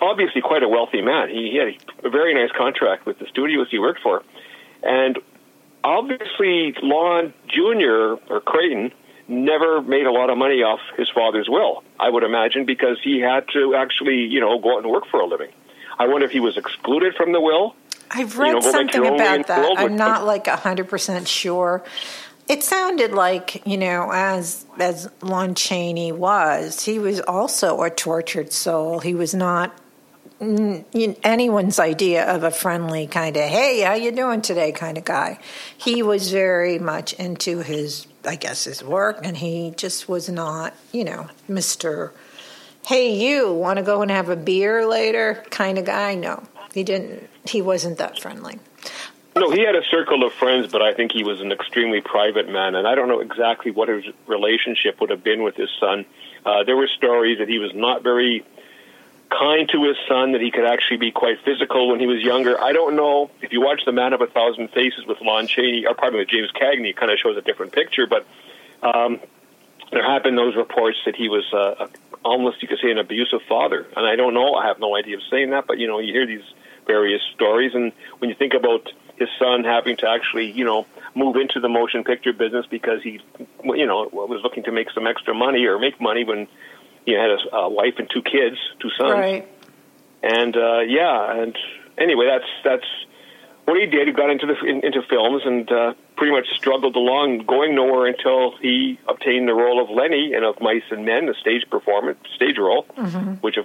obviously 0.02 0.42
quite 0.42 0.62
a 0.62 0.68
wealthy 0.68 1.00
man. 1.00 1.30
He, 1.30 1.52
he 1.52 1.56
had 1.56 1.74
a 2.04 2.10
very 2.10 2.34
nice 2.34 2.50
contract 2.56 3.06
with 3.06 3.18
the 3.18 3.26
studios 3.26 3.68
he 3.70 3.78
worked 3.78 4.00
for, 4.02 4.22
and 4.82 5.18
obviously 5.82 6.74
Lon 6.82 7.32
Jr. 7.48 8.20
or 8.30 8.42
Creighton 8.44 8.92
never 9.26 9.80
made 9.80 10.06
a 10.06 10.12
lot 10.12 10.28
of 10.28 10.36
money 10.36 10.62
off 10.62 10.80
his 10.98 11.08
father's 11.08 11.48
will. 11.48 11.82
I 11.98 12.10
would 12.10 12.24
imagine 12.24 12.66
because 12.66 12.98
he 13.02 13.20
had 13.20 13.46
to 13.52 13.74
actually, 13.74 14.26
you 14.26 14.40
know, 14.40 14.58
go 14.58 14.76
out 14.76 14.82
and 14.82 14.92
work 14.92 15.04
for 15.10 15.20
a 15.20 15.26
living. 15.26 15.50
I 15.98 16.06
wonder 16.06 16.26
if 16.26 16.32
he 16.32 16.40
was 16.40 16.56
excluded 16.56 17.14
from 17.14 17.32
the 17.32 17.40
will. 17.40 17.74
I've 18.10 18.38
read 18.38 18.48
you 18.48 18.54
know, 18.54 18.60
something 18.60 19.06
about 19.06 19.46
that. 19.46 19.78
I'm 19.78 19.96
not 19.96 20.24
like 20.24 20.46
hundred 20.46 20.88
percent 20.88 21.28
sure. 21.28 21.84
It 22.48 22.64
sounded 22.64 23.12
like 23.12 23.64
you 23.66 23.78
know, 23.78 24.10
as 24.12 24.66
as 24.78 25.08
Lon 25.22 25.54
Chaney 25.54 26.10
was, 26.12 26.84
he 26.84 26.98
was 26.98 27.20
also 27.20 27.82
a 27.82 27.90
tortured 27.90 28.52
soul. 28.52 28.98
He 28.98 29.14
was 29.14 29.34
not 29.34 29.78
anyone's 30.40 31.78
idea 31.78 32.24
of 32.24 32.44
a 32.44 32.50
friendly 32.50 33.06
kind 33.06 33.36
of 33.36 33.42
hey 33.42 33.82
how 33.82 33.92
you 33.92 34.10
doing 34.10 34.40
today 34.40 34.72
kind 34.72 34.96
of 34.96 35.04
guy 35.04 35.38
he 35.76 36.02
was 36.02 36.32
very 36.32 36.78
much 36.78 37.12
into 37.14 37.58
his 37.58 38.06
i 38.24 38.36
guess 38.36 38.64
his 38.64 38.82
work 38.82 39.20
and 39.22 39.36
he 39.36 39.74
just 39.76 40.08
was 40.08 40.30
not 40.30 40.72
you 40.92 41.04
know 41.04 41.28
mr 41.46 42.10
hey, 42.86 43.14
you 43.14 43.52
want 43.52 43.78
to 43.78 43.82
go 43.82 44.02
and 44.02 44.10
have 44.10 44.28
a 44.28 44.36
beer 44.36 44.86
later 44.86 45.44
kind 45.50 45.78
of 45.78 45.84
guy. 45.84 46.14
No, 46.14 46.42
he 46.74 46.82
didn't. 46.82 47.28
He 47.44 47.62
wasn't 47.62 47.98
that 47.98 48.18
friendly. 48.18 48.58
No, 49.36 49.50
he 49.50 49.62
had 49.62 49.76
a 49.76 49.84
circle 49.84 50.24
of 50.24 50.32
friends, 50.32 50.72
but 50.72 50.82
I 50.82 50.92
think 50.92 51.12
he 51.12 51.22
was 51.22 51.40
an 51.40 51.52
extremely 51.52 52.00
private 52.00 52.48
man, 52.48 52.74
and 52.74 52.86
I 52.86 52.96
don't 52.96 53.08
know 53.08 53.20
exactly 53.20 53.70
what 53.70 53.88
his 53.88 54.04
relationship 54.26 55.00
would 55.00 55.10
have 55.10 55.22
been 55.22 55.42
with 55.44 55.54
his 55.54 55.70
son. 55.78 56.04
Uh, 56.44 56.64
there 56.64 56.76
were 56.76 56.88
stories 56.88 57.38
that 57.38 57.48
he 57.48 57.58
was 57.58 57.72
not 57.72 58.02
very 58.02 58.44
kind 59.30 59.68
to 59.68 59.84
his 59.84 59.96
son, 60.08 60.32
that 60.32 60.40
he 60.40 60.50
could 60.50 60.64
actually 60.64 60.96
be 60.96 61.12
quite 61.12 61.40
physical 61.44 61.88
when 61.88 62.00
he 62.00 62.06
was 62.06 62.20
younger. 62.20 62.60
I 62.60 62.72
don't 62.72 62.96
know 62.96 63.30
if 63.40 63.52
you 63.52 63.60
watch 63.60 63.82
The 63.84 63.92
Man 63.92 64.12
of 64.12 64.20
a 64.20 64.26
Thousand 64.26 64.68
Faces 64.72 65.06
with 65.06 65.20
Lon 65.20 65.46
Chaney, 65.46 65.86
or 65.86 65.94
pardon 65.94 66.14
me, 66.14 66.22
with 66.22 66.28
James 66.28 66.50
Cagney, 66.50 66.90
it 66.90 66.96
kind 66.96 67.12
of 67.12 67.18
shows 67.18 67.36
a 67.36 67.42
different 67.42 67.72
picture, 67.72 68.08
but 68.08 68.26
um, 68.82 69.20
there 69.90 70.04
have 70.04 70.22
been 70.22 70.36
those 70.36 70.56
reports 70.56 70.98
that 71.06 71.16
he 71.16 71.28
was 71.28 71.44
uh, 71.52 71.88
almost 72.24 72.62
you 72.62 72.68
could 72.68 72.78
say 72.82 72.90
an 72.90 72.98
abusive 72.98 73.40
father. 73.48 73.86
And 73.96 74.06
I 74.06 74.16
don't 74.16 74.34
know, 74.34 74.54
I 74.54 74.66
have 74.66 74.78
no 74.78 74.96
idea 74.96 75.16
of 75.16 75.22
saying 75.30 75.50
that, 75.50 75.66
but 75.66 75.78
you 75.78 75.86
know, 75.86 75.98
you 75.98 76.12
hear 76.12 76.26
these 76.26 76.44
various 76.86 77.22
stories, 77.34 77.74
and 77.74 77.92
when 78.18 78.30
you 78.30 78.36
think 78.36 78.54
about 78.54 78.90
his 79.16 79.28
son 79.38 79.64
having 79.64 79.96
to 79.98 80.08
actually, 80.08 80.50
you 80.50 80.64
know, 80.64 80.86
move 81.14 81.36
into 81.36 81.60
the 81.60 81.68
motion 81.68 82.04
picture 82.04 82.32
business 82.32 82.66
because 82.70 83.02
he, 83.02 83.20
you 83.64 83.86
know, 83.86 84.08
was 84.12 84.40
looking 84.42 84.64
to 84.64 84.72
make 84.72 84.90
some 84.92 85.06
extra 85.06 85.34
money 85.34 85.66
or 85.66 85.78
make 85.78 86.00
money 86.00 86.24
when 86.24 86.48
he 87.04 87.12
had 87.12 87.30
a, 87.30 87.56
a 87.56 87.68
wife 87.68 87.94
and 87.98 88.08
two 88.08 88.22
kids, 88.22 88.56
two 88.80 88.90
sons. 88.98 89.12
Right. 89.12 89.48
And 90.22 90.56
uh, 90.56 90.80
yeah, 90.80 91.42
and 91.42 91.56
anyway, 91.98 92.26
that's 92.26 92.50
that's 92.64 92.86
what 93.64 93.78
he 93.78 93.86
did. 93.86 94.08
He 94.08 94.12
got 94.12 94.30
into 94.30 94.46
the 94.46 94.58
in, 94.64 94.84
into 94.84 95.02
films 95.02 95.42
and 95.44 95.70
uh, 95.70 95.94
pretty 96.16 96.32
much 96.32 96.46
struggled 96.56 96.96
along, 96.96 97.44
going 97.46 97.74
nowhere 97.74 98.06
until 98.06 98.56
he 98.58 98.98
obtained 99.08 99.48
the 99.48 99.54
role 99.54 99.82
of 99.82 99.90
Lenny 99.90 100.32
in 100.34 100.44
Of 100.44 100.60
Mice 100.60 100.82
and 100.90 101.04
Men, 101.04 101.26
the 101.26 101.34
stage 101.40 101.64
performance, 101.70 102.18
stage 102.34 102.58
role, 102.58 102.84
mm-hmm. 102.96 103.34
which 103.34 103.56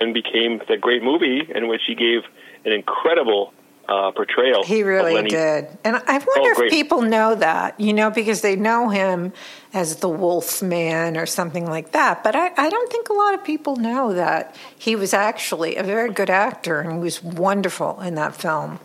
and 0.00 0.12
became 0.12 0.60
the 0.68 0.76
great 0.76 1.02
movie 1.02 1.48
in 1.54 1.68
which 1.68 1.82
he 1.86 1.94
gave 1.94 2.22
an 2.64 2.72
incredible 2.72 3.54
uh, 3.88 4.10
portrayal. 4.12 4.64
He 4.64 4.82
really 4.82 5.28
did, 5.28 5.66
and 5.84 5.96
I 5.96 6.18
wonder 6.18 6.54
oh, 6.56 6.64
if 6.64 6.70
people 6.70 7.02
know 7.02 7.34
that, 7.34 7.78
you 7.78 7.92
know, 7.92 8.10
because 8.10 8.40
they 8.40 8.56
know 8.56 8.88
him 8.88 9.32
as 9.72 9.96
the 9.96 10.08
Wolf 10.08 10.62
Man 10.62 11.16
or 11.16 11.26
something 11.26 11.66
like 11.66 11.92
that. 11.92 12.22
But 12.24 12.34
I, 12.34 12.52
I 12.56 12.68
don't 12.68 12.90
think 12.90 13.08
a 13.08 13.12
lot 13.12 13.34
of 13.34 13.44
people 13.44 13.76
know 13.76 14.12
that 14.14 14.56
he 14.78 14.96
was 14.96 15.12
actually 15.12 15.76
a 15.76 15.82
very 15.82 16.12
good 16.12 16.30
actor 16.30 16.80
and 16.80 16.92
he 16.92 16.98
was 16.98 17.22
wonderful 17.22 18.00
in 18.00 18.14
that 18.14 18.34
film 18.34 18.78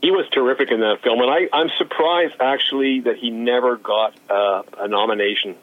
he 0.00 0.10
was 0.10 0.28
terrific 0.30 0.70
in 0.70 0.80
that 0.80 1.02
film, 1.02 1.20
and 1.20 1.30
I, 1.30 1.48
I'm 1.52 1.70
surprised 1.76 2.34
actually 2.40 3.00
that 3.00 3.16
he 3.16 3.30
never 3.30 3.76
got 3.76 4.14
uh, 4.30 4.62
a 4.78 4.88
nomination. 4.88 5.56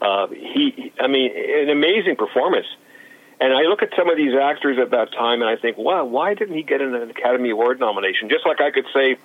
Uh, 0.00 0.28
he, 0.28 0.92
I 1.00 1.08
mean, 1.08 1.32
an 1.34 1.70
amazing 1.70 2.16
performance. 2.16 2.66
And 3.40 3.52
I 3.52 3.62
look 3.62 3.82
at 3.82 3.90
some 3.96 4.08
of 4.08 4.16
these 4.16 4.34
actors 4.34 4.78
at 4.78 4.90
that 4.90 5.12
time, 5.12 5.42
and 5.42 5.50
I 5.50 5.56
think, 5.56 5.76
wow, 5.76 6.04
why 6.04 6.34
didn't 6.34 6.54
he 6.54 6.62
get 6.62 6.80
an 6.80 6.94
Academy 7.10 7.50
Award 7.50 7.80
nomination? 7.80 8.28
Just 8.28 8.46
like 8.46 8.60
I 8.60 8.70
could 8.70 8.86
say, 8.94 9.16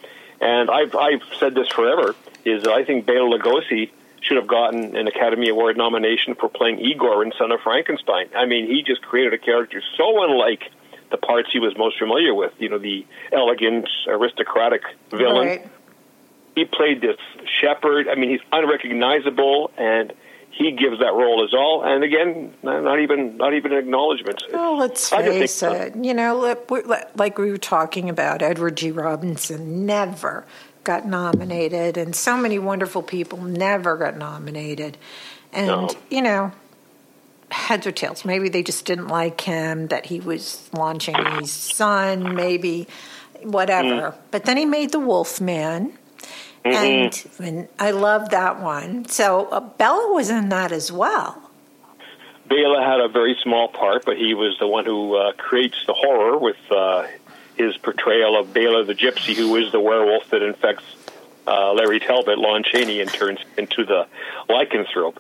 and 0.42 0.70
I've 0.70 0.96
I've 0.96 1.22
said 1.40 1.54
this 1.54 1.68
forever, 1.68 2.16
is 2.44 2.66
I 2.66 2.84
think 2.84 3.06
Bela 3.06 3.38
Lugosi 3.38 3.92
should 4.22 4.38
have 4.38 4.48
gotten 4.48 4.96
an 4.96 5.08
Academy 5.08 5.50
Award 5.50 5.78
nomination 5.78 6.36
for 6.36 6.50
playing 6.50 6.80
Igor 6.80 7.24
in 7.24 7.34
Son 7.38 7.52
of 7.52 7.62
Frankenstein. 7.62 8.30
I 8.36 8.46
mean, 8.46 8.68
he 8.68 8.82
just 8.82 9.02
created 9.04 9.34
a 9.34 9.38
character 9.38 9.82
so 9.96 10.24
unlike 10.24 10.72
the 11.12 11.18
parts 11.18 11.50
he 11.52 11.60
was 11.60 11.78
most 11.78 11.98
familiar 11.98 12.34
with. 12.34 12.54
You 12.60 12.70
know, 12.70 12.80
the 12.80 13.06
elegant, 13.32 13.88
aristocratic 14.08 14.82
villain. 15.12 15.48
Right. 15.48 15.70
He 16.56 16.66
played 16.66 17.02
this 17.02 17.18
shepherd. 17.62 18.08
I 18.10 18.16
mean, 18.16 18.32
he's 18.32 18.42
unrecognizable, 18.52 19.72
and 19.78 20.14
he 20.52 20.72
gives 20.72 21.00
that 21.00 21.14
role 21.14 21.44
as 21.44 21.54
all. 21.54 21.84
And 21.84 22.04
again, 22.04 22.54
not 22.64 23.00
even 23.00 23.38
not 23.38 23.54
even 23.54 23.72
an 23.72 23.78
acknowledgement. 23.78 24.44
Well, 24.52 24.78
let's 24.78 25.10
face 25.10 25.64
it. 25.64 25.96
You 25.96 26.14
know, 26.14 26.38
like 27.16 27.38
we 27.38 27.52
were 27.52 27.58
talking 27.58 28.10
about, 28.10 28.42
Edward 28.42 28.78
G. 28.78 28.92
Robinson 28.92 29.86
never 29.86 30.46
got 30.84 31.06
nominated, 31.06 31.98
and 31.98 32.16
so 32.16 32.38
many 32.38 32.60
wonderful 32.60 33.04
people 33.04 33.40
never 33.42 33.96
got 33.96 34.18
nominated. 34.18 34.98
And 35.54 35.68
no. 35.68 35.90
you 36.10 36.22
know, 36.22 36.52
heads 37.52 37.88
or 37.88 37.92
tails. 37.92 38.26
Maybe 38.26 38.50
they 38.50 38.64
just 38.64 38.86
didn't 38.86 39.08
like 39.08 39.42
him, 39.42 39.88
that 39.88 40.06
he 40.06 40.20
was 40.20 40.70
launching 40.74 41.16
his 41.40 41.52
son, 41.52 42.36
maybe 42.36 42.88
whatever. 43.44 44.12
Mm. 44.12 44.16
But 44.32 44.46
then 44.46 44.58
he 44.58 44.66
made 44.66 44.92
The 44.92 45.00
Wolf 45.00 45.42
Man. 45.42 45.94
Mm-hmm. 46.66 46.68
And, 46.76 47.48
and 47.48 47.68
I 47.80 47.92
love 47.92 48.30
that 48.30 48.62
one. 48.62 49.08
So 49.08 49.48
uh, 49.48 49.60
Bela 49.62 50.14
was 50.14 50.30
in 50.30 50.50
that 50.50 50.72
as 50.72 50.92
well. 50.92 51.42
Bela 52.48 52.84
had 52.84 53.00
a 53.00 53.08
very 53.08 53.38
small 53.44 53.68
part, 53.68 54.06
but 54.06 54.18
he 54.18 54.34
was 54.34 54.58
the 54.60 54.68
one 54.68 54.86
who 54.86 55.16
uh, 55.16 55.34
creates 55.34 55.78
the 55.86 55.94
horror 55.94 56.38
with 56.38 56.58
uh, 56.72 57.08
his 57.56 57.78
portrayal 57.78 58.40
of 58.40 58.54
Bela 58.54 58.84
the 58.84 58.96
Gypsy, 58.96 59.36
who 59.36 59.56
is 59.56 59.72
the 59.72 59.80
werewolf 59.80 60.30
that 60.32 60.42
infects 60.42 60.84
uh, 61.48 61.74
Larry 61.74 62.00
Talbot, 62.00 62.38
Lon 62.38 62.64
Chaney, 62.64 63.02
and 63.02 63.10
turns 63.12 63.40
into 63.58 63.86
the 63.86 64.08
lycanthrope. 64.50 65.18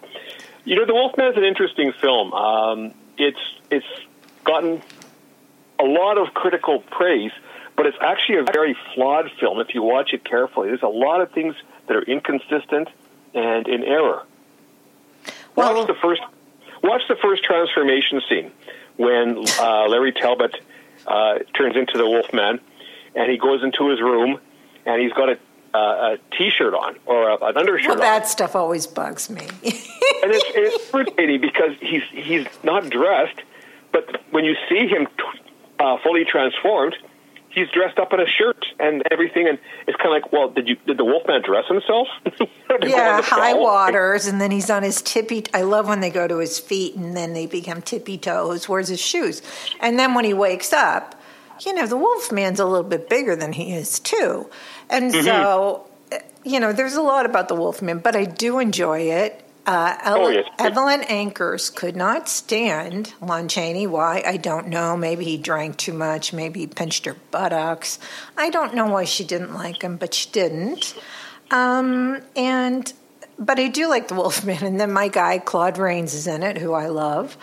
You 0.70 0.76
know, 0.76 0.86
The 0.86 0.94
Wolfman 0.94 1.32
is 1.32 1.36
an 1.36 1.44
interesting 1.46 1.94
film. 1.94 2.32
Um, 2.32 2.94
it's 3.18 3.40
it's 3.72 3.88
gotten 4.44 4.84
a 5.80 5.84
lot 5.84 6.20
of 6.20 6.36
critical 6.36 6.82
praise, 6.92 7.32
but 7.76 7.88
it's 7.88 7.98
actually 8.00 8.38
a 8.38 8.44
very 8.44 8.78
flawed 8.94 9.32
film 9.40 9.60
if 9.62 9.74
you 9.74 9.82
watch 9.82 10.14
it 10.14 10.24
carefully. 10.24 10.68
There's 10.68 10.84
a 10.84 10.88
lot 10.88 11.22
of 11.22 11.32
things 11.32 11.56
that 11.88 11.98
are 11.98 12.04
inconsistent 12.04 12.88
and 13.34 13.68
in 13.68 13.84
error. 13.84 14.22
Well, 15.56 15.74
watch 15.74 15.88
the 15.88 15.96
first 15.96 16.22
watch 16.84 17.02
the 17.10 17.16
first 17.16 17.44
transformation 17.44 18.22
scene 18.30 18.52
when 18.98 19.44
uh, 19.60 19.88
Larry 19.88 20.12
Talbot 20.12 20.56
uh, 21.08 21.40
turns 21.56 21.78
into 21.78 21.98
the 21.98 22.06
Wolfman, 22.06 22.60
and 23.16 23.32
he 23.32 23.40
goes 23.40 23.64
into 23.64 23.90
his 23.90 24.02
room, 24.02 24.40
and 24.86 25.02
he's 25.02 25.14
got 25.14 25.30
a, 25.30 25.40
uh, 25.74 26.16
a 26.16 26.18
T-shirt 26.36 26.74
on 26.74 26.98
or 27.06 27.30
a, 27.30 27.38
an 27.46 27.58
undershirt. 27.58 27.90
well, 27.90 27.98
on. 27.98 28.00
that 28.00 28.28
stuff 28.28 28.56
always 28.56 28.88
bugs 28.88 29.30
me. 29.30 29.42
and 29.64 30.32
it's, 30.32 30.46
it's 30.56 30.94
irritating 30.94 31.42
because 31.42 31.72
he's 31.80 32.04
he's 32.12 32.48
not 32.64 32.90
dressed, 32.90 33.42
but 33.92 34.22
when 34.32 34.46
you 34.46 34.56
see 34.68 34.88
him 34.88 35.06
t- 35.06 35.42
uh, 35.80 35.98
fully 36.04 36.26
transformed, 36.26 36.96
he's 37.50 37.70
dressed 37.70 38.00
up 38.00 38.14
in 38.14 38.20
a 38.20 38.28
shirt 38.28 38.66
and 38.80 39.04
everything, 39.12 39.48
and 39.48 39.60
it's 39.88 39.98
kind 39.98 40.16
of 40.16 40.24
like, 40.24 40.32
well, 40.32 40.50
did 40.50 40.68
you 40.68 40.78
did 40.86 40.98
the 40.98 41.06
Wolfman 41.06 41.42
dress 41.42 41.66
himself? 41.68 42.08
On 42.70 42.88
yeah, 42.88 43.22
high 43.22 43.54
waters, 43.54 44.28
and 44.28 44.40
then 44.40 44.52
he's 44.52 44.70
on 44.70 44.84
his 44.84 45.02
tippy. 45.02 45.44
I 45.56 45.64
love 45.64 45.88
when 45.88 46.02
they 46.02 46.12
go 46.12 46.28
to 46.28 46.38
his 46.38 46.60
feet, 46.60 46.96
and 46.96 47.18
then 47.18 47.34
they 47.34 47.48
become 47.48 47.82
tippy 47.82 48.18
toes. 48.18 48.70
Where's 48.70 48.90
his 48.90 49.00
shoes? 49.00 49.42
And 49.80 49.98
then 49.98 50.14
when 50.14 50.24
he 50.24 50.36
wakes 50.36 50.72
up, 50.72 51.19
you 51.66 51.74
know, 51.74 51.86
the 51.88 51.97
wolf 51.97 52.32
man's 52.32 52.60
a 52.60 52.66
little 52.66 52.88
bit 52.88 53.10
bigger 53.10 53.36
than 53.36 53.53
he 53.53 53.74
is 53.74 53.99
too, 53.99 54.49
and 54.89 55.14
Mm-hmm. 55.14 55.26
so. 55.26 55.86
You 56.45 56.62
know, 56.62 56.72
there's 56.72 56.95
a 56.95 57.01
lot 57.01 57.26
about 57.26 57.49
the 57.49 57.53
Wolfman, 57.53 57.99
but 57.99 58.16
I 58.16 58.24
do 58.24 58.60
enjoy 58.60 59.01
it. 59.12 59.43
Uh, 59.68 59.97
Ellen, 60.03 60.22
Oh, 60.24 60.30
yes. 60.30 60.45
Evelyn 60.57 61.01
Ankers 61.01 61.70
could 61.76 61.97
not 61.97 62.30
stand 62.30 63.14
Lon 63.22 63.49
Chaney. 63.49 63.86
Why? 63.88 64.24
I 64.26 64.38
don't 64.38 64.68
know. 64.70 64.95
Maybe 64.95 65.26
he 65.26 65.36
drank 65.38 65.76
too 65.76 65.91
much. 65.93 66.32
Maybe 66.32 66.62
he 66.62 66.68
pinched 66.68 67.05
her 67.05 67.18
buttocks. 67.30 67.99
I 68.38 68.49
don't 68.51 68.74
know 68.74 68.88
why 68.88 69.03
she 69.03 69.26
didn't 69.26 69.53
like 69.53 69.82
him, 69.84 69.97
but 69.97 70.14
she 70.14 70.30
didn't. 70.32 70.95
Um, 71.51 72.22
and 72.38 72.91
but 73.38 73.60
I 73.60 73.68
do 73.68 73.89
like 73.89 74.07
the 74.07 74.16
Wolfman. 74.16 74.64
And 74.64 74.80
then 74.80 74.93
my 74.93 75.10
guy 75.10 75.39
Claude 75.39 75.78
Rains 75.78 76.14
is 76.14 76.26
in 76.26 76.41
it, 76.41 76.57
who 76.57 76.72
I 76.74 76.88
love. 76.88 77.36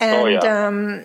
And 0.00 0.22
Oh, 0.22 0.26
yeah. 0.26 0.66
um, 0.66 1.04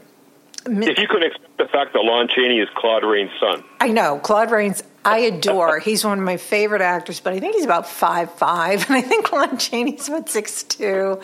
If 0.65 0.97
you 0.97 1.07
could 1.07 1.23
accept 1.23 1.44
the 1.57 1.65
fact 1.65 1.93
that 1.93 2.03
Lon 2.03 2.27
Chaney 2.27 2.59
is 2.59 2.67
Claude 2.75 3.03
Rains' 3.03 3.31
son, 3.39 3.63
I 3.79 3.89
know 3.89 4.19
Claude 4.19 4.51
Rains. 4.51 4.83
I 5.03 5.19
adore. 5.19 5.79
He's 5.85 6.03
one 6.03 6.17
of 6.17 6.25
my 6.25 6.37
favorite 6.37 6.81
actors, 6.81 7.19
but 7.19 7.33
I 7.33 7.39
think 7.39 7.55
he's 7.55 7.63
about 7.63 7.87
five 7.87 8.33
five, 8.33 8.85
and 8.89 8.97
I 8.97 9.01
think 9.01 9.31
Lon 9.31 9.57
Chaney's 9.57 10.07
about 10.07 10.29
six 10.29 10.63
two. 10.63 11.19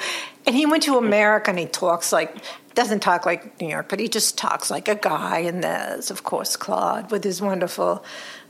And 0.46 0.56
he 0.56 0.66
went 0.66 0.84
to 0.84 0.98
America, 0.98 1.50
and 1.50 1.60
he 1.60 1.66
talks 1.66 2.12
like 2.12 2.36
doesn't 2.74 3.02
talk 3.02 3.26
like 3.26 3.60
New 3.60 3.68
York, 3.68 3.90
but 3.90 4.00
he 4.00 4.08
just 4.08 4.38
talks 4.38 4.72
like 4.72 4.88
a 4.88 4.96
guy. 4.96 5.40
And 5.40 5.64
there's 5.64 6.12
of 6.12 6.24
course 6.24 6.56
Claude 6.56 7.12
with 7.12 7.24
his 7.24 7.42
wonderful, 7.42 8.04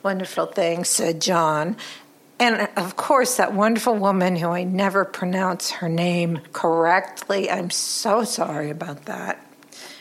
wonderful 0.04 0.48
thing, 0.48 0.84
Sir 0.84 1.14
John. 1.14 1.78
And 2.42 2.68
of 2.76 2.96
course, 2.96 3.38
that 3.38 3.54
wonderful 3.54 3.96
woman 3.96 4.36
who 4.36 4.50
I 4.50 4.64
never 4.64 5.06
pronounce 5.06 5.70
her 5.70 5.88
name 5.88 6.40
correctly. 6.54 7.52
I'm 7.52 7.70
so 7.70 8.24
sorry 8.24 8.72
about 8.72 9.06
that. 9.06 9.46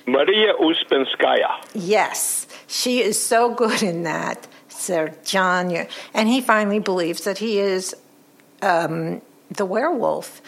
Maria 0.06 0.54
Ouspenskaya. 0.60 1.64
Yes, 1.74 2.46
she 2.66 3.00
is 3.00 3.20
so 3.20 3.54
good 3.54 3.82
in 3.82 4.02
that, 4.04 4.46
Sir 4.68 5.14
John. 5.24 5.86
And 6.14 6.28
he 6.28 6.40
finally 6.40 6.78
believes 6.78 7.24
that 7.24 7.38
he 7.38 7.58
is 7.58 7.94
um, 8.62 9.22
the 9.50 9.64
werewolf. 9.66 10.40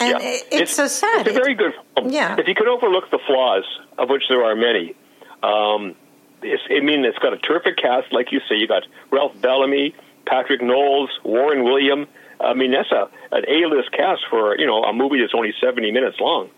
And 0.00 0.10
Yeah. 0.20 0.28
it, 0.28 0.44
it's, 0.50 0.74
so 0.74 0.86
sad. 0.86 1.26
It's 1.26 1.36
a 1.36 1.40
very 1.40 1.54
good 1.54 1.72
film. 1.94 2.10
Yeah. 2.10 2.36
If 2.38 2.48
you 2.48 2.54
could 2.54 2.68
overlook 2.68 3.10
the 3.10 3.18
flaws, 3.26 3.64
of 3.98 4.08
which 4.08 4.24
there 4.28 4.44
are 4.44 4.56
many, 4.56 4.94
um, 5.42 5.94
it's, 6.42 6.62
I 6.70 6.80
mean, 6.80 7.04
it's 7.04 7.18
got 7.18 7.32
a 7.32 7.38
terrific 7.38 7.76
cast, 7.76 8.12
like 8.12 8.32
you 8.32 8.40
say. 8.48 8.56
You 8.56 8.66
got 8.66 8.82
Ralph 9.10 9.40
Bellamy, 9.40 9.94
Patric 10.26 10.60
Knowles, 10.60 11.10
Warren 11.24 11.62
William. 11.64 12.06
I 12.40 12.54
mean, 12.54 12.72
that's 12.72 12.90
a 12.90 13.08
an 13.30 13.44
A-list 13.48 13.92
cast 13.92 14.22
for 14.28 14.58
you 14.58 14.66
know 14.66 14.82
a 14.82 14.92
movie 14.92 15.20
that's 15.20 15.34
only 15.34 15.54
seventy 15.60 15.92
minutes 15.92 16.18
long. 16.18 16.50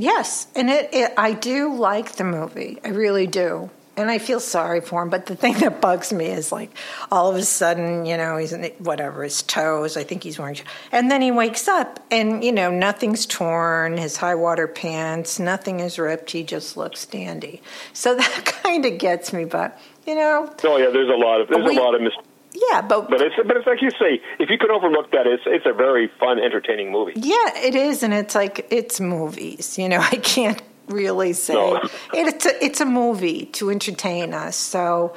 Yes, 0.00 0.46
and 0.56 0.70
it, 0.70 0.88
it 0.92 1.12
I 1.16 1.32
do 1.34 1.74
like 1.74 2.12
the 2.12 2.24
movie. 2.24 2.78
I 2.84 2.88
really 2.88 3.26
do. 3.26 3.70
And 3.96 4.10
I 4.10 4.16
feel 4.18 4.40
sorry 4.40 4.80
for 4.80 5.02
him, 5.02 5.10
but 5.10 5.26
the 5.26 5.36
thing 5.36 5.58
that 5.58 5.82
bugs 5.82 6.10
me 6.10 6.26
is 6.26 6.50
like 6.52 6.70
all 7.12 7.28
of 7.28 7.36
a 7.36 7.42
sudden, 7.42 8.06
you 8.06 8.16
know, 8.16 8.38
he's 8.38 8.52
in 8.54 8.64
whatever 8.78 9.22
his 9.24 9.42
toes. 9.42 9.98
I 9.98 10.04
think 10.04 10.22
he's 10.22 10.38
wearing, 10.38 10.56
and 10.90 11.10
then 11.10 11.20
he 11.20 11.30
wakes 11.30 11.68
up, 11.68 12.00
and 12.10 12.42
you 12.42 12.50
know, 12.52 12.70
nothing's 12.70 13.26
torn. 13.26 13.98
His 13.98 14.16
high 14.16 14.36
water 14.36 14.66
pants, 14.66 15.38
nothing 15.38 15.80
is 15.80 15.98
ripped. 15.98 16.30
He 16.30 16.44
just 16.44 16.78
looks 16.78 17.04
dandy. 17.04 17.60
So 17.92 18.14
that 18.16 18.44
kind 18.62 18.86
of 18.86 18.96
gets 18.96 19.34
me. 19.34 19.44
But 19.44 19.78
you 20.06 20.14
know, 20.14 20.50
Oh 20.64 20.76
yeah, 20.78 20.88
there's 20.90 21.10
a 21.10 21.12
lot 21.12 21.42
of 21.42 21.48
there's 21.48 21.66
We- 21.68 21.76
a 21.76 21.80
lot 21.80 21.94
of 21.94 22.00
mis- 22.00 22.14
yeah, 22.52 22.80
but 22.82 23.08
but 23.10 23.20
it's 23.20 23.36
but 23.46 23.56
it's 23.56 23.66
like 23.66 23.80
you 23.82 23.90
say, 23.90 24.20
if 24.38 24.50
you 24.50 24.58
can 24.58 24.70
overlook 24.70 25.10
that, 25.12 25.26
it's 25.26 25.42
it's 25.46 25.66
a 25.66 25.72
very 25.72 26.08
fun, 26.18 26.38
entertaining 26.38 26.90
movie. 26.90 27.12
Yeah, 27.16 27.56
it 27.56 27.74
is, 27.74 28.02
and 28.02 28.12
it's 28.12 28.34
like 28.34 28.66
it's 28.70 29.00
movies. 29.00 29.78
You 29.78 29.88
know, 29.88 29.98
I 30.00 30.16
can't 30.16 30.60
really 30.88 31.32
say 31.32 31.54
No. 31.54 31.80
it's 32.12 32.46
a 32.46 32.64
it's 32.64 32.80
a 32.80 32.86
movie 32.86 33.46
to 33.46 33.70
entertain 33.70 34.34
us. 34.34 34.56
So, 34.56 35.14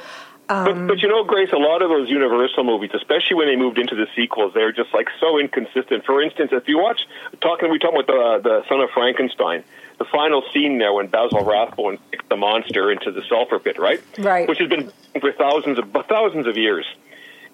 But, 0.48 0.68
um, 0.70 0.88
but 0.88 1.02
you 1.02 1.08
know, 1.08 1.24
Grace, 1.24 1.50
a 1.52 1.58
lot 1.58 1.82
of 1.82 1.90
those 1.90 2.10
Universal 2.10 2.64
movies, 2.66 2.92
especially 2.94 3.36
when 3.38 3.48
they 3.48 3.56
moved 3.56 3.80
into 3.80 3.96
the 3.96 4.06
sequels, 4.16 4.54
they're 4.54 4.72
just 4.72 4.94
like 4.94 5.08
so 5.20 5.40
inconsistent. 5.40 6.06
For 6.06 6.22
instance, 6.22 6.52
if 6.54 6.68
you 6.68 6.78
watch 6.78 7.08
talking, 7.42 7.72
we 7.72 7.80
talking 7.80 8.00
about 8.02 8.08
the 8.08 8.22
uh, 8.22 8.40
the 8.40 8.68
Son 8.70 8.80
of 8.82 8.92
Frankenstein, 8.92 9.64
the 9.98 10.06
final 10.06 10.44
scene 10.54 10.78
there 10.78 10.94
when 10.94 11.08
Basil 11.08 11.44
Rathbone 11.44 11.98
kicks 12.12 12.26
the 12.30 12.38
monster 12.38 12.92
into 12.92 13.12
the 13.12 13.24
sulfur 13.28 13.58
pit, 13.58 13.80
right? 13.80 14.02
Right. 14.20 14.48
Which 14.48 14.60
has 14.60 14.70
been 14.70 14.92
for 15.20 15.32
thousands 15.32 15.80
of 15.80 15.86
thousands 16.08 16.46
of 16.46 16.58
years, 16.58 16.86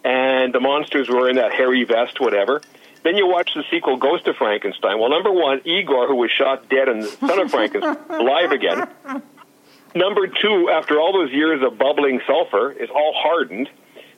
and 0.04 0.54
the 0.54 0.60
monsters 0.60 1.10
were 1.10 1.30
in 1.30 1.36
that 1.36 1.54
hairy 1.54 1.84
vest, 1.84 2.20
whatever. 2.20 2.62
Then 3.04 3.16
you 3.16 3.28
watch 3.28 3.54
the 3.54 3.64
sequel, 3.72 3.98
Ghost 3.98 4.28
of 4.28 4.36
Frankenstein. 4.36 5.00
Well, 5.00 5.10
number 5.10 5.32
one, 5.32 5.62
Igor, 5.66 6.08
who 6.08 6.16
was 6.16 6.32
shot 6.32 6.70
dead 6.70 6.90
in 6.90 7.00
the 7.00 7.08
Son 7.08 7.40
of 7.40 7.50
Frankenstein, 7.50 7.98
alive 8.10 8.52
again. 8.52 8.88
Number 9.96 10.28
two, 10.28 10.70
after 10.70 11.00
all 11.00 11.14
those 11.14 11.32
years 11.32 11.64
of 11.64 11.78
bubbling 11.78 12.22
sulfur, 12.28 12.72
is 12.72 12.90
all 12.90 13.14
hardened. 13.16 13.70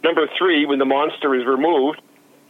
Number 0.03 0.27
three, 0.37 0.65
when 0.65 0.79
the 0.79 0.85
monster 0.85 1.35
is 1.35 1.45
removed, 1.45 2.01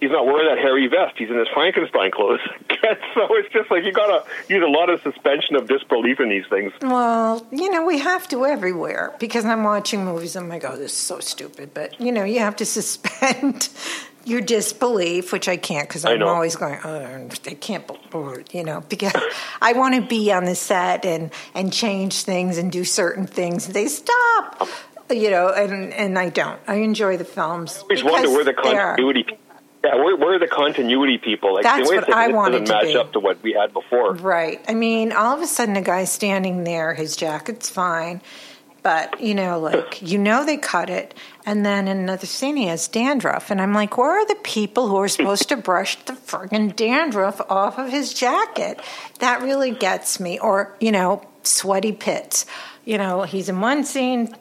he's 0.02 0.12
not 0.12 0.26
wearing 0.26 0.54
that 0.54 0.58
hairy 0.58 0.88
vest. 0.88 1.16
He's 1.18 1.30
in 1.30 1.38
his 1.38 1.48
Frankenstein 1.54 2.12
clothes. 2.12 2.42
so 3.14 3.28
it's 3.38 3.54
just 3.54 3.72
like 3.72 3.86
you 3.86 3.94
got 3.94 4.08
to 4.26 4.54
use 4.54 4.64
a 4.64 4.70
lot 4.70 4.90
of 4.90 5.02
suspension 5.02 5.56
of 5.56 5.70
disbelief 5.70 6.20
in 6.20 6.28
these 6.28 6.46
things. 6.48 6.74
well, 6.82 7.46
you 7.52 7.70
know, 7.70 7.86
we 7.86 8.00
have 8.00 8.28
to 8.30 8.46
everywhere 8.46 9.14
because 9.20 9.46
I'm 9.46 9.64
watching 9.64 10.04
movies. 10.04 10.36
And 10.36 10.46
I'm 10.46 10.50
like, 10.50 10.66
oh, 10.66 10.76
this 10.76 10.92
is 10.92 10.98
so 10.98 11.20
stupid. 11.20 11.74
But 11.74 12.02
you 12.02 12.12
know, 12.12 12.26
you 12.26 12.40
have 12.40 12.58
to 12.58 12.66
suspend 12.82 13.70
your 14.26 14.42
disbelief, 14.42 15.32
which 15.32 15.48
I 15.48 15.58
can't 15.58 15.88
because 15.88 16.04
I'm 16.04 16.22
always 16.24 16.56
going, 16.56 16.80
oh, 16.84 17.28
I 17.48 17.54
can't, 17.56 17.88
believe 17.88 18.54
you 18.54 18.64
know, 18.64 18.82
because 18.82 19.14
I 19.62 19.74
want 19.74 19.96
to 19.96 20.02
be 20.02 20.32
on 20.32 20.46
the 20.46 20.56
set 20.56 21.06
and 21.06 21.32
and 21.54 21.72
change 21.72 22.24
things 22.24 22.58
and 22.58 22.72
do 22.72 22.84
certain 22.84 23.28
things. 23.28 23.68
They 23.68 23.88
stop. 23.88 24.68
You 25.10 25.30
know, 25.30 25.50
and 25.50 25.92
and 25.94 26.18
I 26.18 26.30
don't. 26.30 26.60
I 26.68 26.76
enjoy 26.76 27.18
the 27.18 27.26
films. 27.26 27.78
I 27.78 27.82
always 27.82 28.04
wonder 28.04 28.30
where 28.30 28.46
the 28.46 28.54
continuity. 28.54 29.26
Yeah, 29.84 29.96
where, 29.96 30.16
where 30.16 30.36
are 30.36 30.40
the 30.40 30.48
continuity 30.48 31.18
people? 31.18 31.56
Like, 31.56 31.64
That's 31.64 31.90
what 31.90 32.14
I 32.14 32.28
wanted 32.28 32.66
doesn't 32.66 32.66
to 32.68 32.74
match 32.74 32.94
be. 32.94 32.98
up 32.98 33.14
to 33.14 33.20
what 33.20 33.42
we 33.42 33.54
had 33.54 33.74
before. 33.74 34.14
Right. 34.14 34.64
I 34.68 34.76
mean, 34.76 35.12
all 35.12 35.36
of 35.36 35.42
a 35.42 35.48
sudden, 35.48 35.76
a 35.76 35.82
guy 35.82 36.04
standing 36.04 36.64
there, 36.64 36.94
his 36.94 37.16
jacket's 37.16 37.68
fine, 37.68 38.22
but, 38.84 39.20
you 39.20 39.34
know, 39.34 39.60
like, 39.60 40.02
you 40.02 40.20
know, 40.20 40.46
they 40.46 40.58
cut 40.58 40.90
it. 40.92 41.16
And 41.46 41.66
then 41.66 41.88
another 41.88 42.28
scene, 42.28 42.58
he 42.58 42.66
has 42.66 42.88
dandruff. 42.88 43.50
And 43.50 43.60
I'm 43.60 43.74
like, 43.74 43.98
where 43.98 44.12
are 44.12 44.28
the 44.28 44.40
people 44.44 44.88
who 44.88 44.98
are 44.98 45.08
supposed 45.08 45.50
to 45.50 45.58
brush 45.58 46.04
the 46.06 46.14
friggin' 46.14 46.76
dandruff 46.76 47.42
off 47.50 47.80
of 47.80 47.90
his 47.90 48.14
jacket? 48.14 48.80
That 49.20 49.42
really 49.42 49.72
gets 49.72 50.20
me. 50.20 50.38
Or, 50.38 50.76
you 50.80 50.92
know, 50.92 51.28
sweaty 51.44 51.92
pits. 51.92 52.46
You 52.86 52.98
know, 52.98 53.24
he's 53.24 53.50
in 53.50 53.62
one 53.62 53.84
scene. 53.84 54.36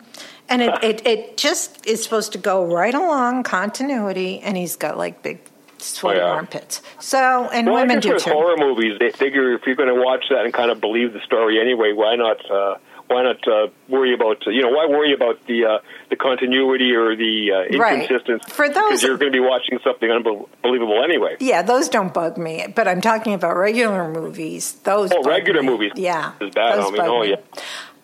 And 0.50 0.60
it, 0.62 0.82
it, 0.84 1.06
it 1.06 1.36
just 1.36 1.86
is 1.86 2.02
supposed 2.02 2.32
to 2.32 2.38
go 2.38 2.64
right 2.66 2.94
along 2.94 3.44
continuity, 3.44 4.40
and 4.40 4.56
he's 4.56 4.74
got 4.76 4.98
like 4.98 5.22
big 5.22 5.38
sweaty 5.78 6.20
Oh, 6.20 6.26
yeah. 6.26 6.32
armpits. 6.32 6.82
So, 6.98 7.48
and 7.52 7.66
Well, 7.68 7.76
I 7.76 7.82
women 7.82 7.96
guess 7.96 8.02
do 8.02 8.12
with 8.14 8.24
too. 8.24 8.30
horror 8.32 8.56
movies, 8.58 8.98
they 8.98 9.10
figure 9.10 9.54
if 9.54 9.62
you're 9.64 9.76
going 9.76 9.88
to 9.94 9.94
watch 10.02 10.24
that 10.30 10.44
and 10.44 10.52
kind 10.52 10.70
of 10.70 10.80
believe 10.80 11.12
the 11.12 11.20
story 11.20 11.60
anyway, 11.60 11.92
why 11.94 12.16
not? 12.16 12.38
Uh, 12.50 12.74
why 13.06 13.24
not 13.24 13.48
uh, 13.48 13.66
worry 13.88 14.14
about 14.14 14.46
you 14.46 14.62
know 14.62 14.68
why 14.68 14.86
worry 14.86 15.12
about 15.12 15.44
the 15.46 15.64
uh, 15.64 15.78
the 16.10 16.16
continuity 16.16 16.92
or 16.92 17.16
the 17.16 17.50
uh, 17.74 17.76
Right. 17.78 18.06
For 18.06 18.68
those- 18.68 18.88
because 18.88 19.02
you're 19.02 19.16
going 19.18 19.32
to 19.32 19.36
be 19.36 19.40
watching 19.44 19.80
something 19.82 20.08
unbelievable 20.08 21.02
anyway. 21.02 21.36
Yeah, 21.40 21.62
those 21.62 21.88
don't 21.88 22.14
bug 22.14 22.38
me, 22.38 22.66
but 22.72 22.86
I'm 22.86 23.00
talking 23.00 23.34
about 23.34 23.56
regular 23.56 24.08
movies. 24.12 24.74
Those 24.84 25.10
Oh, 25.12 25.24
regular 25.24 25.62
me. 25.62 25.68
movies 25.70 25.92
Yeah, 25.96 26.34
is 26.40 26.54
bad, 26.54 26.78
those 26.78 26.90
homie. 26.92 26.96
bug 26.98 27.08
Oh, 27.08 27.20
me. 27.22 27.30
yeah. 27.30 27.36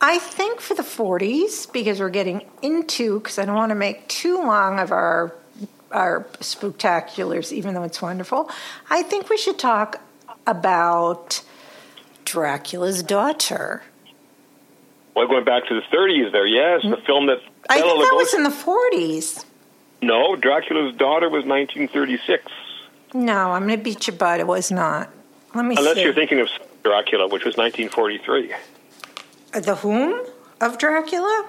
I 0.01 0.19
think 0.19 0.61
for 0.61 0.75
the 0.75 0.83
40s, 0.83 1.71
because 1.73 2.01
we're 2.01 2.11
getting 2.11 2.47
into, 2.63 3.19
because 3.21 3.39
I 3.39 3.45
don't 3.45 3.55
want 3.57 3.71
to 3.71 3.75
make 3.77 4.07
too 4.09 4.37
long 4.39 4.79
of 4.79 4.93
our 4.93 5.35
our 5.93 6.25
spectaculars, 6.41 7.53
even 7.53 7.73
though 7.75 7.85
it's 7.85 8.03
wonderful. 8.03 8.51
I 8.91 9.03
think 9.03 9.31
we 9.31 9.37
should 9.39 9.59
talk 9.59 10.01
about 10.47 11.43
Dracula's 12.25 13.03
daughter. 13.03 13.83
Well, 15.15 15.29
going 15.29 15.45
back 15.45 15.67
to 15.69 15.75
the 15.75 15.97
30s, 15.97 16.33
there, 16.33 16.47
yes, 16.47 16.83
the 16.83 16.99
film 17.07 17.27
that 17.27 17.39
I 17.71 17.81
think 17.81 17.87
that 17.87 18.11
Lugosi- 18.13 18.17
was 18.17 18.35
in 18.35 18.43
the 18.43 18.51
40s. 18.51 19.45
no, 20.03 20.37
Dracula's 20.37 20.95
daughter 20.97 21.31
was 21.31 21.45
1936. 21.47 22.45
No, 23.15 23.53
I'm 23.53 23.67
going 23.67 23.79
to 23.79 23.83
beat 23.85 24.07
you, 24.09 24.13
but 24.13 24.41
it 24.41 24.47
was 24.47 24.71
not. 24.71 25.09
Let 25.55 25.65
me 25.65 25.77
Unless 25.79 25.95
see. 25.95 26.03
you're 26.03 26.13
thinking 26.13 26.41
of 26.41 26.49
Dracula, 26.83 27.29
which 27.29 27.45
was 27.45 27.57
1943. 27.57 28.53
The 29.61 29.77
whom 29.77 30.21
of 30.61 30.79
Dracula? 30.79 31.47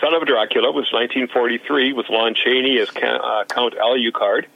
Son 0.00 0.14
of 0.14 0.26
Dracula 0.26 0.70
was 0.70 0.86
1943 0.92 1.92
with 1.92 2.06
Lon 2.08 2.34
Chaney 2.34 2.78
as 2.78 2.88
uh, 2.90 3.44
Count 3.48 3.74
Alucard. 3.74 4.46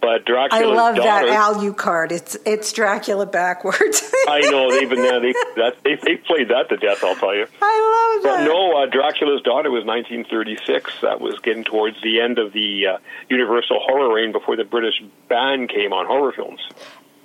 But 0.00 0.24
Dracula, 0.24 0.62
I 0.62 0.64
love 0.64 0.96
daughter, 0.96 1.26
that 1.26 1.54
Alucard. 1.54 2.10
It's 2.10 2.34
it's 2.46 2.72
Dracula 2.72 3.26
backwards. 3.26 4.10
I 4.26 4.40
know 4.50 4.70
they've 4.70 4.88
been. 4.88 5.02
They, 5.02 5.32
that, 5.56 5.76
they 5.84 5.96
they 5.96 6.16
played 6.16 6.48
that 6.48 6.70
to 6.70 6.78
death. 6.78 7.04
I'll 7.04 7.14
tell 7.16 7.34
you. 7.34 7.46
I 7.60 8.14
love 8.14 8.22
But 8.24 8.36
that. 8.38 8.44
no, 8.48 8.82
uh, 8.82 8.86
Dracula's 8.86 9.42
daughter 9.42 9.70
was 9.70 9.84
1936. 9.84 11.02
That 11.02 11.20
was 11.20 11.38
getting 11.40 11.64
towards 11.64 12.00
the 12.02 12.20
end 12.22 12.38
of 12.38 12.54
the 12.54 12.86
uh, 12.94 12.98
Universal 13.28 13.78
horror 13.80 14.14
reign 14.14 14.32
before 14.32 14.56
the 14.56 14.64
British 14.64 15.02
ban 15.28 15.68
came 15.68 15.92
on 15.92 16.06
horror 16.06 16.32
films. 16.32 16.60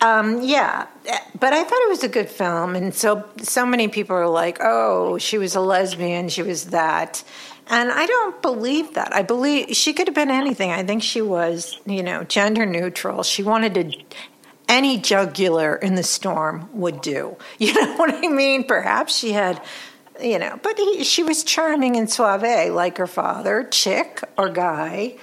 Um, 0.06 0.44
yeah, 0.44 0.86
but 1.40 1.52
I 1.52 1.64
thought 1.64 1.82
it 1.82 1.90
was 1.90 2.04
a 2.04 2.08
good 2.08 2.30
film, 2.30 2.76
and 2.76 2.94
so 2.94 3.28
so 3.42 3.66
many 3.66 3.88
people 3.88 4.16
are 4.16 4.28
like, 4.28 4.60
"Oh, 4.62 5.18
she 5.18 5.40
was 5.40 5.56
a 5.56 5.60
lesbian, 5.60 6.30
she 6.30 6.44
was 6.44 6.66
that," 6.66 7.24
and 7.72 7.92
I 7.92 8.06
don't 8.06 8.40
believe 8.40 8.94
that. 8.94 9.16
I 9.16 9.24
believe 9.24 9.76
she 9.76 9.94
could 9.94 10.08
have 10.08 10.14
been 10.14 10.30
anything. 10.30 10.72
I 10.72 10.84
think 10.84 11.02
she 11.02 11.24
was, 11.24 11.80
you 11.88 12.04
know, 12.04 12.24
gender 12.24 12.68
neutral. 12.68 13.24
She 13.24 13.42
wanted 13.42 13.74
to. 13.76 13.92
Any 14.68 14.98
jugular 15.00 15.76
in 15.76 15.96
the 15.96 16.04
storm 16.04 16.70
would 16.74 17.02
do. 17.02 17.38
You 17.60 17.74
know 17.74 17.96
what 17.98 18.14
I 18.14 18.28
mean? 18.28 18.64
Perhaps 18.64 19.16
she 19.16 19.32
had, 19.32 19.62
you 20.22 20.38
know, 20.40 20.60
but 20.62 20.78
he, 20.78 21.04
she 21.04 21.24
was 21.24 21.44
charming 21.44 21.96
and 21.96 22.12
suave, 22.12 22.72
like 22.72 22.98
her 22.98 23.08
father, 23.08 23.64
chick 23.72 24.22
or 24.38 24.50
guy 24.50 25.18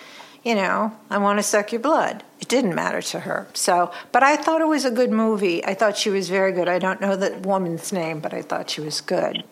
you 0.45 0.55
know, 0.55 0.97
I 1.11 1.19
want 1.19 1.39
to 1.39 1.43
suck 1.43 1.73
your 1.73 1.81
blood. 1.81 2.25
It 2.41 2.49
didn't 2.49 2.75
matter 2.75 3.01
to 3.03 3.21
her. 3.21 3.47
So, 3.55 3.93
but 4.11 4.23
I 4.23 4.37
thought 4.37 4.61
it 4.61 4.67
was 4.67 4.85
a 4.85 4.91
good 4.91 5.11
movie. 5.11 5.65
I 5.65 5.75
thought 5.75 5.97
she 5.97 6.11
was 6.11 6.29
very 6.29 6.53
good. 6.53 6.69
I 6.69 6.79
don't 6.79 7.01
know 7.01 7.15
the 7.17 7.39
woman's 7.39 7.93
name, 7.93 8.21
but 8.21 8.35
I 8.35 8.43
thought 8.43 8.71
she 8.71 8.81
was 8.81 9.01
good. 9.01 9.45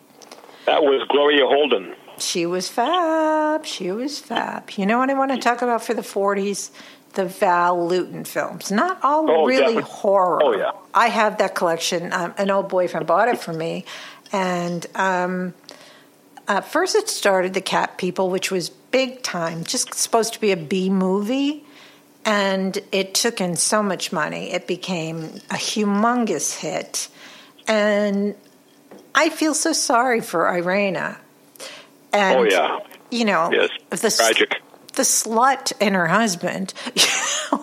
That 0.67 0.83
was 0.83 1.07
Gloria 1.09 1.47
Holden. 1.47 1.95
She 2.19 2.45
was 2.47 2.69
fab. 2.69 3.65
She 3.65 3.91
was 3.93 4.19
fab. 4.19 4.71
You 4.73 4.85
know 4.87 4.99
what 4.99 5.09
I 5.11 5.15
want 5.15 5.31
to 5.33 5.39
talk 5.39 5.63
about 5.63 5.83
for 5.85 5.95
the 5.95 6.03
40s? 6.03 6.71
The 7.15 7.25
Val 7.25 7.89
Lewton 7.89 8.25
films. 8.25 8.71
Not 8.71 8.99
all 9.03 9.29
Oh, 9.29 9.45
really 9.47 9.61
definitely. 9.61 9.83
horror. 9.83 10.41
Oh, 10.43 10.57
yeah. 10.57 10.73
I 10.95 11.09
have 11.09 11.39
that 11.39 11.55
collection. 11.57 12.13
Um, 12.13 12.35
an 12.39 12.51
old 12.51 12.69
boyfriend 12.69 13.07
bought 13.07 13.29
it 13.29 13.39
for 13.39 13.53
me. 13.53 13.85
And 14.33 14.87
um, 14.95 15.55
uh, 16.47 16.61
first 16.61 16.95
it 16.95 17.09
started 17.09 17.55
The 17.55 17.61
Cat 17.61 17.99
People, 17.99 18.31
which 18.31 18.51
was 18.53 18.71
big 18.91 19.23
time, 19.23 19.65
just 19.65 19.95
supposed 19.95 20.35
to 20.35 20.41
be 20.41 20.53
a 20.53 20.57
B 20.57 20.91
movie. 20.91 21.65
And 22.25 22.79
it 22.93 23.15
took 23.15 23.41
in 23.41 23.57
so 23.57 23.83
much 23.83 24.13
money. 24.13 24.53
It 24.53 24.67
became 24.67 25.25
a 25.51 25.55
humongous 25.55 26.59
hit. 26.59 27.09
And 27.67 28.35
I 29.15 29.31
feel 29.31 29.55
so 29.55 29.73
sorry 29.73 30.21
for 30.21 30.49
Irena. 30.49 31.19
And, 32.13 32.39
Oh, 32.39 32.43
yeah. 32.43 32.79
You 33.11 33.25
know, 33.25 33.51
Yes, 33.53 33.71
the, 33.91 34.11
tragic. 34.11 34.61
the 34.95 35.03
slut 35.03 35.73
and 35.81 35.95
her 35.95 36.07
husband. 36.07 36.75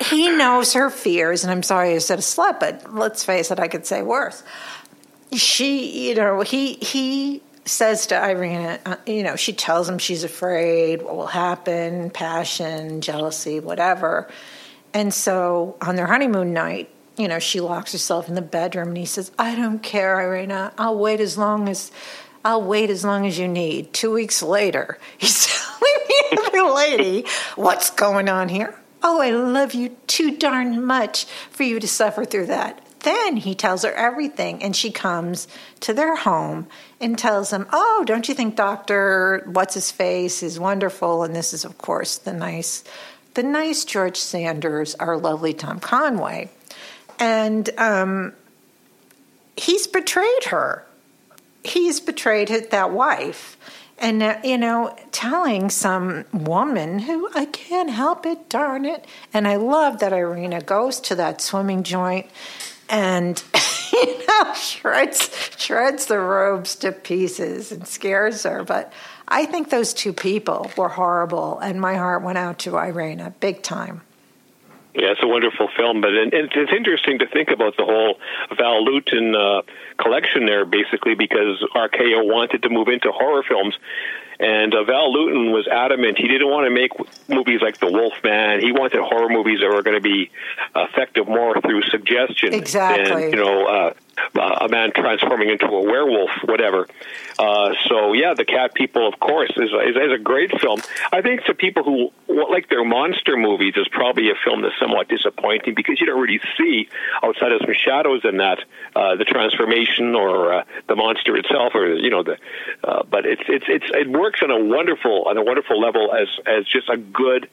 he 0.00 0.28
knows 0.30 0.72
her 0.72 0.90
fears, 0.90 1.44
and 1.44 1.52
I'm 1.52 1.62
sorry 1.62 1.94
I 1.94 1.98
said 1.98 2.18
a 2.18 2.22
slut, 2.22 2.58
but 2.58 2.92
let's 2.94 3.24
face 3.24 3.50
it, 3.50 3.60
I 3.60 3.68
could 3.68 3.86
say 3.86 4.02
worse. 4.02 4.42
She, 5.32 6.08
you 6.08 6.14
know, 6.14 6.40
he 6.40 6.74
he 6.74 7.42
says 7.64 8.06
to 8.08 8.20
Irena, 8.20 8.80
uh, 8.84 8.96
you 9.06 9.22
know, 9.22 9.36
she 9.36 9.52
tells 9.52 9.88
him 9.88 9.98
she's 9.98 10.24
afraid 10.24 11.02
what 11.02 11.16
will 11.16 11.26
happen, 11.26 12.10
passion, 12.10 13.00
jealousy, 13.00 13.60
whatever. 13.60 14.28
And 14.92 15.14
so 15.14 15.76
on 15.80 15.96
their 15.96 16.06
honeymoon 16.06 16.52
night, 16.52 16.90
you 17.16 17.28
know, 17.28 17.38
she 17.38 17.60
locks 17.60 17.92
herself 17.92 18.28
in 18.28 18.34
the 18.34 18.42
bedroom 18.42 18.88
and 18.88 18.96
he 18.96 19.06
says, 19.06 19.30
I 19.38 19.54
don't 19.54 19.82
care, 19.82 20.20
Irena. 20.20 20.72
I'll 20.78 20.98
wait 20.98 21.20
as 21.20 21.38
long 21.38 21.68
as 21.68 21.92
I'll 22.44 22.62
wait 22.62 22.90
as 22.90 23.04
long 23.04 23.26
as 23.26 23.38
you 23.38 23.46
need. 23.46 23.92
Two 23.92 24.12
weeks 24.12 24.42
later, 24.42 24.98
he's 25.18 25.46
telling 25.46 25.98
the 26.30 26.48
other 26.48 26.74
lady, 26.74 27.26
What's 27.54 27.90
going 27.90 28.28
on 28.28 28.48
here? 28.48 28.78
Oh, 29.04 29.20
I 29.20 29.30
love 29.30 29.74
you 29.74 29.96
too 30.06 30.36
darn 30.36 30.84
much 30.84 31.24
for 31.50 31.64
you 31.64 31.80
to 31.80 31.88
suffer 31.88 32.24
through 32.24 32.46
that. 32.46 32.80
Then 33.00 33.36
he 33.36 33.54
tells 33.54 33.82
her 33.82 33.92
everything, 33.92 34.62
and 34.62 34.76
she 34.76 34.92
comes 34.92 35.48
to 35.80 35.92
their 35.92 36.14
home 36.14 36.68
and 37.02 37.18
tells 37.18 37.52
him, 37.52 37.66
Oh, 37.72 38.04
don't 38.06 38.28
you 38.28 38.34
think 38.34 38.56
Dr. 38.56 39.42
What's 39.46 39.74
His 39.74 39.90
Face 39.90 40.42
is 40.42 40.58
wonderful? 40.58 41.24
And 41.24 41.34
this 41.34 41.52
is, 41.52 41.64
of 41.64 41.76
course, 41.76 42.16
the 42.16 42.32
nice, 42.32 42.84
the 43.34 43.42
nice 43.42 43.84
George 43.84 44.16
Sanders, 44.16 44.94
our 44.94 45.18
lovely 45.18 45.52
Tom 45.52 45.80
Conway. 45.80 46.48
And 47.18 47.68
um, 47.78 48.32
he's 49.56 49.86
betrayed 49.86 50.44
her. 50.44 50.86
He's 51.64 52.00
betrayed 52.00 52.48
that 52.48 52.92
wife. 52.92 53.56
And, 53.98 54.22
uh, 54.22 54.38
you 54.42 54.58
know, 54.58 54.96
telling 55.12 55.70
some 55.70 56.24
woman 56.32 57.00
who 57.00 57.28
I 57.34 57.44
can't 57.46 57.90
help 57.90 58.26
it, 58.26 58.48
darn 58.48 58.84
it. 58.84 59.04
And 59.32 59.46
I 59.46 59.56
love 59.56 60.00
that 60.00 60.12
Irena 60.12 60.60
goes 60.60 60.98
to 61.02 61.14
that 61.16 61.40
swimming 61.40 61.84
joint 61.84 62.26
and, 62.92 63.42
you 63.92 64.26
know, 64.26 64.54
shreds, 64.54 65.30
shreds 65.56 66.06
the 66.06 66.20
robes 66.20 66.76
to 66.76 66.92
pieces 66.92 67.72
and 67.72 67.88
scares 67.88 68.44
her. 68.44 68.62
But 68.62 68.92
I 69.26 69.46
think 69.46 69.70
those 69.70 69.92
two 69.92 70.12
people 70.12 70.70
were 70.76 70.90
horrible. 70.90 71.58
And 71.58 71.80
my 71.80 71.96
heart 71.96 72.22
went 72.22 72.38
out 72.38 72.60
to 72.60 72.76
Irena 72.76 73.34
big 73.40 73.62
time. 73.62 74.02
Yeah, 74.94 75.12
it's 75.12 75.22
a 75.22 75.26
wonderful 75.26 75.68
film, 75.74 76.02
but 76.02 76.12
it's, 76.12 76.52
it's 76.54 76.70
interesting 76.70 77.18
to 77.20 77.26
think 77.26 77.48
about 77.48 77.78
the 77.78 77.84
whole 77.84 78.18
Val 78.58 78.84
Lewton 78.84 79.34
uh, 79.34 79.62
collection 79.96 80.44
there, 80.44 80.66
basically, 80.66 81.14
because 81.14 81.64
RKO 81.74 82.26
wanted 82.26 82.62
to 82.62 82.68
move 82.68 82.88
into 82.88 83.10
horror 83.10 83.42
films, 83.42 83.78
and 84.42 84.74
uh, 84.74 84.82
Val 84.84 85.12
Lewton 85.12 85.52
was 85.52 85.68
adamant 85.68 86.18
he 86.18 86.26
didn't 86.26 86.48
want 86.48 86.66
to 86.66 86.70
make 86.70 86.90
movies 87.28 87.60
like 87.62 87.78
The 87.78 87.90
Wolf 87.90 88.14
Man. 88.24 88.60
He 88.60 88.72
wanted 88.72 89.00
horror 89.00 89.28
movies 89.28 89.60
that 89.60 89.68
were 89.68 89.82
going 89.82 89.96
to 89.96 90.02
be 90.02 90.30
effective 90.74 91.28
more 91.28 91.60
through 91.60 91.82
suggestion 91.82 92.52
Exactly. 92.52 93.30
than 93.30 93.30
you 93.30 93.36
know 93.36 93.66
uh, 93.66 93.92
a 94.34 94.68
man 94.68 94.92
transforming 94.94 95.50
into 95.50 95.66
a 95.66 95.82
werewolf, 95.82 96.30
whatever. 96.44 96.88
Uh, 97.38 97.72
so 97.88 98.12
yeah, 98.12 98.34
The 98.34 98.44
Cat 98.44 98.74
People, 98.74 99.06
of 99.06 99.18
course, 99.20 99.50
is, 99.56 99.70
is, 99.70 99.96
is 99.96 100.12
a 100.12 100.18
great 100.18 100.58
film. 100.60 100.80
I 101.12 101.22
think 101.22 101.44
to 101.44 101.54
people 101.54 101.82
who 101.82 102.12
like 102.50 102.68
their 102.68 102.84
monster 102.84 103.36
movies, 103.36 103.74
is 103.76 103.88
probably 103.88 104.30
a 104.30 104.34
film 104.44 104.62
that's 104.62 104.78
somewhat 104.78 105.08
disappointing 105.08 105.74
because 105.74 106.00
you 106.00 106.06
don't 106.06 106.20
really 106.20 106.40
see 106.56 106.88
outside 107.22 107.52
of 107.52 107.60
some 107.64 107.74
shadows 107.74 108.22
in 108.24 108.38
that 108.38 108.58
uh, 108.94 109.16
the 109.16 109.24
transformation 109.24 110.14
or 110.14 110.52
uh, 110.52 110.64
the 110.88 110.96
monster 110.96 111.36
itself, 111.36 111.74
or 111.74 111.94
you 111.94 112.10
know 112.10 112.22
the. 112.22 112.36
Uh, 112.84 113.02
but 113.04 113.26
it's 113.26 113.42
it's 113.48 113.66
it's 113.68 113.86
it 113.92 114.08
works 114.08 114.40
on 114.42 114.50
a 114.50 114.62
wonderful 114.62 115.24
on 115.24 115.36
a 115.36 115.42
wonderful 115.42 115.80
level 115.80 116.12
as 116.12 116.28
as 116.46 116.66
just 116.66 116.88
a 116.88 116.96
good, 116.96 117.48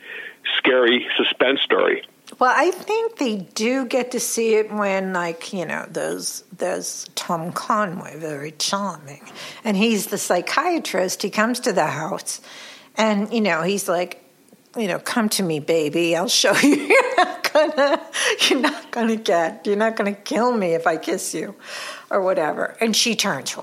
scary 0.57 1.07
suspense 1.18 1.62
story. 1.62 2.03
Well, 2.39 2.53
I 2.55 2.71
think 2.71 3.17
they 3.17 3.35
do 3.35 3.85
get 3.85 4.11
to 4.11 4.19
see 4.19 4.55
it 4.55 4.71
when, 4.71 5.11
like, 5.11 5.51
you 5.51 5.65
know, 5.65 5.85
there's 5.89 6.43
there's 6.57 7.09
Tom 7.15 7.51
Conway, 7.51 8.17
very 8.17 8.51
charming, 8.51 9.21
and 9.65 9.75
he's 9.75 10.07
the 10.07 10.17
psychiatrist. 10.17 11.21
He 11.21 11.29
comes 11.29 11.59
to 11.61 11.73
the 11.73 11.87
house, 11.87 12.39
and 12.95 13.31
you 13.33 13.41
know, 13.41 13.63
he's 13.63 13.89
like, 13.89 14.23
you 14.77 14.87
know, 14.87 14.99
come 14.99 15.27
to 15.29 15.43
me, 15.43 15.59
baby. 15.59 16.15
I'll 16.15 16.29
show 16.29 16.55
you. 16.55 16.75
You're 16.87 17.15
not 17.17 17.51
gonna, 17.51 18.01
you're 18.47 18.59
not 18.59 18.91
gonna 18.91 19.15
get, 19.15 19.65
you're 19.65 19.75
not 19.75 19.95
gonna 19.95 20.13
kill 20.13 20.55
me 20.55 20.75
if 20.75 20.85
I 20.87 20.97
kiss 20.97 21.33
you, 21.33 21.55
or 22.09 22.21
whatever. 22.21 22.77
And 22.79 22.95
she 22.95 23.15
turns, 23.15 23.57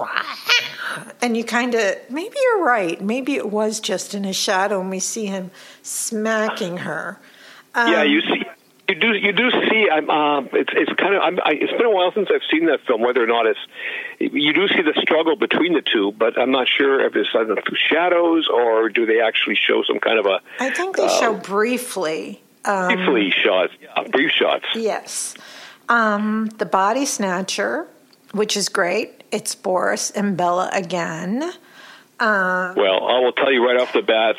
and 1.23 1.37
you 1.37 1.45
kind 1.45 1.75
of, 1.75 1.97
maybe 2.11 2.37
you're 2.43 2.65
right. 2.65 3.01
Maybe 3.01 3.37
it 3.37 3.49
was 3.51 3.81
just 3.81 4.15
in 4.15 4.25
his 4.25 4.37
shadow, 4.37 4.81
and 4.81 4.91
we 4.91 4.99
see 4.99 5.27
him 5.27 5.51
smacking 5.83 6.79
her. 6.79 7.19
Um, 7.75 7.93
yeah, 7.93 8.03
you 8.03 8.21
see. 8.21 8.43
You 8.89 8.95
do, 8.95 9.13
you 9.15 9.33
do 9.33 9.51
see. 9.51 9.89
I'm, 9.91 10.09
uh, 10.09 10.41
it's, 10.53 10.71
it's 10.73 10.93
kind 10.93 11.15
of. 11.15 11.23
I'm, 11.23 11.41
I, 11.41 11.53
it's 11.61 11.73
been 11.73 11.87
a 11.87 11.91
while 11.91 12.13
since 12.13 12.29
I've 12.33 12.43
seen 12.51 12.67
that 12.67 12.81
film. 12.87 13.01
Whether 13.03 13.23
or 13.23 13.27
not 13.27 13.47
it's, 13.47 13.59
you 14.21 14.53
do 14.53 14.69
see 14.69 14.83
the 14.83 14.95
struggle 15.01 15.35
between 15.35 15.75
the 15.75 15.83
two, 15.83 16.13
but 16.13 16.39
I'm 16.39 16.53
not 16.53 16.69
sure 16.69 17.05
if 17.05 17.17
it's 17.17 17.29
either 17.35 17.57
through 17.57 17.77
shadows 17.89 18.47
or 18.49 18.89
do 18.89 19.05
they 19.05 19.21
actually 19.21 19.57
show 19.57 19.83
some 19.83 19.99
kind 19.99 20.19
of 20.21 20.27
a. 20.27 20.41
I 20.61 20.71
think 20.71 20.97
they 20.97 21.09
show 21.09 21.35
briefly. 21.35 22.41
Um, 22.65 22.95
briefly 22.95 23.31
shots, 23.45 23.73
yeah, 23.81 24.05
brief 24.09 24.31
shots. 24.31 24.67
Yes. 24.75 25.35
Um, 25.89 26.47
the 26.59 26.67
Body 26.67 27.07
Snatcher, 27.07 27.87
which 28.33 28.57
is 28.57 28.69
great. 28.69 29.23
it's 29.33 29.55
Boris 29.55 30.11
and 30.11 30.37
Bela 30.37 30.71
again. 30.73 31.43
Uh, 32.19 32.73
well, 32.77 33.07
I 33.07 33.19
will 33.21 33.33
tell 33.33 33.53
you 33.53 33.65
right 33.67 33.79
off 33.81 33.93
the 33.93 34.03
bat. 34.03 34.37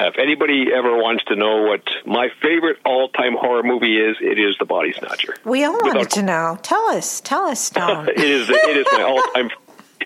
If 0.00 0.16
anybody 0.16 0.72
ever 0.72 0.96
wants 0.96 1.24
to 1.24 1.36
know 1.36 1.62
what 1.62 1.82
my 2.06 2.28
favorite 2.40 2.78
all-time 2.84 3.34
horror 3.34 3.64
movie 3.64 3.98
is, 3.98 4.16
it 4.20 4.38
is 4.38 4.56
The 4.58 4.64
Body 4.64 4.92
Snatcher. 4.92 5.34
We 5.44 5.64
all 5.64 5.72
wanted 5.72 5.98
Without, 5.98 6.10
to 6.10 6.22
know. 6.22 6.58
Tell 6.62 6.88
us. 6.90 7.20
Tell 7.20 7.46
us, 7.46 7.60
Stone. 7.60 8.08
it 8.16 8.18
is. 8.20 8.48
It 8.48 8.76
is 8.76 8.86
my 8.92 9.02
all-time. 9.02 9.50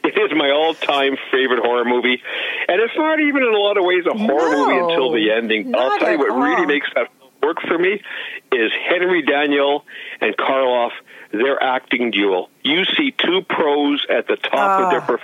It 0.05 0.19
is 0.19 0.37
my 0.37 0.51
all-time 0.51 1.17
favorite 1.31 1.61
horror 1.61 1.85
movie, 1.85 2.21
and 2.67 2.81
it's 2.81 2.97
not 2.97 3.21
even 3.21 3.41
in 3.45 3.55
a 3.55 3.57
lot 3.57 3.77
of 3.77 3.85
ways 3.85 4.05
a 4.05 4.13
horror 4.19 4.51
no, 4.51 4.67
movie 4.67 4.79
until 4.79 5.13
the 5.13 5.31
ending. 5.31 5.73
I'll 5.77 5.97
tell 5.97 6.11
you 6.11 6.19
what 6.19 6.31
all. 6.31 6.41
really 6.41 6.67
makes 6.67 6.89
that 6.97 7.09
work 7.41 7.61
for 7.61 7.79
me 7.79 8.01
is 8.51 8.73
Henry 8.89 9.23
Daniell 9.23 9.83
and 10.21 10.37
Karloff. 10.37 10.91
Their 11.31 11.63
acting 11.63 12.11
duel. 12.11 12.51
You 12.65 12.85
see 12.85 13.13
two 13.13 13.43
pros 13.49 14.05
at 14.11 14.27
the 14.27 14.37
top 14.37 14.83
of 14.83 14.91
their 14.91 15.03
ah. 15.03 15.19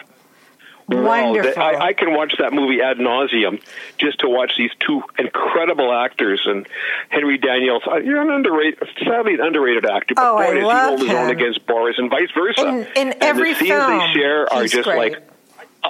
Wonderful. 0.89 1.63
I, 1.63 1.89
I, 1.89 1.93
can 1.93 2.15
watch 2.15 2.35
that 2.39 2.55
movie 2.55 2.81
ad 2.81 2.97
nauseum 2.97 3.63
just 3.99 4.21
to 4.21 4.29
watch 4.29 4.53
these 4.57 4.71
two 4.81 5.03
incredible 5.19 5.93
actors 5.93 6.41
and 6.47 6.67
Henry 7.11 7.37
Daniels. 7.37 7.83
Uh, 7.87 7.97
you're 7.97 8.23
an 8.23 8.31
underrated, 8.31 8.83
sadly 9.05 9.35
an 9.35 9.41
underrated 9.41 9.85
actor, 9.85 10.15
but 10.15 10.25
oh, 10.25 10.37
boy, 10.37 10.43
I 10.43 10.55
does 10.55 10.65
love 10.65 11.01
he 11.01 11.07
hold 11.07 11.09
his 11.09 11.11
own 11.11 11.31
against 11.31 11.67
Boris 11.67 11.97
and 11.99 12.09
vice 12.09 12.31
versa. 12.35 12.67
In, 12.67 12.75
in 12.75 12.89
and 12.97 13.15
every 13.23 13.53
the 13.53 13.59
scenes 13.59 13.71
film, 13.71 13.99
they 13.99 14.13
share 14.15 14.51
are 14.51 14.63
just 14.65 14.85
great. 14.85 15.13
like 15.13 15.29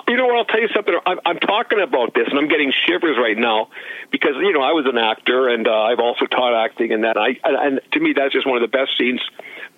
you 0.07 0.17
know 0.17 0.27
what? 0.27 0.37
I'll 0.37 0.45
tell 0.45 0.61
you 0.61 0.69
something. 0.75 0.95
I'm, 1.07 1.21
I'm 1.25 1.39
talking 1.39 1.81
about 1.81 2.15
this, 2.15 2.29
and 2.29 2.39
I'm 2.39 2.49
getting 2.49 2.73
shivers 2.87 3.17
right 3.17 3.37
now 3.37 3.69
because 4.11 4.35
you 4.37 4.53
know 4.53 4.61
I 4.63 4.73
was 4.73 4.87
an 4.87 4.99
actor, 4.99 5.49
and 5.49 5.67
uh, 5.67 5.83
I've 5.83 6.01
also 6.01 6.27
taught 6.27 6.55
acting, 6.55 6.93
and 6.93 7.05
that 7.05 7.17
I 7.17 7.39
and, 7.43 7.57
and 7.57 7.81
to 7.93 8.01
me 8.01 8.13
that's 8.15 8.33
just 8.33 8.47
one 8.47 8.63
of 8.63 8.71
the 8.71 8.77
best 8.77 8.97
scenes, 8.99 9.21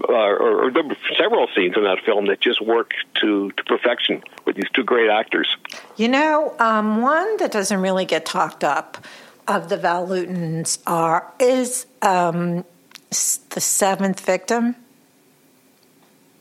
uh, 0.08 0.12
or, 0.12 0.64
or 0.64 0.96
several 1.16 1.48
scenes 1.54 1.76
in 1.76 1.84
that 1.84 1.98
film 2.04 2.26
that 2.26 2.40
just 2.40 2.60
work 2.60 2.92
to 3.20 3.50
to 3.52 3.64
perfection 3.64 4.22
with 4.44 4.56
these 4.56 4.70
two 4.74 4.84
great 4.84 5.10
actors. 5.10 5.56
You 5.96 6.08
know, 6.08 6.54
um, 6.58 7.02
one 7.02 7.36
that 7.38 7.52
doesn't 7.52 7.80
really 7.80 8.04
get 8.04 8.24
talked 8.24 8.64
up 8.64 9.04
of 9.46 9.68
the 9.68 9.76
Val 9.76 10.10
are 10.86 11.32
is 11.38 11.86
um, 12.02 12.64
the 13.10 13.60
seventh 13.60 14.20
victim. 14.20 14.76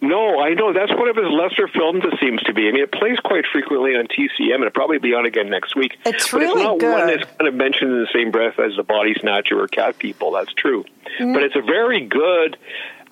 No, 0.02 0.40
I 0.40 0.54
know 0.54 0.72
that's 0.72 0.94
one 0.94 1.10
of 1.10 1.18
his 1.18 1.28
lesser 1.28 1.68
films. 1.68 2.04
It 2.06 2.20
seems 2.22 2.42
to 2.44 2.54
be. 2.54 2.70
I 2.70 2.72
mean, 2.72 2.84
it 2.84 2.92
plays 2.92 3.20
quite 3.20 3.44
frequently 3.52 3.98
on 3.98 4.08
TCM, 4.08 4.56
and 4.56 4.64
it'll 4.64 4.72
probably 4.72 4.98
be 4.98 5.14
on 5.14 5.26
again 5.26 5.50
next 5.50 5.76
week. 5.76 5.98
It's 6.06 6.32
but 6.32 6.40
really 6.40 6.62
it's 6.62 6.68
not 6.70 6.80
good. 6.80 6.94
one 6.94 7.08
that's 7.08 7.30
kind 7.38 7.48
of 7.50 7.54
mentioned 7.54 7.92
in 7.92 8.00
the 8.00 8.08
same 8.14 8.32
breath 8.32 8.60
as 8.60 8.78
the 8.78 8.84
Body 8.84 9.14
Snatcher 9.20 9.62
or 9.62 9.68
Cat 9.68 9.98
People. 9.98 10.32
That's 10.32 10.54
true, 10.54 10.86
mm. 11.20 11.34
but 11.34 11.44
it's 11.44 11.56
a 11.58 11.62
very 11.62 12.06
good 12.06 12.56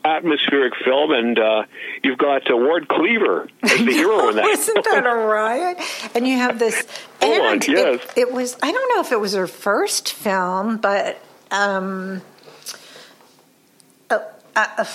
atmospheric 0.07 0.73
film, 0.83 1.11
and 1.11 1.37
uh, 1.37 1.63
you've 2.03 2.17
got 2.17 2.49
uh, 2.51 2.57
Ward 2.57 2.87
Cleaver 2.87 3.49
as 3.63 3.77
the 3.77 3.91
hero 3.91 4.29
in 4.29 4.35
that. 4.37 4.45
Isn't 4.45 4.83
that 4.85 5.05
a 5.05 5.15
riot? 5.15 5.77
And 6.15 6.27
you 6.27 6.37
have 6.37 6.59
this. 6.59 6.85
and 7.21 7.43
on, 7.43 7.59
yes. 7.67 8.01
it, 8.15 8.21
it, 8.21 8.31
was. 8.31 8.57
I 8.61 8.71
don't 8.71 8.95
know 8.95 9.01
if 9.01 9.11
it 9.11 9.19
was 9.19 9.33
her 9.33 9.47
first 9.47 10.13
film, 10.13 10.77
but. 10.77 11.21
Um, 11.49 12.21
uh, 14.09 14.19
uh, 14.55 14.85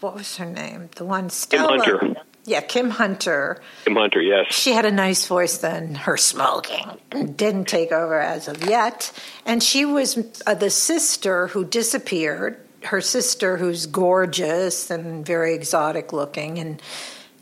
what 0.00 0.14
was 0.14 0.36
her 0.36 0.46
name? 0.46 0.88
The 0.96 1.04
one 1.04 1.30
Stella. 1.30 1.82
Kim 1.82 1.98
Hunter. 1.98 2.20
Yeah, 2.44 2.60
Kim 2.62 2.90
Hunter. 2.90 3.60
Kim 3.84 3.96
Hunter, 3.96 4.20
yes. 4.20 4.52
She 4.52 4.72
had 4.72 4.86
a 4.86 4.90
nice 4.90 5.26
voice 5.26 5.58
then. 5.58 5.94
Her 5.94 6.16
smoking 6.16 6.98
didn't 7.36 7.66
take 7.66 7.92
over 7.92 8.18
as 8.18 8.48
of 8.48 8.64
yet. 8.64 9.12
And 9.44 9.62
she 9.62 9.84
was 9.84 10.18
uh, 10.46 10.54
the 10.54 10.70
sister 10.70 11.48
who 11.48 11.64
disappeared. 11.64 12.58
Her 12.84 13.00
sister, 13.00 13.56
who's 13.56 13.86
gorgeous 13.86 14.90
and 14.90 15.24
very 15.24 15.54
exotic 15.54 16.12
looking. 16.12 16.58
And, 16.58 16.80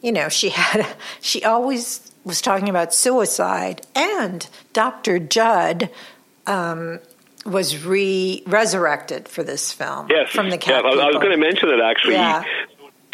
you 0.02 0.12
know, 0.12 0.28
she 0.28 0.50
had, 0.50 0.86
she 1.20 1.44
always 1.44 2.10
was 2.24 2.40
talking 2.40 2.68
about 2.68 2.92
suicide. 2.92 3.86
And 3.94 4.46
Dr. 4.72 5.18
Judd 5.18 5.90
um, 6.46 7.00
was 7.44 7.84
re 7.84 8.42
resurrected 8.46 9.28
for 9.28 9.42
this 9.42 9.72
film. 9.72 10.08
Yes, 10.10 10.30
from 10.30 10.50
the 10.50 10.58
cat. 10.58 10.84
Yeah, 10.84 10.90
I 10.90 11.06
was 11.06 11.16
going 11.16 11.30
to 11.30 11.36
mention 11.36 11.68
that 11.68 11.80
actually. 11.80 12.14
Yeah. 12.14 12.44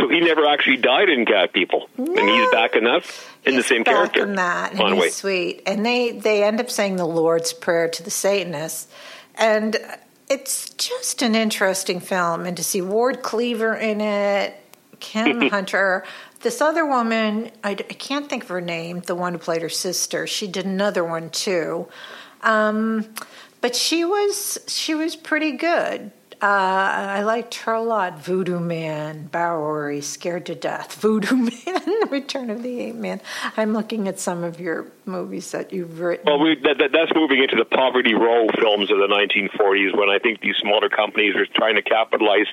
so 0.00 0.08
he 0.08 0.20
never 0.20 0.46
actually 0.46 0.78
died 0.78 1.08
in 1.08 1.26
Cat 1.26 1.52
People, 1.52 1.88
no. 1.96 2.04
and 2.04 2.28
he's 2.28 2.50
back 2.50 2.74
in 2.74 2.84
that 2.84 3.04
in 3.44 3.54
he's 3.54 3.62
the 3.62 3.68
same 3.68 3.82
back 3.82 3.94
character. 3.94 4.22
In 4.22 4.36
that, 4.36 4.74
and 4.74 4.94
he's 4.94 5.14
sweet. 5.14 5.62
And 5.66 5.84
they 5.84 6.12
they 6.12 6.44
end 6.44 6.60
up 6.60 6.70
saying 6.70 6.96
the 6.96 7.06
Lord's 7.06 7.52
Prayer 7.52 7.88
to 7.88 8.02
the 8.02 8.10
Satanists, 8.10 8.88
and 9.34 9.76
it's 10.28 10.70
just 10.70 11.22
an 11.22 11.34
interesting 11.34 12.00
film. 12.00 12.46
And 12.46 12.56
to 12.56 12.64
see 12.64 12.80
Ward 12.80 13.22
Cleaver 13.22 13.74
in 13.74 14.00
it, 14.00 14.54
Kim 15.00 15.40
Hunter. 15.50 16.04
This 16.40 16.60
other 16.60 16.86
woman, 16.86 17.50
I, 17.62 17.70
I, 17.70 17.74
can't 17.74 18.28
think 18.28 18.44
of 18.44 18.48
her 18.50 18.60
name, 18.60 19.00
the 19.00 19.14
one 19.14 19.32
who 19.32 19.38
played 19.38 19.62
her 19.62 19.68
sister. 19.68 20.26
She 20.26 20.46
did 20.46 20.66
another 20.66 21.02
one 21.04 21.30
too. 21.30 21.88
Um, 22.42 23.06
but 23.60 23.74
she 23.74 24.04
was 24.04 24.58
she 24.66 24.94
was 24.94 25.16
pretty 25.16 25.52
good. 25.52 26.10
Uh, 26.42 26.46
I 26.46 27.22
liked 27.22 27.54
her 27.54 27.72
a 27.72 27.82
lot. 27.82 28.18
Voodoo 28.18 28.60
Man, 28.60 29.28
Bowery, 29.28 30.02
Scared 30.02 30.44
to 30.46 30.54
Death, 30.54 30.94
Voodoo 31.00 31.36
Man, 31.36 32.10
Return 32.10 32.50
of 32.50 32.62
the 32.62 32.80
Ape 32.80 32.96
Man. 32.96 33.22
I'm 33.56 33.72
looking 33.72 34.06
at 34.08 34.20
some 34.20 34.44
of 34.44 34.60
your 34.60 34.86
movies 35.06 35.50
that 35.52 35.72
you've 35.72 36.00
written. 36.00 36.24
Well, 36.26 36.40
we, 36.40 36.56
that, 36.62 36.78
that, 36.78 36.92
that's 36.92 37.12
moving 37.14 37.42
into 37.42 37.56
the 37.56 37.64
poverty 37.64 38.14
row 38.14 38.46
films 38.58 38.90
of 38.90 38.98
the 38.98 39.06
1940s 39.06 39.96
when 39.96 40.08
I 40.08 40.18
think 40.18 40.40
these 40.40 40.56
smaller 40.56 40.88
companies 40.88 41.34
were 41.34 41.46
trying 41.46 41.76
to 41.76 41.82
capitalize 41.82 42.46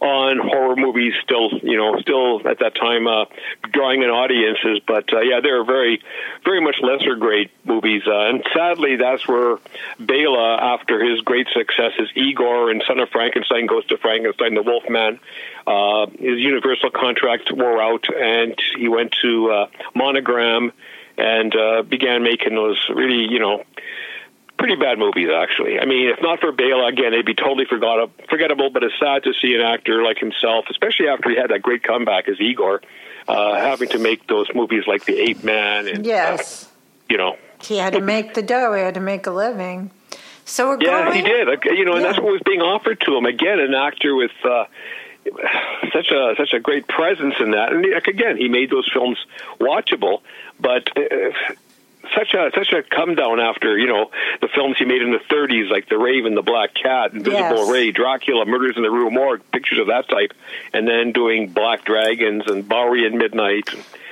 on 0.00 0.38
horror 0.38 0.76
movies. 0.76 1.14
Still, 1.22 1.50
you 1.62 1.76
know, 1.76 1.98
still 2.00 2.46
at 2.48 2.58
that 2.60 2.74
time 2.74 3.06
uh, 3.06 3.26
drawing 3.72 4.02
in 4.02 4.10
audiences, 4.10 4.80
but 4.86 5.12
uh, 5.12 5.20
yeah, 5.20 5.40
they're 5.40 5.64
very, 5.64 6.02
very 6.44 6.60
much 6.60 6.76
lesser 6.80 7.16
grade 7.16 7.50
movies. 7.64 8.02
Uh, 8.06 8.28
and 8.28 8.44
sadly, 8.52 8.96
that's 8.96 9.26
where 9.28 9.58
Bela, 9.98 10.56
after 10.74 11.04
his 11.04 11.20
great 11.20 11.48
successes, 11.52 12.08
Igor 12.14 12.70
and 12.70 12.82
Son 12.86 12.98
of 12.98 13.08
Frankenstein 13.10 13.66
Ghost 13.66 13.90
of 13.92 14.00
Frankenstein, 14.00 14.54
the 14.54 14.62
Wolfman. 14.62 15.20
Uh, 15.66 16.06
his 16.06 16.38
Universal 16.40 16.90
contract 16.90 17.50
wore 17.50 17.80
out, 17.80 18.04
and 18.14 18.54
he 18.76 18.88
went 18.88 19.14
to 19.22 19.50
uh, 19.50 19.66
Monogram 19.94 20.72
and 21.16 21.54
uh, 21.54 21.82
began 21.82 22.22
making 22.22 22.54
those 22.54 22.78
really, 22.88 23.26
you 23.30 23.38
know, 23.38 23.64
pretty 24.58 24.76
bad 24.76 24.98
movies. 24.98 25.28
Actually, 25.34 25.78
I 25.78 25.84
mean, 25.84 26.08
if 26.08 26.20
not 26.22 26.40
for 26.40 26.52
Bela, 26.52 26.86
again, 26.86 27.12
they'd 27.12 27.24
be 27.24 27.34
totally 27.34 27.66
forgot- 27.66 28.10
forgettable. 28.28 28.70
But 28.70 28.82
it's 28.84 28.98
sad 28.98 29.24
to 29.24 29.32
see 29.40 29.54
an 29.54 29.60
actor 29.60 30.02
like 30.02 30.18
himself, 30.18 30.66
especially 30.70 31.08
after 31.08 31.30
he 31.30 31.36
had 31.36 31.50
that 31.50 31.62
great 31.62 31.82
comeback 31.82 32.28
as 32.28 32.40
Igor, 32.40 32.82
uh, 33.28 33.54
having 33.56 33.88
to 33.90 33.98
make 33.98 34.26
those 34.26 34.48
movies 34.54 34.84
like 34.86 35.04
The 35.04 35.18
Ape 35.18 35.44
Man 35.44 35.88
and 35.88 36.04
yes, 36.04 36.64
uh, 36.64 36.68
you 37.08 37.16
know, 37.16 37.36
he 37.62 37.78
had 37.78 37.94
to 37.94 38.00
make 38.00 38.34
the 38.34 38.42
dough. 38.42 38.74
He 38.74 38.82
had 38.82 38.94
to 38.94 39.00
make 39.00 39.26
a 39.26 39.30
living. 39.30 39.90
So 40.44 40.68
we're 40.68 40.78
yeah, 40.80 41.04
going, 41.04 41.16
he 41.16 41.22
did. 41.22 41.48
You 41.64 41.84
know, 41.84 41.94
and 41.94 42.02
yeah. 42.02 42.08
that's 42.08 42.20
what 42.20 42.32
was 42.32 42.42
being 42.44 42.60
offered 42.60 43.00
to 43.00 43.16
him. 43.16 43.24
Again, 43.24 43.60
an 43.60 43.74
actor 43.74 44.14
with 44.14 44.32
uh, 44.44 44.64
such 45.92 46.10
a 46.10 46.34
such 46.36 46.52
a 46.52 46.60
great 46.60 46.86
presence 46.86 47.34
in 47.40 47.52
that, 47.52 47.72
and 47.72 47.84
again, 47.84 48.36
he 48.36 48.48
made 48.48 48.70
those 48.70 48.88
films 48.92 49.18
watchable. 49.60 50.20
But 50.60 50.96
uh, 50.96 51.32
such 52.14 52.34
a 52.34 52.50
such 52.54 52.72
a 52.72 52.82
come 52.82 53.14
down 53.14 53.40
after 53.40 53.78
you 53.78 53.86
know 53.86 54.10
the 54.40 54.48
films 54.48 54.76
he 54.78 54.84
made 54.84 55.02
in 55.02 55.12
the 55.12 55.18
30s, 55.18 55.70
like 55.70 55.88
The 55.88 55.98
Raven, 55.98 56.34
The 56.34 56.42
Black 56.42 56.74
Cat, 56.74 57.12
Invisible 57.12 57.56
Yes. 57.56 57.70
Ray, 57.70 57.90
Dracula, 57.90 58.46
Murders 58.46 58.76
in 58.76 58.82
the 58.82 58.90
Rue 58.90 59.10
Morgue, 59.10 59.42
pictures 59.52 59.78
of 59.78 59.86
that 59.88 60.08
type, 60.08 60.32
and 60.72 60.86
then 60.86 61.12
doing 61.12 61.48
Black 61.48 61.84
Dragons 61.84 62.44
and 62.46 62.66
Bowery 62.68 63.06
at 63.06 63.12
Midnight. 63.12 63.68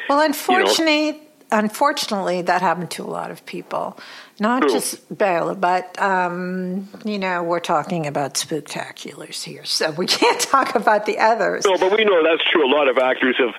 Well, 0.09 0.21
unfortunately, 0.21 1.21
unfortunately, 1.51 2.43
that 2.43 2.63
happened 2.63 2.91
to 2.93 3.05
a 3.05 3.11
lot 3.11 3.31
of 3.31 3.45
people. 3.47 3.99
Not 4.43 4.63
just 4.63 5.17
Bela, 5.17 5.55
but 5.55 5.97
um, 6.03 6.89
you 7.05 7.17
know, 7.17 7.45
we're 7.45 7.61
talking 7.61 8.09
about 8.09 8.35
spectaculars 8.35 9.45
here, 9.45 9.65
so 9.65 9.93
we 9.93 10.07
can't 10.21 10.41
talk 10.41 10.75
about 10.75 11.07
the 11.07 11.21
others. 11.21 11.65
No, 11.65 11.79
but 11.79 11.97
we 11.97 12.05
know 12.05 12.25
that's 12.25 12.43
true. 12.51 12.67
A 12.67 12.73
lot 12.75 12.89
of 12.89 12.99
actors 12.99 13.37
have, 13.39 13.55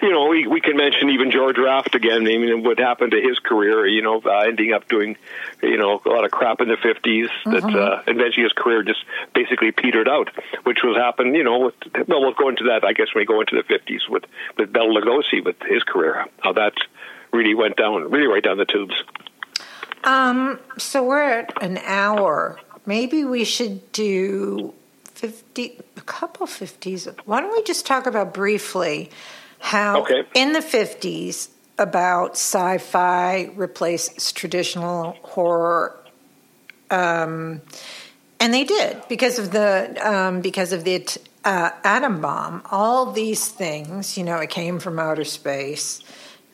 you 0.00 0.10
know, 0.10 0.28
we 0.28 0.46
we 0.46 0.62
can 0.62 0.78
mention 0.78 1.10
even 1.10 1.30
George 1.30 1.58
Raft 1.58 1.94
again. 1.94 2.22
I 2.22 2.38
mean, 2.38 2.64
what 2.64 2.78
happened 2.78 3.10
to 3.12 3.20
his 3.20 3.38
career? 3.40 3.86
You 3.86 4.00
know, 4.00 4.22
uh, 4.24 4.44
ending 4.46 4.72
up 4.72 4.88
doing, 4.88 5.18
you 5.62 5.76
know, 5.76 6.00
a 6.02 6.08
lot 6.08 6.24
of 6.24 6.30
crap 6.30 6.62
in 6.62 6.68
the 6.68 6.76
50s 6.76 7.28
That 7.44 7.64
uh, 7.64 8.02
eventually 8.06 8.44
his 8.44 8.54
career 8.54 8.82
just 8.82 9.04
basically 9.34 9.70
petered 9.70 10.08
out, 10.08 10.30
which 10.62 10.78
was 10.82 10.96
happened. 10.96 11.36
You 11.36 11.44
know, 11.44 11.58
with 11.58 12.08
well, 12.08 12.22
we'll 12.22 12.32
go 12.32 12.48
into 12.48 12.64
that. 12.70 12.86
I 12.86 12.94
guess 12.94 13.08
when 13.14 13.20
we 13.20 13.26
go 13.26 13.40
into 13.40 13.56
the 13.56 13.64
50s 13.64 14.08
with 14.08 14.24
with 14.56 14.72
Bela 14.72 14.98
Lugosi 14.98 15.44
with 15.44 15.56
his 15.68 15.82
career, 15.82 16.24
how 16.40 16.54
that 16.54 16.72
really 17.34 17.54
went 17.54 17.76
down, 17.76 18.10
really 18.10 18.28
right 18.28 18.42
down 18.42 18.56
the 18.56 18.64
tubes. 18.64 18.94
Um, 20.04 20.58
so 20.78 21.04
we're 21.04 21.22
at 21.22 21.62
an 21.62 21.78
hour. 21.84 22.58
Maybe 22.86 23.24
we 23.24 23.44
should 23.44 23.92
do 23.92 24.74
fifty, 25.04 25.78
a 25.96 26.00
couple 26.00 26.46
fifties. 26.46 27.06
Why 27.24 27.40
don't 27.40 27.52
we 27.52 27.62
just 27.62 27.86
talk 27.86 28.06
about 28.06 28.34
briefly 28.34 29.10
how 29.60 30.00
Okay. 30.02 30.24
in 30.34 30.52
the 30.52 30.62
fifties 30.62 31.48
about 31.78 32.32
sci-fi 32.32 33.50
replaces 33.54 34.32
traditional 34.32 35.12
horror, 35.22 35.96
um, 36.90 37.60
and 38.40 38.52
they 38.52 38.64
did 38.64 39.00
because 39.08 39.38
of 39.38 39.52
the 39.52 39.96
um, 40.02 40.40
because 40.40 40.72
of 40.72 40.82
the 40.84 41.06
uh, 41.44 41.70
atom 41.84 42.20
bomb. 42.20 42.62
All 42.70 43.12
these 43.12 43.46
things, 43.48 44.18
you 44.18 44.24
know, 44.24 44.38
it 44.38 44.50
came 44.50 44.80
from 44.80 44.98
outer 44.98 45.24
space. 45.24 46.02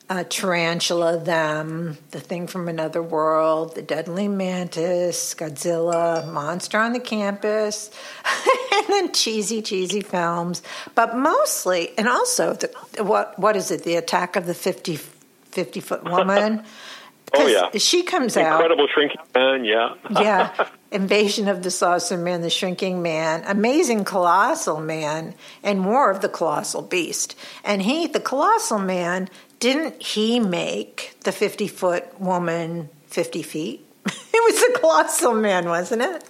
Uh, 0.09 0.23
Tarantula, 0.27 1.19
Them, 1.19 1.97
The 2.11 2.19
Thing 2.19 2.47
from 2.47 2.67
Another 2.67 3.01
World, 3.01 3.75
The 3.75 3.83
Deadly 3.83 4.27
Mantis, 4.27 5.35
Godzilla, 5.35 6.27
Monster 6.31 6.79
on 6.79 6.93
the 6.93 6.99
Campus, 6.99 7.91
and 8.73 8.87
then 8.87 9.13
cheesy, 9.13 9.61
cheesy 9.61 10.01
films. 10.01 10.63
But 10.95 11.15
mostly, 11.15 11.91
and 11.97 12.07
also, 12.07 12.53
the, 12.53 13.03
what 13.03 13.37
what 13.37 13.55
is 13.55 13.69
it? 13.69 13.83
The 13.83 13.95
Attack 13.95 14.35
of 14.35 14.47
the 14.47 14.55
50, 14.55 14.95
50 14.95 15.79
Foot 15.79 16.03
Woman. 16.03 16.63
oh, 17.35 17.45
yeah. 17.45 17.77
She 17.77 18.01
comes 18.01 18.35
Incredible 18.35 18.55
out. 18.55 18.61
Incredible 18.61 18.87
Shrinking 18.91 19.21
Man, 19.35 19.65
yeah. 19.65 19.93
yeah. 20.09 20.67
Invasion 20.91 21.47
of 21.47 21.61
the 21.61 21.69
Saucer 21.69 22.17
Man, 22.17 22.41
The 22.41 22.49
Shrinking 22.49 23.03
Man, 23.03 23.43
Amazing 23.45 24.05
Colossal 24.05 24.79
Man, 24.79 25.35
and 25.61 25.85
War 25.85 26.09
of 26.09 26.21
the 26.21 26.29
Colossal 26.29 26.81
Beast. 26.81 27.35
And 27.63 27.83
he, 27.83 28.07
the 28.07 28.19
Colossal 28.19 28.79
Man, 28.79 29.29
didn't 29.59 30.01
he 30.01 30.39
make 30.39 31.15
the 31.23 31.31
50 31.31 31.67
foot 31.67 32.19
woman 32.19 32.89
50 33.07 33.41
feet? 33.43 33.85
it 34.05 34.11
was 34.33 34.59
the 34.73 34.79
Colossal 34.79 35.33
Man, 35.33 35.67
wasn't 35.67 36.01
it? 36.01 36.23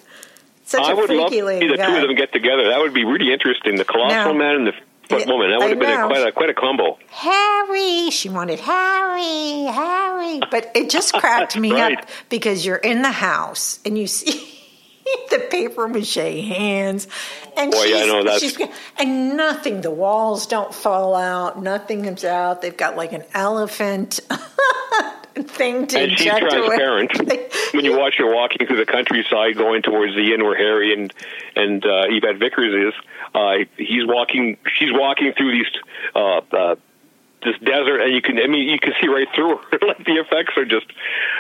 Such 0.66 0.82
I 0.82 0.92
a 0.92 0.96
would 0.96 1.10
love 1.10 1.30
freaky 1.30 1.42
to 1.42 1.60
see 1.60 1.68
the 1.68 1.78
guy. 1.78 1.86
two 1.88 1.96
of 1.96 2.02
them 2.08 2.16
get 2.16 2.32
together. 2.34 2.68
That 2.70 2.80
would 2.80 2.94
be 2.94 3.04
really 3.06 3.32
interesting. 3.34 3.76
The 3.78 3.86
Colossal 3.86 4.34
Now- 4.34 4.40
Man 4.40 4.56
and 4.56 4.68
the 4.68 4.74
Foot 5.10 5.26
Woman. 5.28 5.50
That 5.50 5.58
would 5.60 5.66
I 5.66 5.70
have 5.70 5.80
been 5.80 5.90
a, 5.90 6.08
quite, 6.08 6.28
a, 6.28 6.32
quite 6.32 6.50
a 6.52 6.54
combo. 6.54 7.00
Harry. 7.08 8.12
She 8.12 8.30
wanted 8.30 8.60
Harry, 8.60 9.64
Harry. 9.66 10.40
But 10.52 10.72
it 10.76 10.90
just 10.92 11.14
cracked 11.14 11.58
me 11.58 11.72
Right. 11.74 11.98
up 11.98 12.06
because 12.30 12.64
you're 12.66 12.76
in 12.76 13.02
the 13.02 13.12
house 13.12 13.80
and 13.86 13.98
you 13.98 14.06
see 14.06 14.59
the 15.30 15.48
paper 15.50 15.88
mache 15.88 16.16
hands. 16.16 17.08
And 17.58 17.72
Boy, 17.72 17.84
yeah, 17.86 17.96
I 17.96 18.00
she's, 18.00 18.08
know, 18.08 18.24
that's- 18.24 18.42
she's- 18.42 18.70
and 18.98 19.38
nothing, 19.38 19.82
the 19.82 19.92
walls 19.92 20.46
don't 20.48 20.74
fall 20.74 21.16
out, 21.16 21.62
nothing 21.62 22.04
comes 22.04 22.24
out. 22.24 22.62
They've 22.62 22.76
got 22.76 22.96
like 22.98 23.14
an 23.14 23.24
elephant 23.34 24.20
thing 25.36 25.88
to 25.88 26.00
and 26.00 26.12
she's 26.18 26.32
transparent. 26.32 27.12
when 27.74 27.86
you 27.86 27.98
watch 27.98 28.16
her 28.18 28.34
walking 28.34 28.68
through 28.68 28.78
the 28.78 28.86
countryside, 28.86 29.56
going 29.58 29.82
towards 29.82 30.16
the 30.16 30.34
inn 30.34 30.44
where 30.44 30.58
Harry 30.58 30.94
and 30.94 31.14
and 31.56 31.86
uh, 31.86 32.04
Yvette 32.08 32.38
Vickers 32.38 32.94
is, 32.94 33.02
uh, 33.34 33.56
he's 33.78 34.06
walking. 34.06 34.58
She's 34.78 34.92
walking 34.92 35.34
through 35.38 35.52
these. 35.52 35.68
Uh, 36.16 36.42
uh, 36.52 36.76
this 37.44 37.56
desert, 37.64 38.02
and 38.02 38.14
you 38.14 38.22
can—I 38.22 38.48
mean, 38.48 38.68
you 38.68 38.80
can 38.80 38.94
see 39.02 39.08
right 39.08 39.28
through 39.34 39.58
her. 39.72 39.80
like 39.88 40.06
the 40.06 40.18
effects 40.18 40.54
are 40.58 40.66
just, 40.66 40.86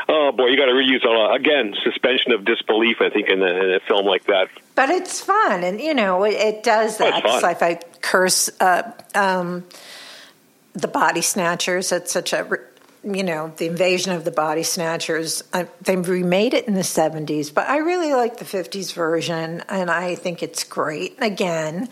oh 0.07 0.31
boy, 0.31 0.47
you 0.47 0.57
got 0.57 0.67
to 0.67 0.71
reuse 0.71 1.03
a 1.03 1.09
lot. 1.09 1.35
Again, 1.35 1.75
suspension 1.83 2.31
of 2.31 2.45
disbelief. 2.45 2.97
I 3.01 3.09
think 3.09 3.27
in 3.29 3.41
a, 3.41 3.45
in 3.47 3.73
a 3.73 3.79
film 3.81 4.05
like 4.05 4.25
that. 4.25 4.47
But 4.75 4.89
it's 4.89 5.19
fun, 5.21 5.63
and 5.63 5.79
you 5.81 5.93
know 5.93 6.23
it, 6.23 6.35
it 6.35 6.63
does 6.63 6.99
Oh, 7.01 7.05
it's 7.07 7.15
that. 7.15 7.23
fun. 7.23 7.41
sci-fi 7.41 7.79
curse, 8.01 8.49
uh, 8.61 8.91
um, 9.13 9.65
the 10.73 10.87
body 10.87 11.21
snatchers. 11.21 11.91
It's 11.91 12.11
such 12.13 12.31
a 12.33 12.47
you 13.03 13.23
know 13.23 13.51
the 13.57 13.65
invasion 13.67 14.13
of 14.13 14.23
the 14.23 14.31
body 14.31 14.63
snatchers. 14.63 15.43
Uh, 15.51 15.65
they 15.81 15.95
remade 15.97 16.53
it 16.53 16.65
in 16.67 16.75
the 16.75 16.83
seventies, 16.83 17.49
but 17.51 17.67
I 17.67 17.77
really 17.77 18.13
like 18.13 18.37
the 18.37 18.45
fifties 18.45 18.93
version, 18.93 19.63
and 19.67 19.91
I 19.91 20.15
think 20.15 20.41
it's 20.43 20.63
great. 20.63 21.17
Again, 21.19 21.89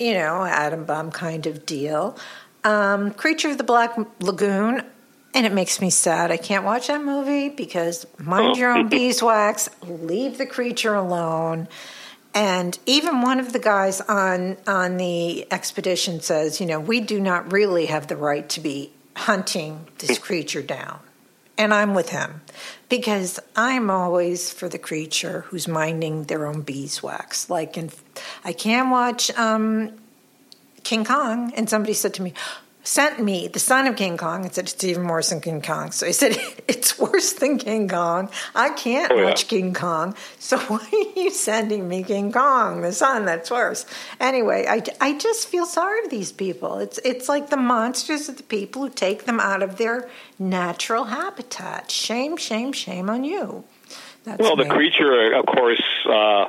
you 0.00 0.14
know, 0.14 0.42
atom 0.44 0.84
bomb 0.84 1.12
kind 1.12 1.46
of 1.46 1.64
deal. 1.64 2.18
Um, 2.66 3.12
Creature 3.12 3.50
of 3.50 3.58
the 3.58 3.64
Black 3.64 3.96
Lagoon. 4.20 4.82
And 5.34 5.46
it 5.46 5.52
makes 5.52 5.80
me 5.80 5.90
sad. 5.90 6.32
I 6.32 6.36
can't 6.36 6.64
watch 6.64 6.88
that 6.88 7.04
movie 7.04 7.48
because 7.48 8.06
mind 8.18 8.56
your 8.56 8.72
own 8.72 8.88
beeswax, 8.90 9.68
leave 9.82 10.36
the 10.38 10.46
creature 10.46 10.94
alone. 10.94 11.68
And 12.34 12.76
even 12.84 13.22
one 13.22 13.38
of 13.38 13.52
the 13.52 13.58
guys 13.60 14.00
on 14.00 14.56
on 14.66 14.96
the 14.96 15.50
expedition 15.52 16.20
says, 16.20 16.60
you 16.60 16.66
know, 16.66 16.80
we 16.80 17.00
do 17.00 17.20
not 17.20 17.52
really 17.52 17.86
have 17.86 18.08
the 18.08 18.16
right 18.16 18.48
to 18.50 18.60
be 18.60 18.92
hunting 19.14 19.86
this 19.98 20.18
creature 20.18 20.62
down. 20.62 20.98
And 21.56 21.72
I'm 21.72 21.94
with 21.94 22.10
him 22.10 22.42
because 22.88 23.38
I'm 23.54 23.90
always 23.90 24.52
for 24.52 24.68
the 24.68 24.78
creature 24.78 25.42
who's 25.48 25.68
minding 25.68 26.24
their 26.24 26.46
own 26.46 26.62
beeswax. 26.62 27.48
Like, 27.48 27.78
in, 27.78 27.90
I 28.44 28.52
can't 28.52 28.90
watch 28.90 29.30
um, 29.38 29.92
King 30.86 31.04
Kong, 31.04 31.52
and 31.56 31.68
somebody 31.68 31.94
said 31.94 32.14
to 32.14 32.22
me, 32.22 32.32
sent 32.84 33.18
me 33.18 33.48
the 33.48 33.58
son 33.58 33.88
of 33.88 33.96
King 33.96 34.16
Kong 34.16 34.44
and 34.44 34.54
said 34.54 34.68
it's 34.68 34.84
even 34.84 35.08
worse 35.08 35.30
than 35.30 35.40
King 35.40 35.60
Kong. 35.60 35.90
So 35.90 36.06
he 36.06 36.12
said 36.12 36.36
it's 36.68 36.96
worse 36.96 37.32
than 37.32 37.58
King 37.58 37.88
Kong. 37.88 38.30
I 38.54 38.70
can't 38.70 39.10
Oh, 39.10 39.16
yeah. 39.16 39.24
watch 39.24 39.48
King 39.48 39.74
Kong. 39.74 40.14
So 40.38 40.56
why 40.70 40.86
are 40.92 41.20
you 41.20 41.30
sending 41.30 41.88
me 41.88 42.04
King 42.04 42.30
Kong, 42.30 42.82
the 42.82 42.92
son? 42.92 43.24
That's 43.24 43.50
worse. 43.50 43.86
Anyway, 44.20 44.66
I, 44.68 44.84
I 45.00 45.18
just 45.18 45.48
feel 45.48 45.66
sorry 45.66 46.02
for 46.04 46.10
these 46.10 46.30
people. 46.30 46.78
It's 46.78 46.98
it's 47.04 47.28
like 47.28 47.50
the 47.50 47.56
monsters 47.56 48.28
of 48.28 48.36
the 48.36 48.44
people 48.44 48.82
who 48.82 48.90
take 48.90 49.24
them 49.24 49.40
out 49.40 49.64
of 49.64 49.78
their 49.78 50.08
natural 50.38 51.04
habitat. 51.06 51.90
Shame, 51.90 52.36
shame, 52.36 52.72
shame 52.72 53.10
on 53.10 53.24
you. 53.24 53.64
That's 54.22 54.40
Well, 54.40 54.54
the 54.56 54.66
creature, 54.66 55.32
of 55.34 55.46
course, 55.46 55.82
uh, 56.08 56.46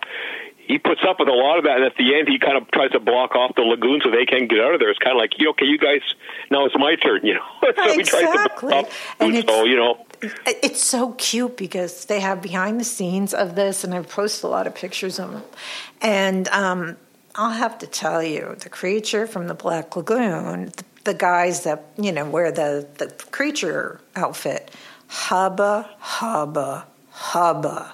he 0.67 0.77
puts 0.77 1.01
up 1.07 1.19
with 1.19 1.29
a 1.29 1.33
lot 1.33 1.57
of 1.57 1.63
that, 1.63 1.77
and 1.77 1.85
at 1.85 1.95
the 1.95 2.15
end, 2.15 2.27
he 2.27 2.39
kind 2.39 2.57
of 2.57 2.69
tries 2.71 2.91
to 2.91 2.99
block 2.99 3.35
off 3.35 3.55
the 3.55 3.61
lagoon 3.61 4.01
so 4.03 4.11
they 4.11 4.25
can't 4.25 4.49
get 4.49 4.59
out 4.59 4.73
of 4.73 4.79
there. 4.79 4.89
It's 4.89 4.99
kind 4.99 5.15
of 5.15 5.19
like, 5.19 5.31
okay, 5.39 5.65
you 5.65 5.77
guys, 5.77 6.01
now 6.51 6.65
it's 6.65 6.75
my 6.77 6.95
turn, 6.95 7.21
you 7.25 7.35
know. 7.35 7.45
so 7.61 7.93
he 7.93 8.03
tries 8.03 8.23
to 8.23 8.27
Exactly. 8.33 8.73
And 9.19 9.35
it's- 9.35 9.45
so, 9.45 9.63
you 9.63 9.77
know. 9.77 10.05
It's 10.47 10.83
so 10.83 11.11
cute 11.13 11.57
because 11.57 12.05
they 12.05 12.19
have 12.21 12.41
behind 12.41 12.79
the 12.79 12.83
scenes 12.83 13.33
of 13.33 13.55
this, 13.55 13.83
and 13.83 13.93
I've 13.93 14.09
posted 14.09 14.45
a 14.45 14.47
lot 14.47 14.65
of 14.67 14.73
pictures 14.73 15.19
of 15.19 15.31
them. 15.31 15.43
And 16.01 16.47
um, 16.49 16.97
I'll 17.35 17.51
have 17.51 17.77
to 17.79 17.87
tell 17.87 18.23
you, 18.23 18.55
the 18.59 18.69
creature 18.69 19.27
from 19.27 19.47
the 19.47 19.53
Black 19.53 19.95
Lagoon, 19.95 20.65
the, 20.75 20.83
the 21.03 21.13
guys 21.13 21.63
that 21.63 21.85
you 21.97 22.11
know 22.11 22.25
wear 22.27 22.51
the 22.51 22.87
the 22.97 23.07
creature 23.31 24.01
outfit, 24.15 24.71
hubba 25.07 25.87
hubba 25.99 26.87
hubba. 27.11 27.93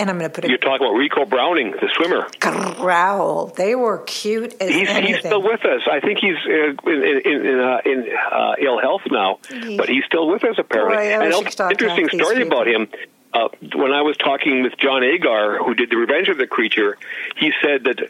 And 0.00 0.08
I'm 0.08 0.18
going 0.18 0.30
to 0.30 0.34
put 0.34 0.44
it. 0.44 0.48
You're 0.48 0.56
talking 0.58 0.86
about 0.86 0.94
Ricou 0.96 1.28
Browning, 1.28 1.72
the 1.72 1.90
swimmer. 1.94 2.26
growl. 2.40 3.48
They 3.48 3.74
were 3.74 3.98
cute 4.06 4.54
as 4.60 4.70
He's, 4.70 4.88
anything. 4.88 5.14
he's 5.14 5.18
still 5.18 5.42
with 5.42 5.62
us. 5.64 5.82
I 5.90 6.00
think 6.00 6.18
he's 6.20 6.36
uh, 6.46 6.90
in, 6.90 7.02
in, 7.24 7.46
in, 7.46 7.60
uh, 7.60 7.78
in 7.84 8.06
uh, 8.32 8.54
ill 8.58 8.80
health 8.80 9.02
now, 9.10 9.38
He- 9.50 9.76
but 9.76 9.88
he's 9.90 10.04
still 10.06 10.26
with 10.28 10.42
us 10.44 10.56
apparently. 10.58 10.96
Boy, 10.96 11.12
and 11.12 11.22
wish 11.22 11.34
also, 11.34 11.38
you 11.44 11.46
could 11.50 11.56
talk 11.56 11.68
to 11.68 11.84
interesting 11.84 12.18
story 12.18 12.42
about 12.46 12.66
him. 12.66 12.88
Uh, 13.32 13.48
when 13.76 13.92
I 13.92 14.02
was 14.02 14.16
talking 14.16 14.62
with 14.62 14.76
John 14.78 15.04
Agar, 15.04 15.58
who 15.62 15.74
did 15.74 15.90
the 15.90 15.96
Revenge 15.96 16.28
of 16.30 16.38
the 16.38 16.48
Creature, 16.48 16.96
he 17.36 17.52
said 17.62 17.84
that 17.84 18.00
uh, 18.00 18.06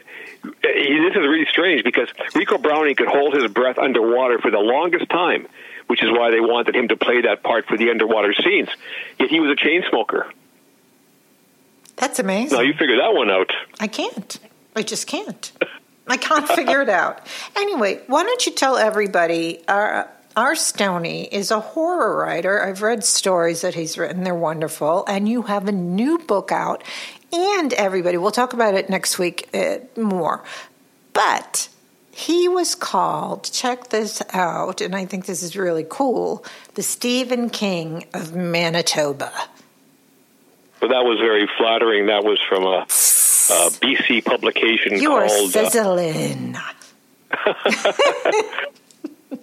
he, 0.63 0.97
this 0.97 1.11
is 1.11 1.27
really 1.27 1.45
strange 1.45 1.83
because 1.83 2.07
Ricou 2.33 2.57
Browning 2.61 2.95
could 2.95 3.07
hold 3.09 3.35
his 3.35 3.51
breath 3.51 3.77
underwater 3.77 4.39
for 4.39 4.49
the 4.49 4.57
longest 4.59 5.09
time, 5.09 5.45
which 5.87 6.01
is 6.01 6.09
why 6.09 6.31
they 6.31 6.39
wanted 6.39 6.75
him 6.75 6.87
to 6.87 6.95
play 6.95 7.21
that 7.21 7.43
part 7.43 7.67
for 7.67 7.77
the 7.77 7.91
underwater 7.91 8.33
scenes. 8.33 8.69
Yet 9.19 9.29
he 9.29 9.39
was 9.41 9.51
a 9.51 9.55
chain 9.55 9.83
smoker. 9.89 10.25
That's 12.01 12.17
amazing. 12.17 12.57
Now 12.57 12.63
you 12.63 12.73
figure 12.73 12.97
that 12.97 13.13
one 13.13 13.29
out. 13.29 13.51
I 13.79 13.85
can't. 13.85 14.39
I 14.75 14.81
just 14.81 15.05
can't. 15.05 15.51
I 16.07 16.17
can't 16.17 16.47
figure 16.47 16.81
it 16.81 16.89
out. 16.89 17.27
Anyway, 17.55 18.01
why 18.07 18.23
don't 18.23 18.43
you 18.43 18.53
tell 18.53 18.75
everybody? 18.75 19.61
Our, 19.67 20.09
our 20.35 20.55
Stony 20.55 21.25
is 21.25 21.51
a 21.51 21.59
horror 21.59 22.17
writer. 22.17 22.59
I've 22.59 22.81
read 22.81 23.03
stories 23.03 23.61
that 23.61 23.75
he's 23.75 23.99
written, 23.99 24.23
they're 24.23 24.33
wonderful. 24.33 25.05
And 25.07 25.29
you 25.29 25.43
have 25.43 25.67
a 25.67 25.71
new 25.71 26.17
book 26.17 26.51
out. 26.51 26.83
And 27.31 27.71
everybody, 27.73 28.17
we'll 28.17 28.31
talk 28.31 28.53
about 28.53 28.73
it 28.73 28.89
next 28.89 29.19
week 29.19 29.47
uh, 29.53 29.77
more. 29.95 30.43
But 31.13 31.69
he 32.09 32.47
was 32.47 32.73
called, 32.73 33.43
check 33.43 33.89
this 33.89 34.23
out, 34.33 34.81
and 34.81 34.95
I 34.95 35.05
think 35.05 35.27
this 35.27 35.43
is 35.43 35.55
really 35.55 35.85
cool 35.87 36.43
the 36.73 36.81
Stephen 36.81 37.51
King 37.51 38.05
of 38.15 38.35
Manitoba. 38.35 39.31
But 40.81 40.89
that 40.89 41.05
was 41.05 41.19
very 41.19 41.47
flattering. 41.57 42.07
That 42.07 42.23
was 42.23 42.39
from 42.49 42.63
a, 42.63 42.79
a 42.81 43.69
BC 43.79 44.25
publication 44.25 44.99
You 44.99 45.13
are 45.13 45.27
called. 45.27 45.55
uh, 45.55 45.69
sizzling. 45.69 46.57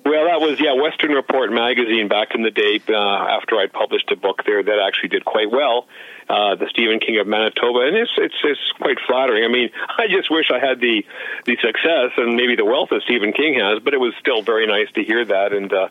Well, 0.05 0.26
that 0.26 0.41
was 0.41 0.61
yeah, 0.61 0.72
Western 0.74 1.12
Report 1.12 1.51
magazine 1.51 2.09
back 2.09 2.34
in 2.34 2.43
the 2.43 2.51
day. 2.51 2.80
Uh, 2.89 2.95
after 2.97 3.57
I 3.57 3.66
published 3.66 4.11
a 4.11 4.16
book 4.16 4.43
there 4.45 4.62
that 4.62 4.78
actually 4.86 5.09
did 5.09 5.24
quite 5.24 5.51
well, 5.51 5.86
uh, 6.28 6.55
the 6.57 6.66
Stephen 6.68 7.01
King 7.01 7.18
of 7.18 7.26
Manitoba, 7.26 7.80
and 7.80 7.97
it's 7.97 8.11
it's 8.18 8.34
it's 8.45 8.72
quite 8.72 8.99
flattering. 9.07 9.45
I 9.45 9.49
mean, 9.49 9.70
I 9.99 10.07
just 10.09 10.30
wish 10.30 10.51
I 10.51 10.59
had 10.59 10.80
the 10.80 11.05
the 11.47 11.57
success 11.57 12.12
and 12.18 12.36
maybe 12.36 12.55
the 12.55 12.66
wealth 12.66 12.91
that 12.91 13.03
Stephen 13.03 13.32
King 13.32 13.55
has, 13.61 13.80
but 13.82 13.95
it 13.95 13.99
was 14.01 14.12
still 14.20 14.43
very 14.43 14.66
nice 14.66 14.91
to 14.93 15.03
hear 15.03 15.24
that, 15.24 15.53
and 15.55 15.72
uh, 15.72 15.89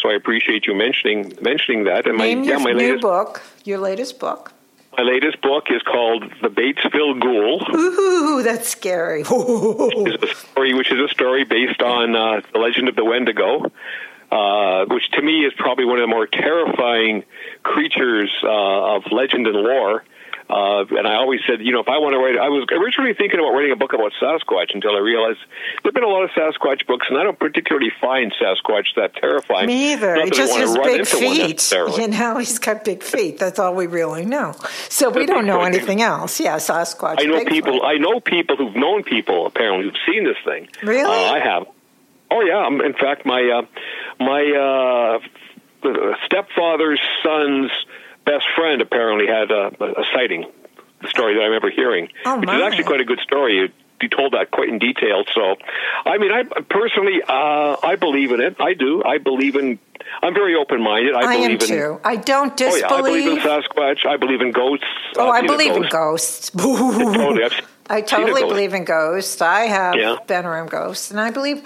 so 0.00 0.10
I 0.10 0.14
appreciate 0.14 0.66
you 0.66 0.74
mentioning 0.74 1.32
mentioning 1.40 1.84
that. 1.84 2.06
And 2.06 2.16
my 2.16 2.26
Name 2.26 2.44
yeah, 2.44 2.50
your 2.50 2.60
my 2.60 2.72
new 2.72 2.78
latest 2.78 3.02
book. 3.02 3.42
Your 3.64 3.78
latest 3.78 4.20
book. 4.20 4.52
My 4.96 5.04
latest 5.04 5.40
book 5.40 5.66
is 5.70 5.82
called 5.82 6.24
The 6.42 6.48
Batesville 6.48 7.20
Ghoul. 7.20 7.62
Ooh, 7.74 8.42
that's 8.42 8.68
scary. 8.68 9.22
is 9.22 10.22
a 10.22 10.34
story 10.34 10.74
which 10.74 10.90
is 10.92 10.98
a 10.98 11.08
story 11.08 11.44
based 11.44 11.80
on 11.80 12.14
uh, 12.16 12.40
the 12.52 12.58
legend 12.58 12.88
of 12.88 12.96
the 12.96 13.04
Wendigo, 13.04 13.70
uh, 14.30 14.84
which 14.86 15.10
to 15.12 15.22
me 15.22 15.44
is 15.44 15.52
probably 15.56 15.84
one 15.84 15.98
of 15.98 16.02
the 16.02 16.08
more 16.14 16.26
terrifying 16.26 17.24
creatures 17.62 18.30
uh, 18.42 18.96
of 18.96 19.04
legend 19.10 19.46
and 19.46 19.56
lore. 19.56 20.04
Uh, 20.50 20.84
and 20.98 21.06
I 21.06 21.14
always 21.14 21.40
said, 21.46 21.60
you 21.60 21.70
know, 21.72 21.80
if 21.80 21.88
I 21.88 21.98
want 21.98 22.14
to 22.14 22.18
write, 22.18 22.36
I 22.36 22.48
was 22.48 22.66
originally 22.72 23.14
thinking 23.14 23.38
about 23.38 23.50
writing 23.52 23.70
a 23.70 23.76
book 23.76 23.92
about 23.92 24.10
Sasquatch 24.20 24.74
until 24.74 24.96
I 24.96 24.98
realized 24.98 25.38
there've 25.82 25.94
been 25.94 26.02
a 26.02 26.08
lot 26.08 26.24
of 26.24 26.30
Sasquatch 26.30 26.86
books, 26.86 27.06
and 27.08 27.16
I 27.18 27.22
don't 27.22 27.38
particularly 27.38 27.92
find 28.00 28.32
Sasquatch 28.34 28.94
that 28.96 29.14
terrifying. 29.14 29.68
Me 29.68 29.92
either. 29.92 30.16
Not 30.16 30.24
He 30.24 30.30
just 30.32 30.56
has 30.56 30.76
big 30.76 31.06
feet. 31.06 31.72
You 32.00 32.08
know, 32.08 32.38
he's 32.38 32.58
got 32.58 32.84
big 32.84 33.02
feet. 33.02 33.38
That's 33.38 33.58
all 33.58 33.74
we 33.74 33.86
really 33.86 34.24
know. 34.24 34.54
So 34.88 35.10
we 35.10 35.26
don't 35.26 35.46
know 35.46 35.62
anything 35.62 36.02
else. 36.02 36.40
Yeah, 36.40 36.56
Sasquatch. 36.56 37.16
I 37.20 37.24
know 37.24 37.44
people. 37.44 37.82
I 37.84 37.94
know 37.98 38.20
people 38.20 38.56
who've 38.56 38.74
known 38.74 39.04
people 39.04 39.46
apparently 39.46 39.84
who've 39.84 40.02
seen 40.06 40.24
this 40.24 40.36
thing. 40.44 40.68
Really? 40.82 41.10
Uh, 41.10 41.32
I 41.32 41.38
have. 41.40 41.66
Oh 42.30 42.40
yeah. 42.42 42.66
Um, 42.66 42.80
In 42.80 42.92
fact, 42.94 43.24
my 43.26 43.40
uh, 43.42 43.66
my 44.18 45.20
uh, 45.84 46.18
stepfather's 46.26 47.00
son's 47.22 47.70
best 48.24 48.46
friend 48.56 48.80
apparently 48.82 49.26
had 49.26 49.50
a, 49.50 49.66
a 49.84 50.04
sighting. 50.14 50.44
The 51.02 51.08
story 51.08 51.34
that 51.34 51.40
I 51.40 51.44
remember 51.46 51.70
hearing, 51.70 52.08
Oh, 52.26 52.38
which 52.40 52.50
is 52.50 52.60
actually 52.62 52.84
quite 52.84 53.00
a 53.00 53.06
good 53.06 53.20
story. 53.20 53.56
You, 53.56 53.68
you 54.02 54.08
told 54.10 54.34
that 54.34 54.50
quite 54.50 54.68
in 54.68 54.78
detail. 54.78 55.24
So, 55.34 55.56
I 56.04 56.18
mean, 56.18 56.30
I 56.30 56.42
personally, 56.68 57.22
uh, 57.26 57.76
I 57.82 57.96
believe 57.96 58.32
in 58.32 58.40
it. 58.40 58.56
I 58.60 58.74
do. 58.74 59.02
I 59.02 59.16
believe 59.16 59.56
in. 59.56 59.78
I'm 60.22 60.34
very 60.34 60.54
open 60.56 60.82
minded. 60.82 61.14
I, 61.14 61.20
I 61.20 61.36
believe 61.36 61.50
am 61.50 61.52
in. 61.52 61.58
too. 61.68 62.00
I 62.04 62.16
don't 62.16 62.60
Oh 62.60 62.74
yeah, 62.76 62.86
I 62.92 63.00
believe 63.00 63.26
in 63.28 63.34
disbelieve. 63.36 63.64
Sasquatch. 63.64 64.06
I 64.06 64.16
believe 64.18 64.40
in 64.42 64.52
ghosts. 64.52 64.84
Oh, 65.16 65.30
I've 65.30 65.44
I 65.44 65.46
believe 65.46 65.74
in 65.76 65.82
ghost. 65.88 65.90
ghosts. 65.90 66.50
Totally, 67.14 67.44
I've 67.44 67.52
I 67.88 68.00
totally 68.02 68.42
believe 68.42 68.74
in 68.74 68.84
ghosts. 68.84 69.40
I 69.40 69.60
have 69.62 69.96
Yeah. 69.96 70.16
been 70.26 70.44
around 70.44 70.68
ghosts, 70.70 71.10
and 71.10 71.18
I 71.18 71.30
believe. 71.30 71.62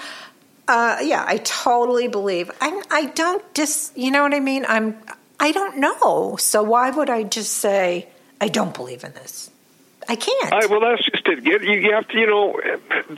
Uh, 0.69 0.99
yeah, 1.03 1.25
I 1.27 1.39
totally 1.39 2.07
believe. 2.09 2.51
I 2.61 2.83
I 2.91 3.07
don't 3.07 3.43
dis. 3.55 3.91
You 3.97 4.11
know 4.13 4.23
what 4.23 4.33
I 4.33 4.39
mean? 4.41 4.65
I'm. 4.69 4.97
I 5.41 5.53
don't 5.53 5.79
know. 5.79 6.37
So 6.37 6.63
why 6.63 6.91
would 6.91 7.11
I 7.11 7.23
just 7.23 7.53
say 7.55 8.09
I 8.41 8.49
don't 8.49 8.75
believe 8.75 9.05
in 9.05 9.13
this? 9.13 9.51
I 10.09 10.17
can't. 10.17 10.53
All 10.53 10.59
right, 10.59 10.71
well, 10.71 10.81
that's 10.81 11.05
just 11.05 11.27
it. 11.27 11.45
You, 11.45 11.93
have 11.93 12.07
to, 12.09 12.19
you 12.19 12.27
know, 12.27 12.61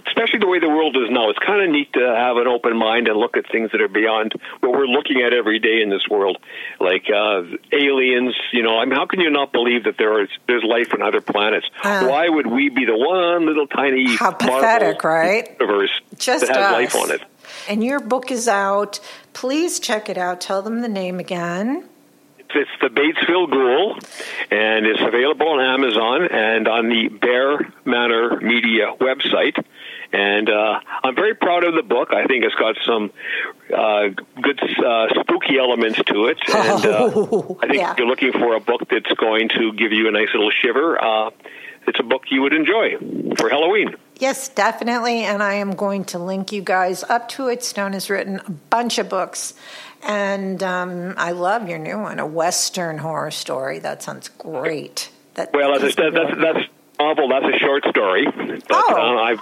especially 0.06 0.38
the 0.38 0.46
way 0.46 0.60
the 0.60 0.68
world 0.68 0.96
is 0.96 1.10
now. 1.10 1.30
It's 1.30 1.38
kind 1.38 1.62
of 1.62 1.70
neat 1.70 1.92
to 1.94 2.00
have 2.00 2.36
an 2.36 2.46
open 2.46 2.76
mind 2.76 3.08
and 3.08 3.18
look 3.18 3.36
at 3.36 3.50
things 3.50 3.72
that 3.72 3.80
are 3.80 3.88
beyond 3.88 4.34
what 4.60 4.72
we're 4.72 4.86
looking 4.86 5.20
at 5.22 5.32
every 5.32 5.58
day 5.58 5.82
in 5.82 5.90
this 5.90 6.06
world, 6.08 6.38
like 6.78 7.06
uh, 7.10 7.42
aliens. 7.72 8.34
You 8.52 8.62
know, 8.62 8.78
I 8.78 8.84
mean, 8.84 8.94
how 8.94 9.06
can 9.06 9.20
you 9.20 9.30
not 9.30 9.52
believe 9.52 9.84
that 9.84 9.98
there 9.98 10.22
is 10.22 10.28
there's 10.46 10.62
life 10.62 10.94
on 10.94 11.02
other 11.02 11.20
planets? 11.20 11.66
Uh. 11.82 12.06
Why 12.06 12.28
would 12.28 12.46
we 12.46 12.68
be 12.68 12.84
the 12.84 12.96
one 12.96 13.46
little 13.46 13.66
tiny 13.66 14.14
How 14.16 14.30
pathetic, 14.30 15.02
right? 15.02 15.56
Universe 15.60 16.00
Just 16.18 16.46
that 16.46 16.56
has 16.56 16.66
us. 16.66 16.72
life 16.72 16.96
on 16.96 17.10
it. 17.10 17.20
And 17.68 17.82
your 17.82 18.00
book 18.00 18.30
is 18.30 18.46
out. 18.46 19.00
Please 19.32 19.80
check 19.80 20.08
it 20.08 20.18
out. 20.18 20.40
Tell 20.40 20.62
them 20.62 20.82
the 20.82 20.88
name 20.88 21.18
again. 21.18 21.88
It's 22.54 22.70
the 22.80 22.88
Batesville 22.88 23.50
Ghoul, 23.50 23.98
and 24.50 24.86
it's 24.86 25.00
available 25.00 25.48
on 25.48 25.60
Amazon 25.60 26.28
and 26.30 26.68
on 26.68 26.88
the 26.88 27.08
Bear 27.08 27.58
Manor 27.84 28.40
Media 28.40 28.94
website. 29.00 29.62
And 30.12 30.48
uh, 30.48 30.80
I'm 31.02 31.14
very 31.14 31.34
proud 31.34 31.64
of 31.64 31.74
the 31.74 31.82
book. 31.82 32.12
I 32.12 32.26
think 32.26 32.44
it's 32.44 32.54
got 32.54 32.76
some 32.86 33.10
uh, 33.76 34.08
good 34.40 34.60
uh, 34.84 35.08
spooky 35.20 35.58
elements 35.58 36.00
to 36.06 36.26
it. 36.26 36.38
And 36.54 36.86
uh, 36.86 37.10
Oh, 37.14 37.58
I 37.62 37.66
think 37.66 37.78
yeah. 37.80 37.92
if 37.92 37.98
you're 37.98 38.06
looking 38.06 38.32
for 38.32 38.54
a 38.54 38.60
book 38.60 38.88
that's 38.88 39.12
going 39.14 39.48
to 39.50 39.72
give 39.72 39.92
you 39.92 40.08
a 40.08 40.12
nice 40.12 40.28
little 40.32 40.50
shiver, 40.50 41.02
uh, 41.02 41.30
it's 41.88 41.98
a 42.00 42.04
book 42.04 42.22
you 42.30 42.42
would 42.42 42.52
enjoy 42.54 42.96
for 43.36 43.48
Halloween. 43.48 43.94
Yes, 44.18 44.48
definitely. 44.48 45.24
And 45.24 45.42
I 45.42 45.54
am 45.54 45.72
going 45.74 46.04
to 46.06 46.18
link 46.18 46.50
you 46.52 46.62
guys 46.62 47.04
up 47.04 47.28
to 47.30 47.48
it. 47.48 47.62
Stone 47.62 47.92
has 47.92 48.08
written 48.08 48.40
a 48.46 48.50
bunch 48.50 48.98
of 48.98 49.08
books. 49.08 49.54
And 50.06 50.62
um, 50.62 51.14
I 51.16 51.32
love 51.32 51.68
your 51.68 51.78
new 51.78 51.98
one, 51.98 52.18
a 52.20 52.26
Western 52.26 52.98
horror 52.98 53.32
story. 53.32 53.80
That 53.80 54.02
sounds 54.02 54.28
great. 54.28 55.10
That 55.34 55.52
Well, 55.52 55.78
that's 55.78 55.96
that, 55.96 56.12
that's 56.14 56.40
that's 56.40 56.68
novel. 56.98 57.28
That's 57.28 57.54
a 57.54 57.58
short 57.58 57.84
story. 57.90 58.24
But 58.26 58.62
Oh. 58.70 58.94
uh, 58.96 59.20
I've 59.22 59.40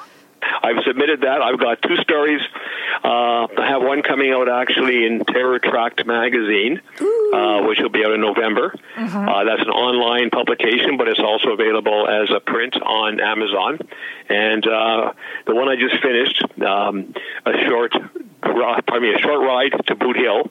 I've 0.63 0.83
submitted 0.87 1.21
that. 1.23 1.43
I've 1.43 1.59
got 1.61 1.83
two 1.83 1.97
stories. 1.99 2.41
Uh, 3.03 3.47
I 3.59 3.67
have 3.69 3.83
one 3.83 4.03
coming 4.03 4.31
out 4.33 4.49
actually 4.49 5.07
in 5.07 5.25
Terror 5.25 5.59
Tract 5.59 6.07
magazine, 6.07 6.81
uh, 7.01 7.63
which 7.65 7.79
will 7.81 7.89
be 7.91 8.05
out 8.05 8.13
in 8.13 8.21
November. 8.23 8.75
Uh, 8.97 9.45
that's 9.45 9.63
an 9.63 9.71
online 9.71 10.31
publication, 10.31 10.97
but 10.97 11.09
it's 11.09 11.21
also 11.21 11.51
available 11.51 12.09
as 12.09 12.31
a 12.31 12.41
print 12.41 12.77
on 12.81 13.21
Amazon. 13.21 13.79
And 14.29 14.67
uh, 14.67 15.13
the 15.47 15.55
one 15.55 15.69
I 15.69 15.77
just 15.77 16.01
finished, 16.03 16.43
um, 16.63 17.15
a 17.45 17.53
short, 17.67 17.95
pardon 18.45 19.03
me, 19.03 19.15
a 19.15 19.19
short 19.19 19.41
ride 19.41 19.73
to 19.87 19.95
Boot 19.95 20.17
Hill, 20.17 20.51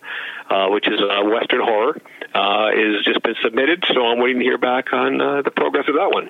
uh, 0.49 0.67
which 0.69 0.87
is 0.87 0.99
a 0.99 1.25
Western 1.25 1.61
horror, 1.61 1.99
uh, 2.33 2.69
is 2.75 3.03
just 3.05 3.21
been 3.23 3.35
submitted. 3.41 3.83
So 3.93 4.05
I'm 4.05 4.19
waiting 4.19 4.39
to 4.39 4.45
hear 4.45 4.57
back 4.57 4.93
on 4.93 5.21
uh, 5.21 5.41
the 5.41 5.51
progress 5.51 5.87
of 5.87 5.95
that 5.95 6.11
one. 6.11 6.29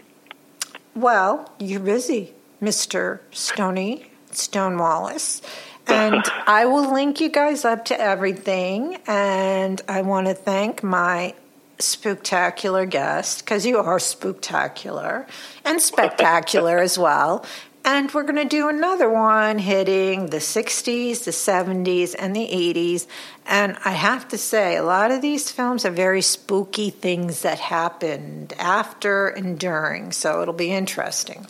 Well, 0.96 1.52
you're 1.60 1.80
busy, 1.80 2.34
Mr. 2.62 3.20
Stony, 3.32 4.12
Stone 4.32 4.78
Wallace. 4.78 5.42
And 5.88 6.24
I 6.48 6.66
will 6.66 6.94
link 6.94 7.20
you 7.20 7.30
guys 7.30 7.66
up 7.66 7.86
to 7.86 8.00
everything. 8.00 8.98
And 9.08 9.82
I 9.88 10.02
want 10.02 10.28
to 10.28 10.34
thank 10.34 10.84
my 10.84 11.34
spectacular 11.80 12.86
guest, 12.86 13.44
because 13.44 13.66
you 13.66 13.78
are 13.78 14.00
spectacular 14.00 15.28
and 15.66 15.82
spectacular 15.82 16.78
as 16.80 16.98
well. 16.98 17.46
And 17.86 18.10
we're 18.14 18.24
going 18.24 18.36
to 18.38 18.46
do 18.46 18.70
another 18.70 19.10
one 19.10 19.60
hitting 19.60 20.28
the 20.28 20.38
60s, 20.38 21.26
the 21.26 21.32
70s, 21.32 22.16
and 22.18 22.34
the 22.34 22.48
80s. 22.48 23.08
And 23.46 23.78
I 23.84 23.92
have 23.92 24.28
to 24.30 24.38
say, 24.38 24.78
a 24.78 24.84
lot 24.84 25.12
of 25.12 25.22
these 25.22 25.52
films 25.52 25.84
are 25.84 25.92
very 25.92 26.22
spooky 26.22 26.92
things 26.92 27.42
that 27.42 27.60
happened 27.60 28.54
after 28.58 29.28
and 29.28 29.60
during. 29.60 30.14
So 30.14 30.42
it'll 30.42 30.54
be 30.54 30.72
interesting. 30.72 31.46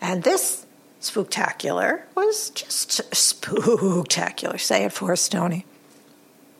And 0.00 0.22
this 0.22 0.64
spooktacular 1.02 2.02
was 2.14 2.50
just 2.50 3.02
spooktacular. 3.12 4.58
Say 4.58 4.84
it 4.84 4.92
for 4.94 5.12
us, 5.12 5.28
Tony. 5.28 5.66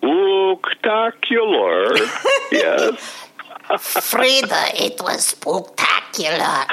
Spectacular. 0.02 1.96
yes. 2.52 3.25
Frieda, 3.78 4.70
it 4.74 5.00
was 5.00 5.26
spectacular. 5.26 6.64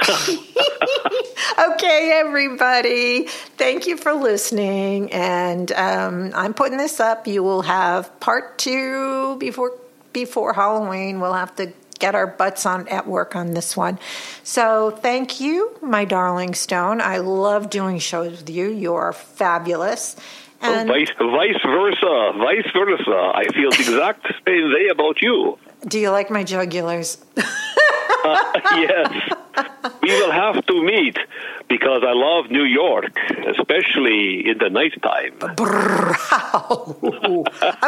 okay, 1.74 2.12
everybody. 2.14 3.28
Thank 3.58 3.88
you 3.88 3.98
for 3.98 4.14
listening. 4.14 5.12
And 5.12 5.72
um, 5.72 6.32
I'm 6.36 6.54
putting 6.54 6.78
this 6.78 7.00
up. 7.00 7.28
You 7.28 7.44
will 7.44 7.64
have 7.64 8.20
part 8.20 8.58
two 8.58 9.38
before 9.38 9.74
before 10.14 10.54
Halloween. 10.54 11.20
We'll 11.20 11.34
have 11.34 11.56
to 11.56 11.74
get 12.00 12.16
our 12.16 12.28
butts 12.28 12.66
on 12.66 12.88
at 12.90 13.08
work 13.08 13.36
on 13.36 13.54
this 13.54 13.76
one. 13.76 13.98
So 14.44 14.92
thank 14.92 15.40
you, 15.40 15.76
my 15.82 16.06
darling 16.06 16.54
Stone. 16.54 17.02
I 17.02 17.18
love 17.18 17.70
doing 17.70 18.00
shows 18.00 18.40
with 18.40 18.50
you. 18.50 18.70
You 18.70 18.94
are 18.96 19.14
fabulous. 19.14 20.16
And 20.62 20.88
vice, 20.88 21.12
vice 21.20 21.62
versa. 21.66 22.32
Vice 22.38 22.72
versa. 22.74 23.32
I 23.36 23.46
feel 23.54 23.72
the 23.72 23.80
exact 23.80 24.26
same 24.48 24.72
way 24.72 24.88
about 24.92 25.22
you. 25.22 25.58
Do 25.88 26.00
you 26.00 26.10
like 26.10 26.30
my 26.30 26.44
jugulars? 26.44 27.18
yes. 27.38 29.34
We 30.02 30.10
will 30.10 30.32
have 30.32 30.66
to 30.66 30.84
meet 30.84 31.18
because 31.68 32.04
I 32.06 32.14
love 32.14 32.50
New 32.50 32.64
York, 32.64 33.18
especially 33.48 34.50
in 34.50 34.58
the 34.58 34.70
nighttime. 34.70 35.34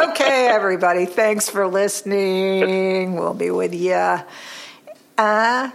okay, 0.10 0.48
everybody. 0.48 1.06
Thanks 1.06 1.48
for 1.48 1.66
listening. 1.66 3.16
We'll 3.16 3.34
be 3.34 3.50
with 3.50 3.74
you 3.74 4.18
uh, 5.18 5.70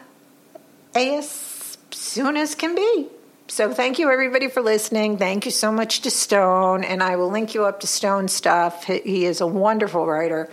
as 0.96 1.78
soon 1.92 2.38
as 2.38 2.56
can 2.56 2.76
be. 2.76 3.08
So, 3.48 3.74
thank 3.74 4.00
you, 4.00 4.10
everybody, 4.10 4.48
for 4.48 4.62
listening. 4.62 5.18
Thank 5.18 5.44
you 5.44 5.52
so 5.52 5.74
much 5.74 6.02
to 6.02 6.12
Stone, 6.12 6.86
and 6.86 7.04
I 7.04 7.18
will 7.18 7.30
link 7.30 7.54
you 7.54 7.66
up 7.66 7.82
to 7.82 7.88
Stone 7.88 8.30
stuff. 8.30 8.86
He 8.86 9.26
is 9.26 9.42
a 9.42 9.48
wonderful 9.48 10.06
writer. 10.08 10.50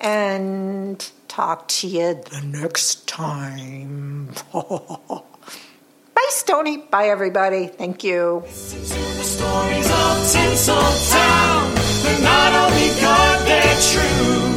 And 0.00 1.10
talk 1.28 1.68
to 1.68 1.86
you 1.86 2.14
the 2.14 2.40
next 2.42 3.06
time. 3.06 4.32
Bye, 4.52 6.30
Stony. 6.30 6.78
Bye, 6.78 7.08
everybody. 7.08 7.66
Thank 7.66 8.02
you. 8.02 8.42
Listen 8.44 8.80
to 8.80 9.16
the 9.18 9.22
stories 9.24 9.86
of 9.86 10.16
Tinseltown. 10.32 12.02
They're 12.02 12.20
not 12.22 12.52
only 12.54 12.88
good, 12.88 13.46
they're 13.46 13.80
true. 13.92 14.54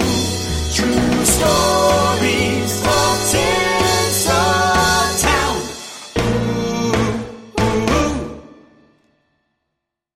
True 0.74 1.26
stories. 1.26 2.44